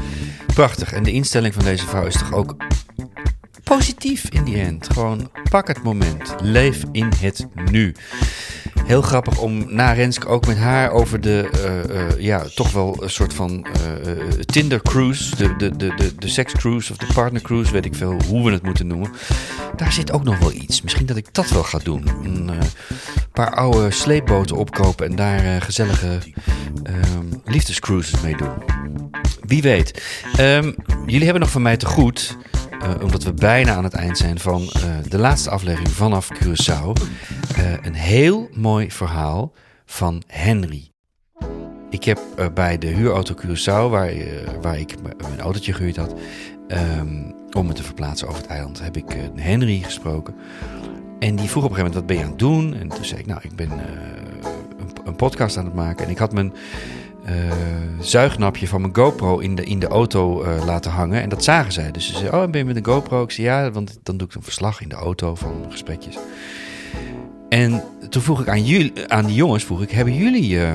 Prachtig. 0.54 0.92
En 0.92 1.02
de 1.02 1.12
instelling 1.12 1.54
van 1.54 1.64
deze 1.64 1.86
vrouw 1.86 2.06
is 2.06 2.18
toch 2.18 2.32
ook 2.32 2.56
positief 3.64 4.28
in 4.30 4.44
die 4.44 4.58
end. 4.58 4.88
Gewoon 4.92 5.30
pak 5.50 5.68
het 5.68 5.82
moment. 5.82 6.34
Leef 6.40 6.84
in 6.92 7.12
het 7.20 7.46
nu. 7.70 7.94
Heel 8.86 9.02
grappig 9.02 9.38
om 9.38 9.74
na 9.74 9.92
Renske 9.92 10.26
ook 10.26 10.46
met 10.46 10.56
haar 10.56 10.90
over 10.90 11.20
de, 11.20 11.48
eh, 11.52 12.00
eh, 12.00 12.18
ja, 12.18 12.44
toch 12.54 12.72
wel 12.72 13.02
een 13.02 13.10
soort 13.10 13.34
van 13.34 13.66
eh, 13.66 14.12
Tinder 14.44 14.82
cruise, 14.82 15.36
de, 15.36 15.56
de, 15.56 15.76
de, 15.76 15.94
de, 15.94 16.14
de 16.14 16.28
sex 16.28 16.52
cruise 16.52 16.92
of 16.92 16.98
de 16.98 17.06
partner 17.14 17.42
cruise, 17.42 17.72
weet 17.72 17.84
ik 17.84 17.94
veel 17.94 18.20
hoe 18.26 18.44
we 18.44 18.52
het 18.52 18.62
moeten 18.62 18.86
noemen. 18.86 19.10
Daar 19.76 19.92
zit 19.92 20.12
ook 20.12 20.24
nog 20.24 20.38
wel 20.38 20.52
iets. 20.52 20.82
Misschien 20.82 21.06
dat 21.06 21.16
ik 21.16 21.26
dat 21.32 21.50
wel 21.50 21.62
ga 21.62 21.78
doen. 21.78 22.08
Een 22.24 22.50
paar 23.32 23.54
oude 23.54 23.90
sleepboten 23.90 24.56
opkopen 24.56 25.06
en 25.06 25.16
daar 25.16 25.62
gezellige 25.62 26.18
ehm, 26.82 27.26
liefdescruises 27.44 28.20
mee 28.20 28.36
doen. 28.36 28.54
Wie 29.40 29.62
weet. 29.62 30.02
Ehm, 30.36 30.72
jullie 31.06 31.24
hebben 31.24 31.40
nog 31.40 31.50
van 31.50 31.62
mij 31.62 31.76
te 31.76 31.86
goed, 31.86 32.36
eh, 32.80 33.02
omdat 33.02 33.22
we 33.22 33.32
bijna 33.32 33.74
aan 33.74 33.84
het 33.84 33.94
eind 33.94 34.18
zijn 34.18 34.38
van 34.38 34.62
eh, 34.62 34.82
de 35.08 35.18
laatste 35.18 35.50
aflevering 35.50 35.90
vanaf 35.90 36.28
Curaçao. 36.32 36.92
eh, 37.56 37.72
een 37.82 37.94
heel 37.94 38.48
mooi 38.54 38.90
verhaal 38.90 39.52
van 39.84 40.22
Henry. 40.26 40.90
Ik 41.90 42.04
heb 42.04 42.18
bij 42.54 42.78
de 42.78 42.86
huurauto 42.86 43.34
Curaçao, 43.34 43.90
waar, 43.90 44.12
waar 44.60 44.78
ik 44.78 44.94
mijn 45.02 45.40
autootje 45.40 45.72
gehuurd 45.72 45.96
had, 45.96 46.14
ehm, 46.68 47.30
om 47.52 47.66
me 47.66 47.72
te 47.72 47.82
verplaatsen 47.82 48.28
over 48.28 48.40
het 48.40 48.50
eiland, 48.50 48.82
heb 48.82 48.96
ik 48.96 49.16
Henry 49.34 49.80
gesproken. 49.82 50.34
En 51.18 51.36
die 51.36 51.48
vroeg 51.48 51.64
op 51.64 51.70
een 51.70 51.76
gegeven 51.76 51.76
moment, 51.76 51.94
wat 51.94 52.06
ben 52.06 52.16
je 52.16 52.22
aan 52.22 52.28
het 52.30 52.38
doen? 52.38 52.74
En 52.74 52.88
toen 52.88 53.04
zei 53.04 53.20
ik, 53.20 53.26
nou, 53.26 53.40
ik 53.42 53.56
ben 53.56 53.70
een, 53.70 54.90
een 55.04 55.16
podcast 55.16 55.56
aan 55.56 55.64
het 55.64 55.74
maken. 55.74 56.04
En 56.04 56.10
ik 56.10 56.18
had 56.18 56.32
mijn 56.32 56.52
eh, 57.26 57.34
zuignapje 58.00 58.68
van 58.68 58.80
mijn 58.80 58.96
GoPro 58.96 59.38
in 59.38 59.54
de, 59.54 59.64
in 59.64 59.78
de 59.78 59.86
auto 59.86 60.42
eh, 60.42 60.64
laten 60.64 60.90
hangen. 60.90 61.22
En 61.22 61.28
dat 61.28 61.44
zagen 61.44 61.72
zij. 61.72 61.90
Dus 61.90 62.06
ze 62.06 62.16
zei, 62.16 62.28
oh, 62.28 62.50
ben 62.50 62.60
je 62.60 62.64
met 62.64 62.76
een 62.76 62.84
GoPro? 62.84 63.22
Ik 63.22 63.30
zei, 63.30 63.46
ja, 63.46 63.70
want 63.70 63.98
dan 64.02 64.16
doe 64.16 64.28
ik 64.28 64.34
een 64.34 64.42
verslag 64.42 64.80
in 64.80 64.88
de 64.88 64.94
auto 64.94 65.34
van 65.34 65.66
gesprekjes. 65.70 66.18
En 67.48 67.82
toen 68.08 68.22
vroeg 68.22 68.40
ik 68.40 68.48
aan, 68.48 68.64
jullie, 68.64 69.08
aan 69.08 69.26
die 69.26 69.34
jongens, 69.34 69.64
vroeg 69.64 69.82
ik, 69.82 69.90
hebben 69.90 70.14
jullie 70.14 70.60
eh, 70.60 70.74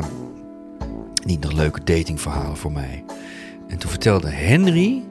niet 1.25 1.39
nog 1.39 1.51
leuke 1.51 1.83
datingverhalen 1.83 2.57
voor 2.57 2.71
mij? 2.71 3.03
En 3.67 3.77
toen 3.77 3.89
vertelde 3.89 4.29
Henry, 4.29 5.03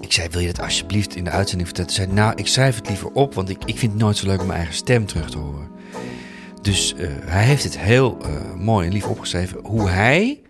ik 0.00 0.12
zei, 0.12 0.28
wil 0.28 0.40
je 0.40 0.46
dat 0.46 0.60
alsjeblieft 0.60 1.16
in 1.16 1.24
de 1.24 1.30
uitzending 1.30 1.68
vertellen? 1.68 1.92
Zei 1.92 2.12
nou, 2.12 2.32
ik 2.36 2.46
schrijf 2.46 2.76
het 2.76 2.88
liever 2.88 3.10
op, 3.10 3.34
want 3.34 3.48
ik, 3.48 3.64
ik 3.64 3.78
vind 3.78 3.92
het 3.92 4.00
nooit 4.00 4.16
zo 4.16 4.26
leuk 4.26 4.40
om 4.40 4.46
mijn 4.46 4.58
eigen 4.58 4.76
stem 4.76 5.06
terug 5.06 5.30
te 5.30 5.38
horen. 5.38 5.68
Dus 6.64 6.94
eh, 6.94 7.08
hij 7.24 7.44
heeft 7.44 7.64
het 7.64 7.78
heel 7.78 8.18
eh, 8.22 8.54
mooi 8.54 8.86
en 8.86 8.92
lief 8.92 9.06
opgeschreven 9.06 9.58
hoe 9.64 9.88
hij 9.88 10.42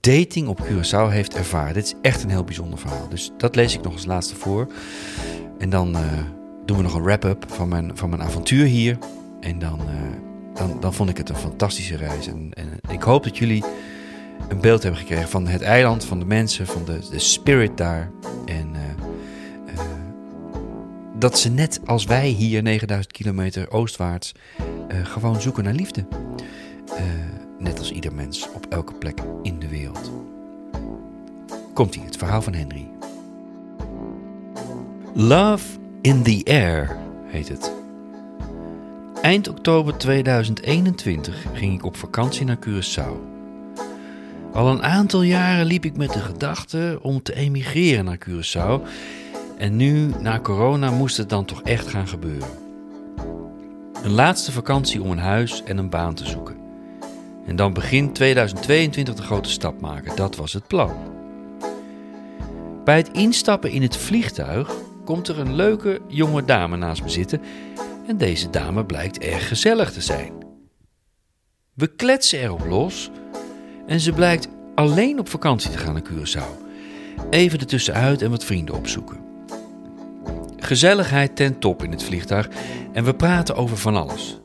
dating 0.00 0.48
op 0.48 0.60
Curaçao 0.60 1.10
heeft 1.10 1.34
ervaren. 1.34 1.74
Dit 1.74 1.84
is 1.84 1.94
echt 2.02 2.22
een 2.22 2.30
heel 2.30 2.44
bijzonder 2.44 2.78
verhaal. 2.78 3.08
Dus 3.08 3.30
dat 3.36 3.54
lees 3.54 3.74
ik 3.74 3.82
nog 3.82 3.92
als 3.92 4.04
laatste 4.04 4.34
voor. 4.34 4.72
En 5.58 5.70
dan 5.70 5.94
eh, 5.94 6.02
doen 6.64 6.76
we 6.76 6.82
nog 6.82 6.94
een 6.94 7.02
wrap-up 7.02 7.44
van 7.48 7.68
mijn, 7.68 7.96
van 7.96 8.08
mijn 8.08 8.22
avontuur 8.22 8.66
hier. 8.66 8.98
En 9.40 9.58
dan, 9.58 9.80
dan, 10.54 10.80
dan 10.80 10.94
vond 10.94 11.10
ik 11.10 11.16
het 11.16 11.28
een 11.28 11.36
fantastische 11.36 11.96
reis. 11.96 12.26
En, 12.26 12.50
en 12.52 12.68
ik 12.90 13.02
hoop 13.02 13.24
dat 13.24 13.38
jullie 13.38 13.64
een 14.48 14.60
beeld 14.60 14.82
hebben 14.82 15.00
gekregen 15.00 15.28
van 15.28 15.46
het 15.46 15.62
eiland, 15.62 16.04
van 16.04 16.18
de 16.18 16.26
mensen, 16.26 16.66
van 16.66 16.84
de, 16.84 16.98
de 17.10 17.18
spirit 17.18 17.76
daar. 17.76 18.10
En 18.46 18.74
dat 21.24 21.38
ze 21.38 21.48
net 21.48 21.80
als 21.84 22.04
wij 22.04 22.28
hier 22.28 22.62
9000 22.62 23.12
kilometer 23.12 23.70
oostwaarts 23.70 24.32
eh, 24.88 25.06
gewoon 25.06 25.40
zoeken 25.40 25.64
naar 25.64 25.72
liefde. 25.72 26.06
net 27.58 27.78
als 27.78 27.90
ieder 27.90 28.12
mens 28.12 28.48
op 28.54 28.66
elke 28.68 28.94
plek 28.94 29.18
in 29.42 29.58
de 29.58 29.68
wereld. 29.68 30.12
Komt 31.74 31.94
hier 31.94 32.04
het 32.04 32.16
verhaal 32.16 32.42
van 32.42 32.54
Henry. 32.54 32.88
Love 35.14 35.78
in 36.00 36.22
the 36.22 36.40
Air 36.44 36.96
heet 37.26 37.48
het. 37.48 37.72
Eind 39.22 39.48
oktober 39.48 39.96
2021 39.96 41.44
ging 41.54 41.74
ik 41.74 41.84
op 41.84 41.96
vakantie 41.96 42.44
naar 42.44 42.58
Curaçao. 42.68 43.16
Al 44.52 44.68
een 44.68 44.82
aantal 44.82 45.22
jaren 45.22 45.66
liep 45.66 45.84
ik 45.84 45.96
met 45.96 46.12
de 46.12 46.20
gedachte 46.20 46.98
om 47.02 47.22
te 47.22 47.34
emigreren 47.34 48.04
naar 48.04 48.18
Curaçao. 48.28 48.82
En 49.56 49.76
nu, 49.76 50.10
na 50.20 50.40
corona, 50.40 50.90
moest 50.90 51.16
het 51.16 51.28
dan 51.28 51.44
toch 51.44 51.62
echt 51.62 51.88
gaan 51.88 52.08
gebeuren. 52.08 52.48
Een 54.02 54.12
laatste 54.12 54.52
vakantie 54.52 55.02
om 55.02 55.10
een 55.10 55.18
huis 55.18 55.62
en 55.64 55.78
een 55.78 55.90
baan 55.90 56.14
te 56.14 56.26
zoeken. 56.26 56.56
En 57.46 57.56
dan 57.56 57.72
begin 57.72 58.12
2022 58.12 59.14
de 59.14 59.22
grote 59.22 59.50
stap 59.50 59.80
maken, 59.80 60.16
dat 60.16 60.36
was 60.36 60.52
het 60.52 60.66
plan. 60.66 60.92
Bij 62.84 62.96
het 62.96 63.10
instappen 63.12 63.70
in 63.70 63.82
het 63.82 63.96
vliegtuig 63.96 64.74
komt 65.04 65.28
er 65.28 65.38
een 65.38 65.54
leuke 65.54 66.00
jonge 66.08 66.44
dame 66.44 66.76
naast 66.76 67.02
me 67.02 67.08
zitten. 67.08 67.40
En 68.06 68.16
deze 68.16 68.50
dame 68.50 68.84
blijkt 68.84 69.18
erg 69.18 69.48
gezellig 69.48 69.92
te 69.92 70.00
zijn. 70.00 70.32
We 71.74 71.86
kletsen 71.86 72.40
erop 72.40 72.66
los 72.66 73.10
en 73.86 74.00
ze 74.00 74.12
blijkt 74.12 74.48
alleen 74.74 75.18
op 75.18 75.28
vakantie 75.28 75.70
te 75.70 75.78
gaan 75.78 75.92
naar 75.92 76.02
Curaçao. 76.02 76.64
Even 77.30 77.58
ertussenuit 77.58 78.22
en 78.22 78.30
wat 78.30 78.44
vrienden 78.44 78.74
opzoeken. 78.74 79.23
Gezelligheid 80.64 81.36
ten 81.36 81.58
top 81.58 81.82
in 81.82 81.90
het 81.90 82.02
vliegtuig 82.02 82.48
en 82.92 83.04
we 83.04 83.14
praten 83.14 83.56
over 83.56 83.76
van 83.76 83.96
alles. 83.96 84.40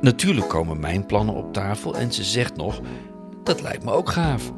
Natuurlijk 0.00 0.48
komen 0.48 0.80
mijn 0.80 1.06
plannen 1.06 1.34
op 1.34 1.52
tafel 1.52 1.96
en 1.96 2.12
ze 2.12 2.24
zegt 2.24 2.56
nog: 2.56 2.80
dat 3.44 3.62
lijkt 3.62 3.84
me 3.84 3.92
ook 3.92 4.10
gaaf. 4.10 4.52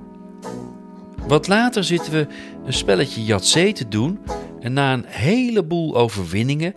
Wat 1.27 1.49
later 1.49 1.85
zitten 1.85 2.13
we 2.13 2.27
een 2.65 2.73
spelletje 2.73 3.25
Yatzee 3.25 3.73
te 3.73 3.89
doen 3.89 4.19
en 4.61 4.73
na 4.73 4.93
een 4.93 5.05
heleboel 5.07 5.97
overwinningen 5.97 6.75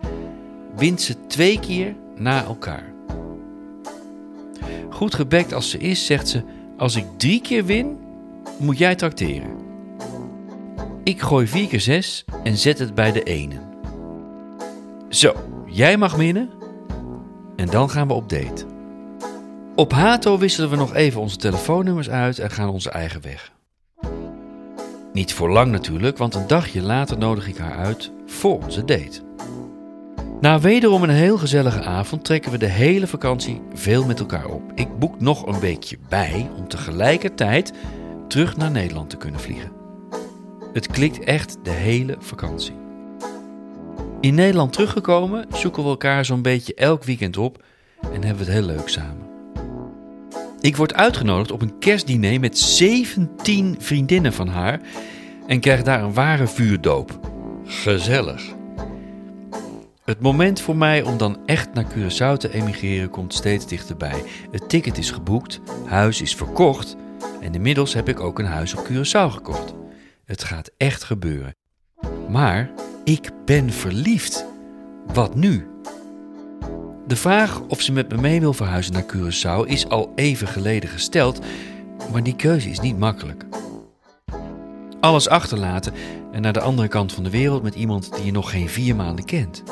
wint 0.76 1.00
ze 1.00 1.26
twee 1.26 1.60
keer 1.60 1.94
na 2.16 2.44
elkaar. 2.44 2.92
Goed 4.90 5.14
gebekt 5.14 5.52
als 5.52 5.70
ze 5.70 5.78
is, 5.78 6.06
zegt 6.06 6.28
ze: 6.28 6.42
Als 6.76 6.96
ik 6.96 7.04
drie 7.16 7.40
keer 7.40 7.64
win, 7.64 7.98
moet 8.58 8.78
jij 8.78 8.94
tracteren. 8.94 9.56
Ik 11.04 11.20
gooi 11.20 11.46
vier 11.46 11.68
keer 11.68 11.80
zes 11.80 12.24
en 12.44 12.56
zet 12.56 12.78
het 12.78 12.94
bij 12.94 13.12
de 13.12 13.22
ene. 13.22 13.67
Zo, 15.08 15.32
jij 15.66 15.96
mag 15.96 16.14
winnen 16.14 16.50
en 17.56 17.66
dan 17.70 17.90
gaan 17.90 18.06
we 18.06 18.14
op 18.14 18.28
date. 18.28 18.66
Op 19.74 19.92
Hato 19.92 20.38
wisselen 20.38 20.70
we 20.70 20.76
nog 20.76 20.94
even 20.94 21.20
onze 21.20 21.36
telefoonnummers 21.36 22.10
uit 22.10 22.38
en 22.38 22.50
gaan 22.50 22.68
onze 22.68 22.90
eigen 22.90 23.22
weg. 23.22 23.52
Niet 25.12 25.34
voor 25.34 25.50
lang 25.50 25.70
natuurlijk, 25.70 26.18
want 26.18 26.34
een 26.34 26.46
dagje 26.46 26.82
later 26.82 27.18
nodig 27.18 27.48
ik 27.48 27.56
haar 27.56 27.76
uit 27.76 28.12
voor 28.26 28.62
onze 28.62 28.84
date. 28.84 29.20
Na 30.40 30.60
wederom 30.60 31.02
een 31.02 31.10
heel 31.10 31.38
gezellige 31.38 31.82
avond 31.82 32.24
trekken 32.24 32.50
we 32.50 32.58
de 32.58 32.66
hele 32.66 33.06
vakantie 33.06 33.60
veel 33.74 34.04
met 34.04 34.20
elkaar 34.20 34.46
op. 34.46 34.62
Ik 34.74 34.98
boek 34.98 35.20
nog 35.20 35.46
een 35.46 35.60
weekje 35.60 35.98
bij 36.08 36.50
om 36.56 36.68
tegelijkertijd 36.68 37.72
terug 38.28 38.56
naar 38.56 38.70
Nederland 38.70 39.10
te 39.10 39.16
kunnen 39.16 39.40
vliegen. 39.40 39.72
Het 40.72 40.86
klikt 40.86 41.24
echt 41.24 41.56
de 41.62 41.70
hele 41.70 42.16
vakantie. 42.18 42.87
In 44.20 44.34
Nederland 44.34 44.72
teruggekomen 44.72 45.46
zoeken 45.52 45.82
we 45.82 45.88
elkaar 45.88 46.24
zo'n 46.24 46.42
beetje 46.42 46.74
elk 46.74 47.04
weekend 47.04 47.36
op 47.36 47.64
en 48.02 48.24
hebben 48.24 48.46
we 48.46 48.52
het 48.52 48.60
heel 48.60 48.76
leuk 48.76 48.88
samen. 48.88 49.26
Ik 50.60 50.76
word 50.76 50.94
uitgenodigd 50.94 51.50
op 51.50 51.62
een 51.62 51.78
kerstdiner 51.78 52.40
met 52.40 52.58
17 52.58 53.76
vriendinnen 53.78 54.32
van 54.32 54.48
haar 54.48 54.80
en 55.46 55.60
krijg 55.60 55.82
daar 55.82 56.02
een 56.02 56.14
ware 56.14 56.46
vuurdoop. 56.46 57.20
Gezellig. 57.64 58.42
Het 60.04 60.20
moment 60.20 60.60
voor 60.60 60.76
mij 60.76 61.02
om 61.02 61.16
dan 61.16 61.38
echt 61.46 61.74
naar 61.74 61.84
Curaçao 61.84 62.36
te 62.36 62.52
emigreren 62.52 63.10
komt 63.10 63.34
steeds 63.34 63.66
dichterbij. 63.66 64.22
Het 64.50 64.68
ticket 64.68 64.98
is 64.98 65.10
geboekt, 65.10 65.60
huis 65.86 66.22
is 66.22 66.34
verkocht 66.34 66.96
en 67.40 67.54
inmiddels 67.54 67.94
heb 67.94 68.08
ik 68.08 68.20
ook 68.20 68.38
een 68.38 68.46
huis 68.46 68.74
op 68.74 68.88
Curaçao 68.88 69.32
gekocht. 69.32 69.74
Het 70.24 70.44
gaat 70.44 70.70
echt 70.76 71.04
gebeuren. 71.04 71.54
Maar 72.28 72.70
ik 73.08 73.30
ben 73.44 73.70
verliefd. 73.72 74.46
Wat 75.12 75.34
nu? 75.34 75.66
De 77.06 77.16
vraag 77.16 77.60
of 77.60 77.80
ze 77.80 77.92
met 77.92 78.08
me 78.08 78.16
mee 78.16 78.40
wil 78.40 78.52
verhuizen 78.52 78.92
naar 78.92 79.06
Curaçao 79.16 79.66
is 79.66 79.88
al 79.88 80.12
even 80.14 80.48
geleden 80.48 80.88
gesteld, 80.88 81.40
maar 82.12 82.22
die 82.22 82.36
keuze 82.36 82.70
is 82.70 82.80
niet 82.80 82.98
makkelijk. 82.98 83.44
Alles 85.00 85.28
achterlaten 85.28 85.92
en 86.32 86.42
naar 86.42 86.52
de 86.52 86.60
andere 86.60 86.88
kant 86.88 87.12
van 87.12 87.24
de 87.24 87.30
wereld 87.30 87.62
met 87.62 87.74
iemand 87.74 88.14
die 88.16 88.24
je 88.24 88.32
nog 88.32 88.50
geen 88.50 88.68
vier 88.68 88.96
maanden 88.96 89.24
kent. 89.24 89.62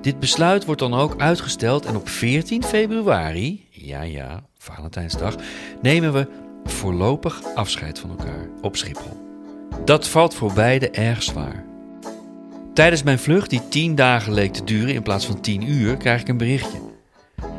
Dit 0.00 0.20
besluit 0.20 0.64
wordt 0.64 0.80
dan 0.80 0.94
ook 0.94 1.20
uitgesteld 1.20 1.86
en 1.86 1.96
op 1.96 2.08
14 2.08 2.64
februari, 2.64 3.66
ja 3.70 4.02
ja, 4.02 4.42
Valentijnsdag, 4.56 5.34
nemen 5.82 6.12
we 6.12 6.28
voorlopig 6.64 7.54
afscheid 7.54 7.98
van 7.98 8.10
elkaar 8.10 8.48
op 8.60 8.76
Schiphol. 8.76 9.16
Dat 9.84 10.08
valt 10.08 10.34
voor 10.34 10.52
beide 10.52 10.90
erg 10.90 11.22
zwaar. 11.22 11.67
Tijdens 12.78 13.02
mijn 13.02 13.18
vlucht, 13.18 13.50
die 13.50 13.68
10 13.68 13.94
dagen 13.94 14.32
leek 14.32 14.52
te 14.52 14.64
duren 14.64 14.94
in 14.94 15.02
plaats 15.02 15.26
van 15.26 15.40
10 15.40 15.70
uur, 15.70 15.96
krijg 15.96 16.20
ik 16.20 16.28
een 16.28 16.36
berichtje. 16.36 16.78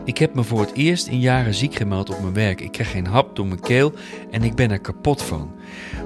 Ik 0.05 0.17
heb 0.17 0.33
me 0.33 0.43
voor 0.43 0.59
het 0.59 0.73
eerst 0.73 1.07
in 1.07 1.19
jaren 1.19 1.53
ziek 1.53 1.75
gemeld 1.75 2.09
op 2.09 2.21
mijn 2.21 2.33
werk. 2.33 2.61
Ik 2.61 2.71
krijg 2.71 2.91
geen 2.91 3.05
hap 3.05 3.35
door 3.35 3.47
mijn 3.47 3.59
keel 3.59 3.93
en 4.31 4.43
ik 4.43 4.55
ben 4.55 4.71
er 4.71 4.79
kapot 4.79 5.21
van. 5.21 5.51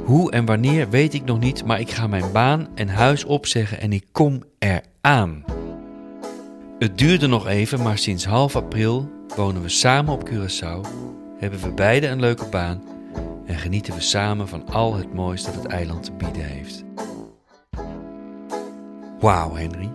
Hoe 0.05 0.31
en 0.31 0.45
wanneer 0.45 0.89
weet 0.89 1.13
ik 1.13 1.23
nog 1.23 1.39
niet, 1.39 1.65
maar 1.65 1.79
ik 1.79 1.91
ga 1.91 2.07
mijn 2.07 2.31
baan 2.31 2.67
en 2.75 2.87
huis 2.87 3.23
opzeggen 3.23 3.79
en 3.79 3.93
ik 3.93 4.05
kom 4.11 4.43
eraan. 4.59 5.43
Het 6.79 6.97
duurde 6.97 7.27
nog 7.27 7.47
even, 7.47 7.81
maar 7.81 7.97
sinds 7.97 8.25
half 8.25 8.55
april 8.55 9.11
wonen 9.35 9.61
we 9.61 9.69
samen 9.69 10.13
op 10.13 10.29
Curaçao, 10.29 10.87
hebben 11.37 11.59
we 11.59 11.71
beide 11.71 12.07
een 12.07 12.19
leuke 12.19 12.45
baan 12.45 12.83
en 13.45 13.55
genieten 13.55 13.93
we 13.93 14.01
samen 14.01 14.47
van 14.47 14.65
al 14.69 14.95
het 14.95 15.13
moois 15.13 15.43
dat 15.43 15.55
het 15.55 15.65
eiland 15.65 16.03
te 16.03 16.11
bieden 16.11 16.45
heeft. 16.45 16.83
Wauw, 19.23 19.55
Henry. 19.55 19.91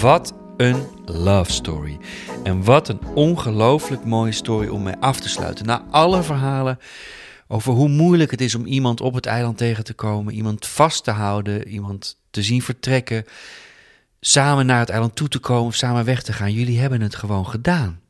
Wat 0.00 0.34
een 0.56 0.86
love 1.04 1.52
story. 1.52 1.98
En 2.42 2.64
wat 2.64 2.88
een 2.88 3.00
ongelooflijk 3.14 4.04
mooie 4.04 4.32
story 4.32 4.68
om 4.68 4.82
mee 4.82 4.96
af 5.00 5.20
te 5.20 5.28
sluiten. 5.28 5.66
Na 5.66 5.84
alle 5.90 6.22
verhalen 6.22 6.78
over 7.48 7.72
hoe 7.72 7.88
moeilijk 7.88 8.30
het 8.30 8.40
is 8.40 8.54
om 8.54 8.66
iemand 8.66 9.00
op 9.00 9.14
het 9.14 9.26
eiland 9.26 9.56
tegen 9.56 9.84
te 9.84 9.94
komen, 9.94 10.34
iemand 10.34 10.66
vast 10.66 11.04
te 11.04 11.10
houden, 11.10 11.68
iemand 11.68 12.16
te 12.30 12.42
zien 12.42 12.62
vertrekken, 12.62 13.24
samen 14.20 14.66
naar 14.66 14.80
het 14.80 14.90
eiland 14.90 15.16
toe 15.16 15.28
te 15.28 15.38
komen 15.38 15.72
samen 15.72 16.04
weg 16.04 16.22
te 16.22 16.32
gaan. 16.32 16.52
Jullie 16.52 16.80
hebben 16.80 17.00
het 17.00 17.14
gewoon 17.14 17.46
gedaan. 17.46 18.00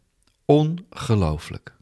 Ongelooflijk. 0.45 1.72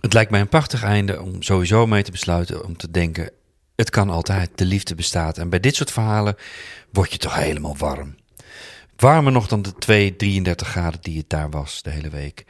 Het 0.00 0.12
lijkt 0.12 0.30
mij 0.30 0.40
een 0.40 0.48
prachtig 0.48 0.82
einde 0.82 1.22
om 1.22 1.42
sowieso 1.42 1.86
mee 1.86 2.02
te 2.02 2.10
besluiten 2.10 2.64
om 2.64 2.76
te 2.76 2.90
denken: 2.90 3.30
het 3.76 3.90
kan 3.90 4.10
altijd, 4.10 4.50
de 4.54 4.64
liefde 4.64 4.94
bestaat. 4.94 5.38
En 5.38 5.48
bij 5.48 5.60
dit 5.60 5.74
soort 5.74 5.90
verhalen 5.90 6.36
word 6.90 7.12
je 7.12 7.18
toch 7.18 7.34
helemaal 7.34 7.76
warm. 7.76 8.14
Warmer 8.96 9.32
nog 9.32 9.48
dan 9.48 9.62
de 9.62 9.74
2, 9.74 10.16
33 10.16 10.68
graden 10.68 11.00
die 11.00 11.18
het 11.18 11.28
daar 11.28 11.50
was 11.50 11.82
de 11.82 11.90
hele 11.90 12.08
week. 12.08 12.44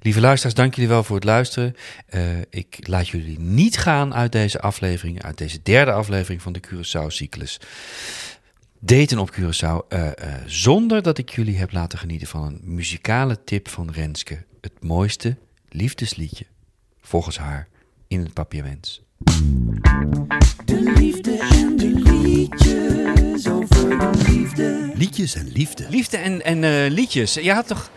Lieve 0.00 0.20
luisteraars, 0.20 0.56
dank 0.56 0.74
jullie 0.74 0.90
wel 0.90 1.04
voor 1.04 1.16
het 1.16 1.24
luisteren. 1.24 1.76
Uh, 2.10 2.22
ik 2.50 2.78
laat 2.80 3.08
jullie 3.08 3.38
niet 3.38 3.78
gaan 3.78 4.14
uit 4.14 4.32
deze 4.32 4.60
aflevering, 4.60 5.22
uit 5.22 5.38
deze 5.38 5.62
derde 5.62 5.92
aflevering 5.92 6.42
van 6.42 6.52
de 6.52 6.60
Curaçao-cyclus. 6.60 7.60
Daten 8.78 9.18
op 9.18 9.32
Curaçao, 9.32 9.88
uh, 9.88 10.04
uh, 10.04 10.34
zonder 10.46 11.02
dat 11.02 11.18
ik 11.18 11.30
jullie 11.30 11.58
heb 11.58 11.72
laten 11.72 11.98
genieten 11.98 12.28
van 12.28 12.42
een 12.42 12.60
muzikale 12.62 13.44
tip 13.44 13.68
van 13.68 13.90
Renske. 13.90 14.44
Het 14.60 14.82
mooiste 14.82 15.36
liefdesliedje, 15.68 16.46
volgens 17.00 17.38
haar, 17.38 17.68
in 18.08 18.20
het 18.20 18.32
papiermens. 18.32 19.01
De 20.64 20.92
liefde 20.96 21.38
en 21.38 21.76
de 21.76 21.88
liedjes 21.88 23.48
over 23.48 23.98
de 23.98 24.10
liefde. 24.28 24.90
Liedjes 24.94 25.34
en 25.34 25.50
liefde. 25.52 25.86
Liefde 25.88 26.16
en, 26.16 26.44
en 26.44 26.62
uh, 26.62 26.90
liedjes. 26.90 27.34
Je 27.34 27.52
had 27.52 27.66
toch. 27.66 27.90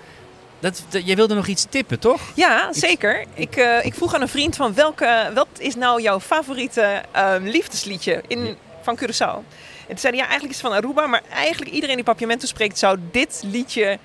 Dat, 0.60 0.84
dat, 0.90 1.06
jij 1.06 1.16
wilde 1.16 1.36
nog 1.36 1.48
iets 1.48 1.66
tippen, 1.70 2.00
toch? 2.00 2.22
Ja, 2.36 2.74
zeker. 2.74 3.26
Ik, 3.34 3.58
uh, 3.58 3.86
ik 3.86 3.94
vroeg 3.94 4.14
aan 4.14 4.22
een 4.22 4.28
vriend 4.28 4.56
van 4.56 4.74
welke, 4.74 5.32
wat 5.34 5.48
is 5.58 5.76
nou 5.76 6.02
jouw 6.02 6.20
favoriete 6.20 7.02
uh, 7.16 7.36
liefdesliedje 7.42 8.24
in, 8.28 8.58
van 8.82 8.98
Curaçao? 8.98 9.44
En 9.88 9.88
toen 9.88 9.98
zei 9.98 10.14
hij, 10.14 10.22
ja, 10.22 10.30
eigenlijk 10.30 10.56
is 10.56 10.62
het 10.62 10.72
van 10.72 10.78
Aruba, 10.78 11.08
maar 11.08 11.22
eigenlijk 11.34 11.72
iedereen 11.72 11.96
die 11.96 12.04
Papiamento 12.04 12.46
spreekt 12.46 12.78
zou 12.78 12.98
dit 13.12 13.44
liedje 13.52 14.00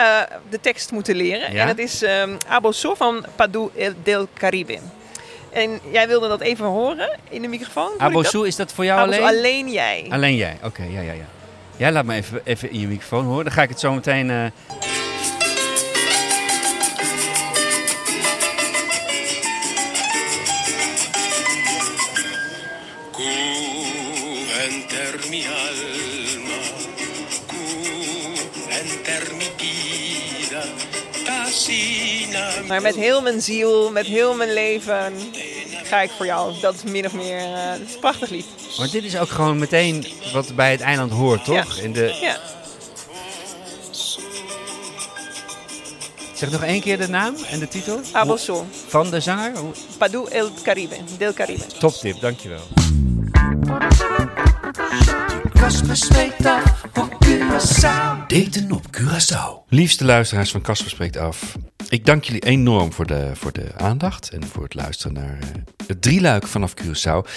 uh, 0.00 0.20
de 0.50 0.60
tekst 0.60 0.90
moeten 0.90 1.16
leren. 1.16 1.52
Ja? 1.52 1.60
En 1.60 1.66
dat 1.66 1.78
is 1.78 2.02
um, 2.02 2.36
Aboso 2.48 2.94
van 2.94 3.24
Padu 3.36 3.70
del 4.02 4.28
Caribe. 4.34 4.78
En 5.52 5.80
jij 5.90 6.08
wilde 6.08 6.28
dat 6.28 6.40
even 6.40 6.66
horen 6.66 7.18
in 7.28 7.42
de 7.42 7.48
microfoon. 7.48 7.90
Abosu, 7.98 8.46
is 8.46 8.56
dat 8.56 8.72
voor 8.72 8.84
jou 8.84 9.00
alleen? 9.00 9.22
Alleen 9.22 9.70
jij. 9.70 10.06
Alleen 10.08 10.36
jij, 10.36 10.56
oké, 10.56 10.66
okay, 10.66 10.90
ja, 10.90 11.00
ja, 11.00 11.12
ja. 11.12 11.26
Jij 11.76 11.92
laat 11.92 12.04
me 12.04 12.14
even, 12.14 12.40
even 12.44 12.70
in 12.70 12.80
je 12.80 12.86
microfoon 12.86 13.24
horen. 13.24 13.44
Dan 13.44 13.52
ga 13.52 13.62
ik 13.62 13.68
het 13.68 13.80
zo 13.80 13.92
meteen. 13.92 14.30
Eh, 14.30 14.44
uh... 14.44 14.50
see 31.52 32.01
maar 32.68 32.82
met 32.82 32.94
heel 32.94 33.22
mijn 33.22 33.40
ziel, 33.40 33.90
met 33.90 34.06
heel 34.06 34.34
mijn 34.34 34.52
leven 34.52 35.12
ga 35.84 36.00
ik 36.00 36.10
voor 36.16 36.26
jou. 36.26 36.60
Dat 36.60 36.74
is 36.74 36.82
min 36.82 37.06
of 37.06 37.12
meer, 37.12 37.38
eh, 37.38 37.70
dat 37.70 37.80
is 37.88 37.94
een 37.94 38.00
prachtig 38.00 38.28
lied. 38.30 38.46
Maar 38.78 38.90
dit 38.90 39.04
is 39.04 39.16
ook 39.18 39.28
gewoon 39.28 39.58
meteen 39.58 40.06
wat 40.32 40.54
bij 40.54 40.70
het 40.70 40.80
eiland 40.80 41.12
hoort, 41.12 41.44
toch? 41.44 41.76
Ja. 41.76 41.82
In 41.82 41.92
de, 41.92 42.18
Ja, 42.20 42.36
zeg 46.34 46.50
nog 46.50 46.62
één 46.62 46.80
keer 46.80 46.98
de 46.98 47.08
naam 47.08 47.34
en 47.50 47.58
de 47.58 47.68
titel. 47.68 48.00
Abosol, 48.12 48.66
Van 48.86 49.10
de 49.10 49.20
zanger? 49.20 49.52
Padu 49.98 50.24
El 50.30 50.50
Caribe, 50.62 50.96
Del 51.18 51.32
Caribe. 51.32 51.66
Toptip, 51.78 52.20
dankjewel. 52.20 52.62
Kasper 55.60 55.96
spreekt 55.96 56.46
af 56.46 56.82
op 56.94 57.16
Curaçao. 57.24 58.26
Daten 58.26 58.72
op 58.72 58.84
Curaçao. 58.96 59.61
Liefste 59.74 60.04
luisteraars 60.04 60.50
van 60.50 60.62
Casper 60.62 60.90
Spreekt 60.90 61.16
Af. 61.16 61.56
Ik 61.88 62.06
dank 62.06 62.24
jullie 62.24 62.44
enorm 62.44 62.92
voor 62.92 63.06
de, 63.06 63.30
voor 63.34 63.52
de 63.52 63.66
aandacht 63.76 64.30
en 64.30 64.44
voor 64.44 64.62
het 64.62 64.74
luisteren 64.74 65.12
naar 65.12 65.38
eh, 65.40 65.48
het 65.86 66.02
drieluik 66.02 66.46
vanaf 66.46 66.74
Curaçao. 66.74 67.30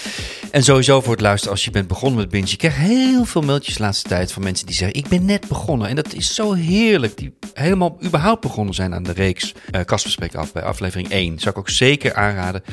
En 0.52 0.64
sowieso 0.64 1.02
voor 1.02 1.12
het 1.12 1.22
luisteren 1.22 1.54
als 1.54 1.66
je 1.66 1.72
bent 1.72 1.88
begonnen 1.88 2.20
met 2.20 2.30
Binge. 2.30 2.52
Ik 2.52 2.58
krijg 2.58 2.76
heel 2.76 3.26
veel 3.26 3.42
mailtjes 3.42 3.76
de 3.76 3.84
laatste 3.84 4.10
tijd 4.10 4.32
van 4.32 4.44
mensen 4.44 4.66
die 4.66 4.76
zeggen... 4.76 4.98
ik 4.98 5.08
ben 5.08 5.26
net 5.26 5.48
begonnen. 5.48 5.88
En 5.88 5.96
dat 5.96 6.14
is 6.14 6.36
zo 6.36 6.54
heerlijk. 6.54 7.18
Die 7.18 7.38
helemaal 7.54 7.98
überhaupt 8.04 8.42
begonnen 8.42 8.74
zijn 8.74 8.94
aan 8.94 9.04
de 9.04 9.14
reeks 9.14 9.54
eh 9.72 9.82
Casper 9.82 10.12
Spreekt 10.12 10.36
Af 10.36 10.52
bij 10.52 10.64
aflevering 10.64 11.10
1. 11.10 11.40
Zou 11.40 11.50
ik 11.50 11.58
ook 11.58 11.70
zeker 11.70 12.14
aanraden. 12.14 12.64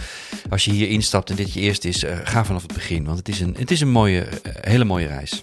Als 0.50 0.64
je 0.64 0.70
hier 0.70 0.88
instapt 0.88 1.30
en 1.30 1.36
dit 1.36 1.52
je 1.52 1.60
eerst 1.60 1.84
is, 1.84 2.04
eh, 2.04 2.16
ga 2.24 2.44
vanaf 2.44 2.62
het 2.62 2.74
begin. 2.74 3.04
Want 3.04 3.18
het 3.18 3.28
is 3.28 3.40
een, 3.40 3.54
het 3.58 3.70
is 3.70 3.80
een 3.80 3.90
mooie, 3.90 4.20
eh, 4.20 4.52
hele 4.60 4.84
mooie 4.84 5.06
reis. 5.06 5.42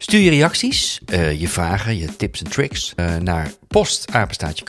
Stuur 0.00 0.20
je 0.20 0.30
reacties, 0.30 1.00
eh, 1.06 1.40
je 1.40 1.48
vragen, 1.48 1.98
je 1.98 2.16
tips 2.16 2.42
en 2.42 2.50
tricks 2.50 2.92
eh, 2.96 3.16
naar 3.16 3.50
postapenstaatje 3.68 4.64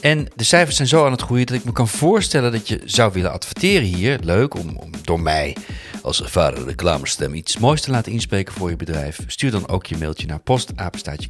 En 0.00 0.28
de 0.34 0.44
cijfers 0.44 0.76
zijn 0.76 0.88
zo 0.88 1.04
aan 1.04 1.12
het 1.12 1.22
groeien 1.22 1.46
dat 1.46 1.56
ik 1.56 1.64
me 1.64 1.72
kan 1.72 1.88
voorstellen 1.88 2.52
dat 2.52 2.68
je 2.68 2.80
zou 2.84 3.12
willen 3.12 3.32
adverteren 3.32 3.86
hier. 3.86 4.18
Leuk 4.22 4.54
om, 4.54 4.76
om 4.76 4.90
door 5.02 5.20
mij 5.20 5.56
als 6.02 6.22
ervaren 6.22 6.64
reclamestem 6.64 7.34
iets 7.34 7.58
moois 7.58 7.80
te 7.80 7.90
laten 7.90 8.12
inspreken 8.12 8.54
voor 8.54 8.70
je 8.70 8.76
bedrijf. 8.76 9.18
Stuur 9.26 9.50
dan 9.50 9.68
ook 9.68 9.86
je 9.86 9.96
mailtje 9.96 10.26
naar 10.26 10.40
postapenstaatje 10.40 11.28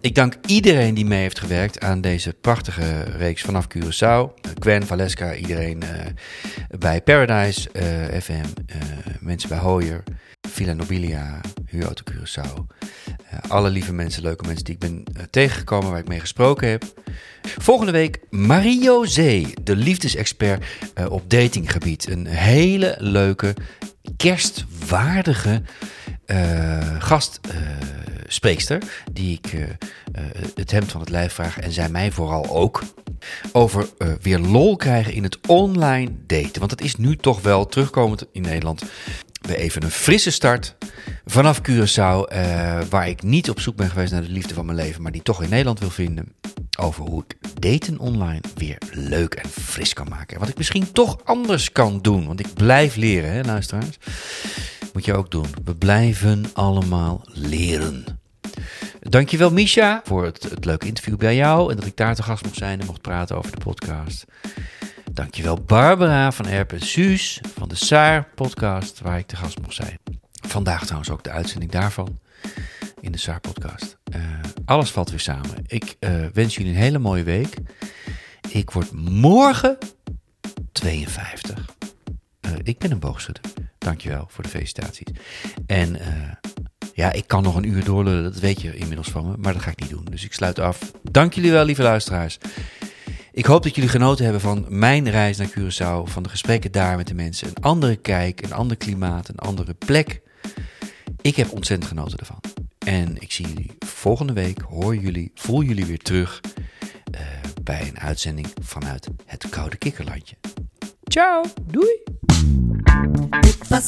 Ik 0.00 0.14
dank 0.14 0.36
iedereen 0.46 0.94
die 0.94 1.04
mee 1.04 1.20
heeft 1.20 1.38
gewerkt 1.38 1.80
aan 1.80 2.00
deze 2.00 2.32
prachtige 2.40 3.02
reeks 3.02 3.42
vanaf 3.42 3.66
Curaçao. 3.66 4.34
Gwen, 4.58 4.86
Valeska, 4.86 5.34
iedereen 5.34 5.82
eh, 5.82 6.06
bij 6.78 7.02
Paradise 7.02 7.70
eh, 7.70 8.20
FM, 8.20 8.44
eh, 8.66 8.76
mensen 9.20 9.48
bij 9.48 9.58
Hoyer, 9.58 10.02
Villa 10.48 10.72
Nobilia, 10.72 11.40
Huurauto 11.66 12.02
Curaçao. 12.04 12.66
Eh, 13.30 13.50
alle 13.50 13.70
lieve 13.70 13.92
mensen, 13.92 14.22
leuke 14.22 14.46
mensen 14.46 14.64
die 14.64 14.74
ik 14.74 14.80
ben 14.80 15.04
eh, 15.14 15.22
tegengekomen, 15.30 15.90
waar 15.90 15.98
ik 15.98 16.08
mee 16.08 16.20
gesproken 16.20 16.68
heb. 16.68 16.84
Volgende 17.58 17.92
week 17.92 18.20
Mario 18.30 19.04
Zee, 19.04 19.54
de 19.62 19.76
liefdesexpert 19.76 20.64
eh, 20.94 21.10
op 21.10 21.30
datinggebied. 21.30 22.08
Een 22.08 22.26
hele 22.26 22.96
leuke, 22.98 23.54
kerstwaardige 24.16 25.62
gastspreekster. 26.98 28.82
die 29.12 29.40
ik 29.42 29.76
het 30.54 30.70
hemd 30.70 30.90
van 30.90 31.00
het 31.00 31.10
lijf 31.10 31.32
vraag 31.32 31.58
en 31.58 31.72
zij 31.72 31.88
mij 31.88 32.10
vooral 32.10 32.48
ook. 32.48 32.82
Over 33.52 33.88
weer 34.20 34.38
lol 34.38 34.76
krijgen 34.76 35.12
in 35.12 35.22
het 35.22 35.38
online 35.46 36.10
daten. 36.26 36.58
Want 36.58 36.70
het 36.70 36.80
is 36.80 36.96
nu 36.96 37.16
toch 37.16 37.42
wel 37.42 37.66
terugkomend 37.66 38.26
in 38.32 38.42
Nederland 38.42 38.82
even 39.48 39.82
een 39.82 39.90
frisse 39.90 40.30
start 40.30 40.76
vanaf 41.24 41.60
Curaçao, 41.60 42.28
eh, 42.28 42.80
waar 42.90 43.08
ik 43.08 43.22
niet 43.22 43.50
op 43.50 43.60
zoek 43.60 43.76
ben 43.76 43.90
geweest 43.90 44.12
naar 44.12 44.22
de 44.22 44.28
liefde 44.28 44.54
van 44.54 44.66
mijn 44.66 44.78
leven, 44.78 45.02
maar 45.02 45.12
die 45.12 45.22
toch 45.22 45.42
in 45.42 45.48
Nederland 45.48 45.78
wil 45.78 45.90
vinden. 45.90 46.32
Over 46.78 47.04
hoe 47.04 47.24
ik 47.26 47.36
daten 47.60 47.98
online 47.98 48.40
weer 48.54 48.78
leuk 48.90 49.34
en 49.34 49.48
fris 49.48 49.92
kan 49.92 50.08
maken. 50.08 50.34
En 50.34 50.40
wat 50.40 50.48
ik 50.48 50.56
misschien 50.56 50.92
toch 50.92 51.18
anders 51.24 51.72
kan 51.72 51.98
doen, 52.02 52.26
want 52.26 52.40
ik 52.40 52.54
blijf 52.54 52.96
leren, 52.96 53.32
hè, 53.32 53.42
luisteraars. 53.42 53.98
Moet 54.92 55.04
je 55.04 55.14
ook 55.14 55.30
doen. 55.30 55.46
We 55.64 55.74
blijven 55.74 56.44
allemaal 56.52 57.20
leren. 57.32 58.04
Dankjewel 59.00 59.50
Misha 59.50 60.00
voor 60.04 60.24
het, 60.24 60.42
het 60.42 60.64
leuke 60.64 60.86
interview 60.86 61.16
bij 61.16 61.36
jou 61.36 61.70
en 61.70 61.76
dat 61.76 61.86
ik 61.86 61.96
daar 61.96 62.14
te 62.14 62.22
gast 62.22 62.44
mocht 62.44 62.56
zijn 62.56 62.80
en 62.80 62.86
mocht 62.86 63.00
praten 63.00 63.36
over 63.36 63.50
de 63.50 63.64
podcast. 63.64 64.24
Dankjewel 65.14 65.60
Barbara 65.60 66.32
van 66.32 66.46
Erp 66.46 66.72
en 66.72 66.80
Suus 66.80 67.40
van 67.58 67.68
de 67.68 67.74
Saar 67.74 68.28
podcast 68.34 69.00
waar 69.00 69.18
ik 69.18 69.26
te 69.26 69.36
gast 69.36 69.60
mocht 69.60 69.74
zijn. 69.74 69.98
Vandaag 70.46 70.82
trouwens 70.84 71.10
ook 71.10 71.24
de 71.24 71.30
uitzending 71.30 71.70
daarvan 71.72 72.18
in 73.00 73.12
de 73.12 73.18
Saar 73.18 73.40
podcast. 73.40 73.96
Eh, 74.04 74.20
alles 74.64 74.90
valt 74.90 75.10
weer 75.10 75.20
samen. 75.20 75.64
Ik 75.66 75.96
eh, 75.98 76.26
wens 76.32 76.54
jullie 76.54 76.72
een 76.72 76.78
hele 76.78 76.98
mooie 76.98 77.22
week. 77.22 77.54
Ik 78.48 78.70
word 78.70 78.92
morgen 78.92 79.78
52. 80.72 81.74
Eh, 82.40 82.52
ik 82.62 82.78
ben 82.78 82.90
een 82.90 82.98
boogschutter. 82.98 83.44
Dankjewel 83.78 84.26
voor 84.28 84.44
de 84.44 84.50
felicitaties. 84.50 85.08
En 85.66 85.98
ja, 86.94 87.12
ik 87.12 87.26
kan 87.26 87.42
nog 87.42 87.56
een 87.56 87.68
uur 87.68 87.84
doorlullen, 87.84 88.22
dat 88.22 88.38
weet 88.38 88.60
je 88.60 88.76
inmiddels 88.76 89.08
van 89.08 89.30
me, 89.30 89.36
maar 89.36 89.52
dat 89.52 89.62
ga 89.62 89.70
ik 89.70 89.80
niet 89.80 89.90
doen. 89.90 90.04
Dus 90.10 90.24
ik 90.24 90.32
sluit 90.32 90.58
af. 90.58 90.92
Dank 91.02 91.32
jullie 91.32 91.52
wel, 91.52 91.64
lieve 91.64 91.82
luisteraars. 91.82 92.38
Ik 93.34 93.44
hoop 93.44 93.62
dat 93.62 93.74
jullie 93.74 93.90
genoten 93.90 94.24
hebben 94.24 94.42
van 94.42 94.66
mijn 94.68 95.10
reis 95.10 95.36
naar 95.36 95.50
Curaçao, 95.50 96.10
van 96.10 96.22
de 96.22 96.28
gesprekken 96.28 96.72
daar 96.72 96.96
met 96.96 97.06
de 97.06 97.14
mensen. 97.14 97.48
Een 97.48 97.62
andere 97.62 97.96
kijk, 97.96 98.42
een 98.42 98.52
ander 98.52 98.76
klimaat, 98.76 99.28
een 99.28 99.38
andere 99.38 99.74
plek. 99.74 100.20
Ik 101.20 101.36
heb 101.36 101.52
ontzettend 101.52 101.90
genoten 101.90 102.18
ervan. 102.18 102.40
En 102.78 103.16
ik 103.18 103.32
zie 103.32 103.46
jullie 103.46 103.70
volgende 103.78 104.32
week, 104.32 104.60
hoor 104.60 104.96
jullie, 104.96 105.30
voel 105.34 105.62
jullie 105.62 105.86
weer 105.86 105.98
terug 105.98 106.40
eh, 107.10 107.20
bij 107.62 107.88
een 107.88 107.98
uitzending 107.98 108.46
vanuit 108.62 109.08
het 109.26 109.48
Koude 109.48 109.76
Kikkerlandje. 109.76 110.36
Ciao, 111.04 111.44
doei! 111.66 112.02
Dit 113.40 113.68
was 113.68 113.86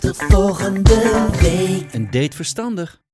tot 0.00 0.16
volgende 0.16 1.28
week. 1.40 1.92
Een 1.92 2.10
date 2.10 2.36
verstandig. 2.36 3.04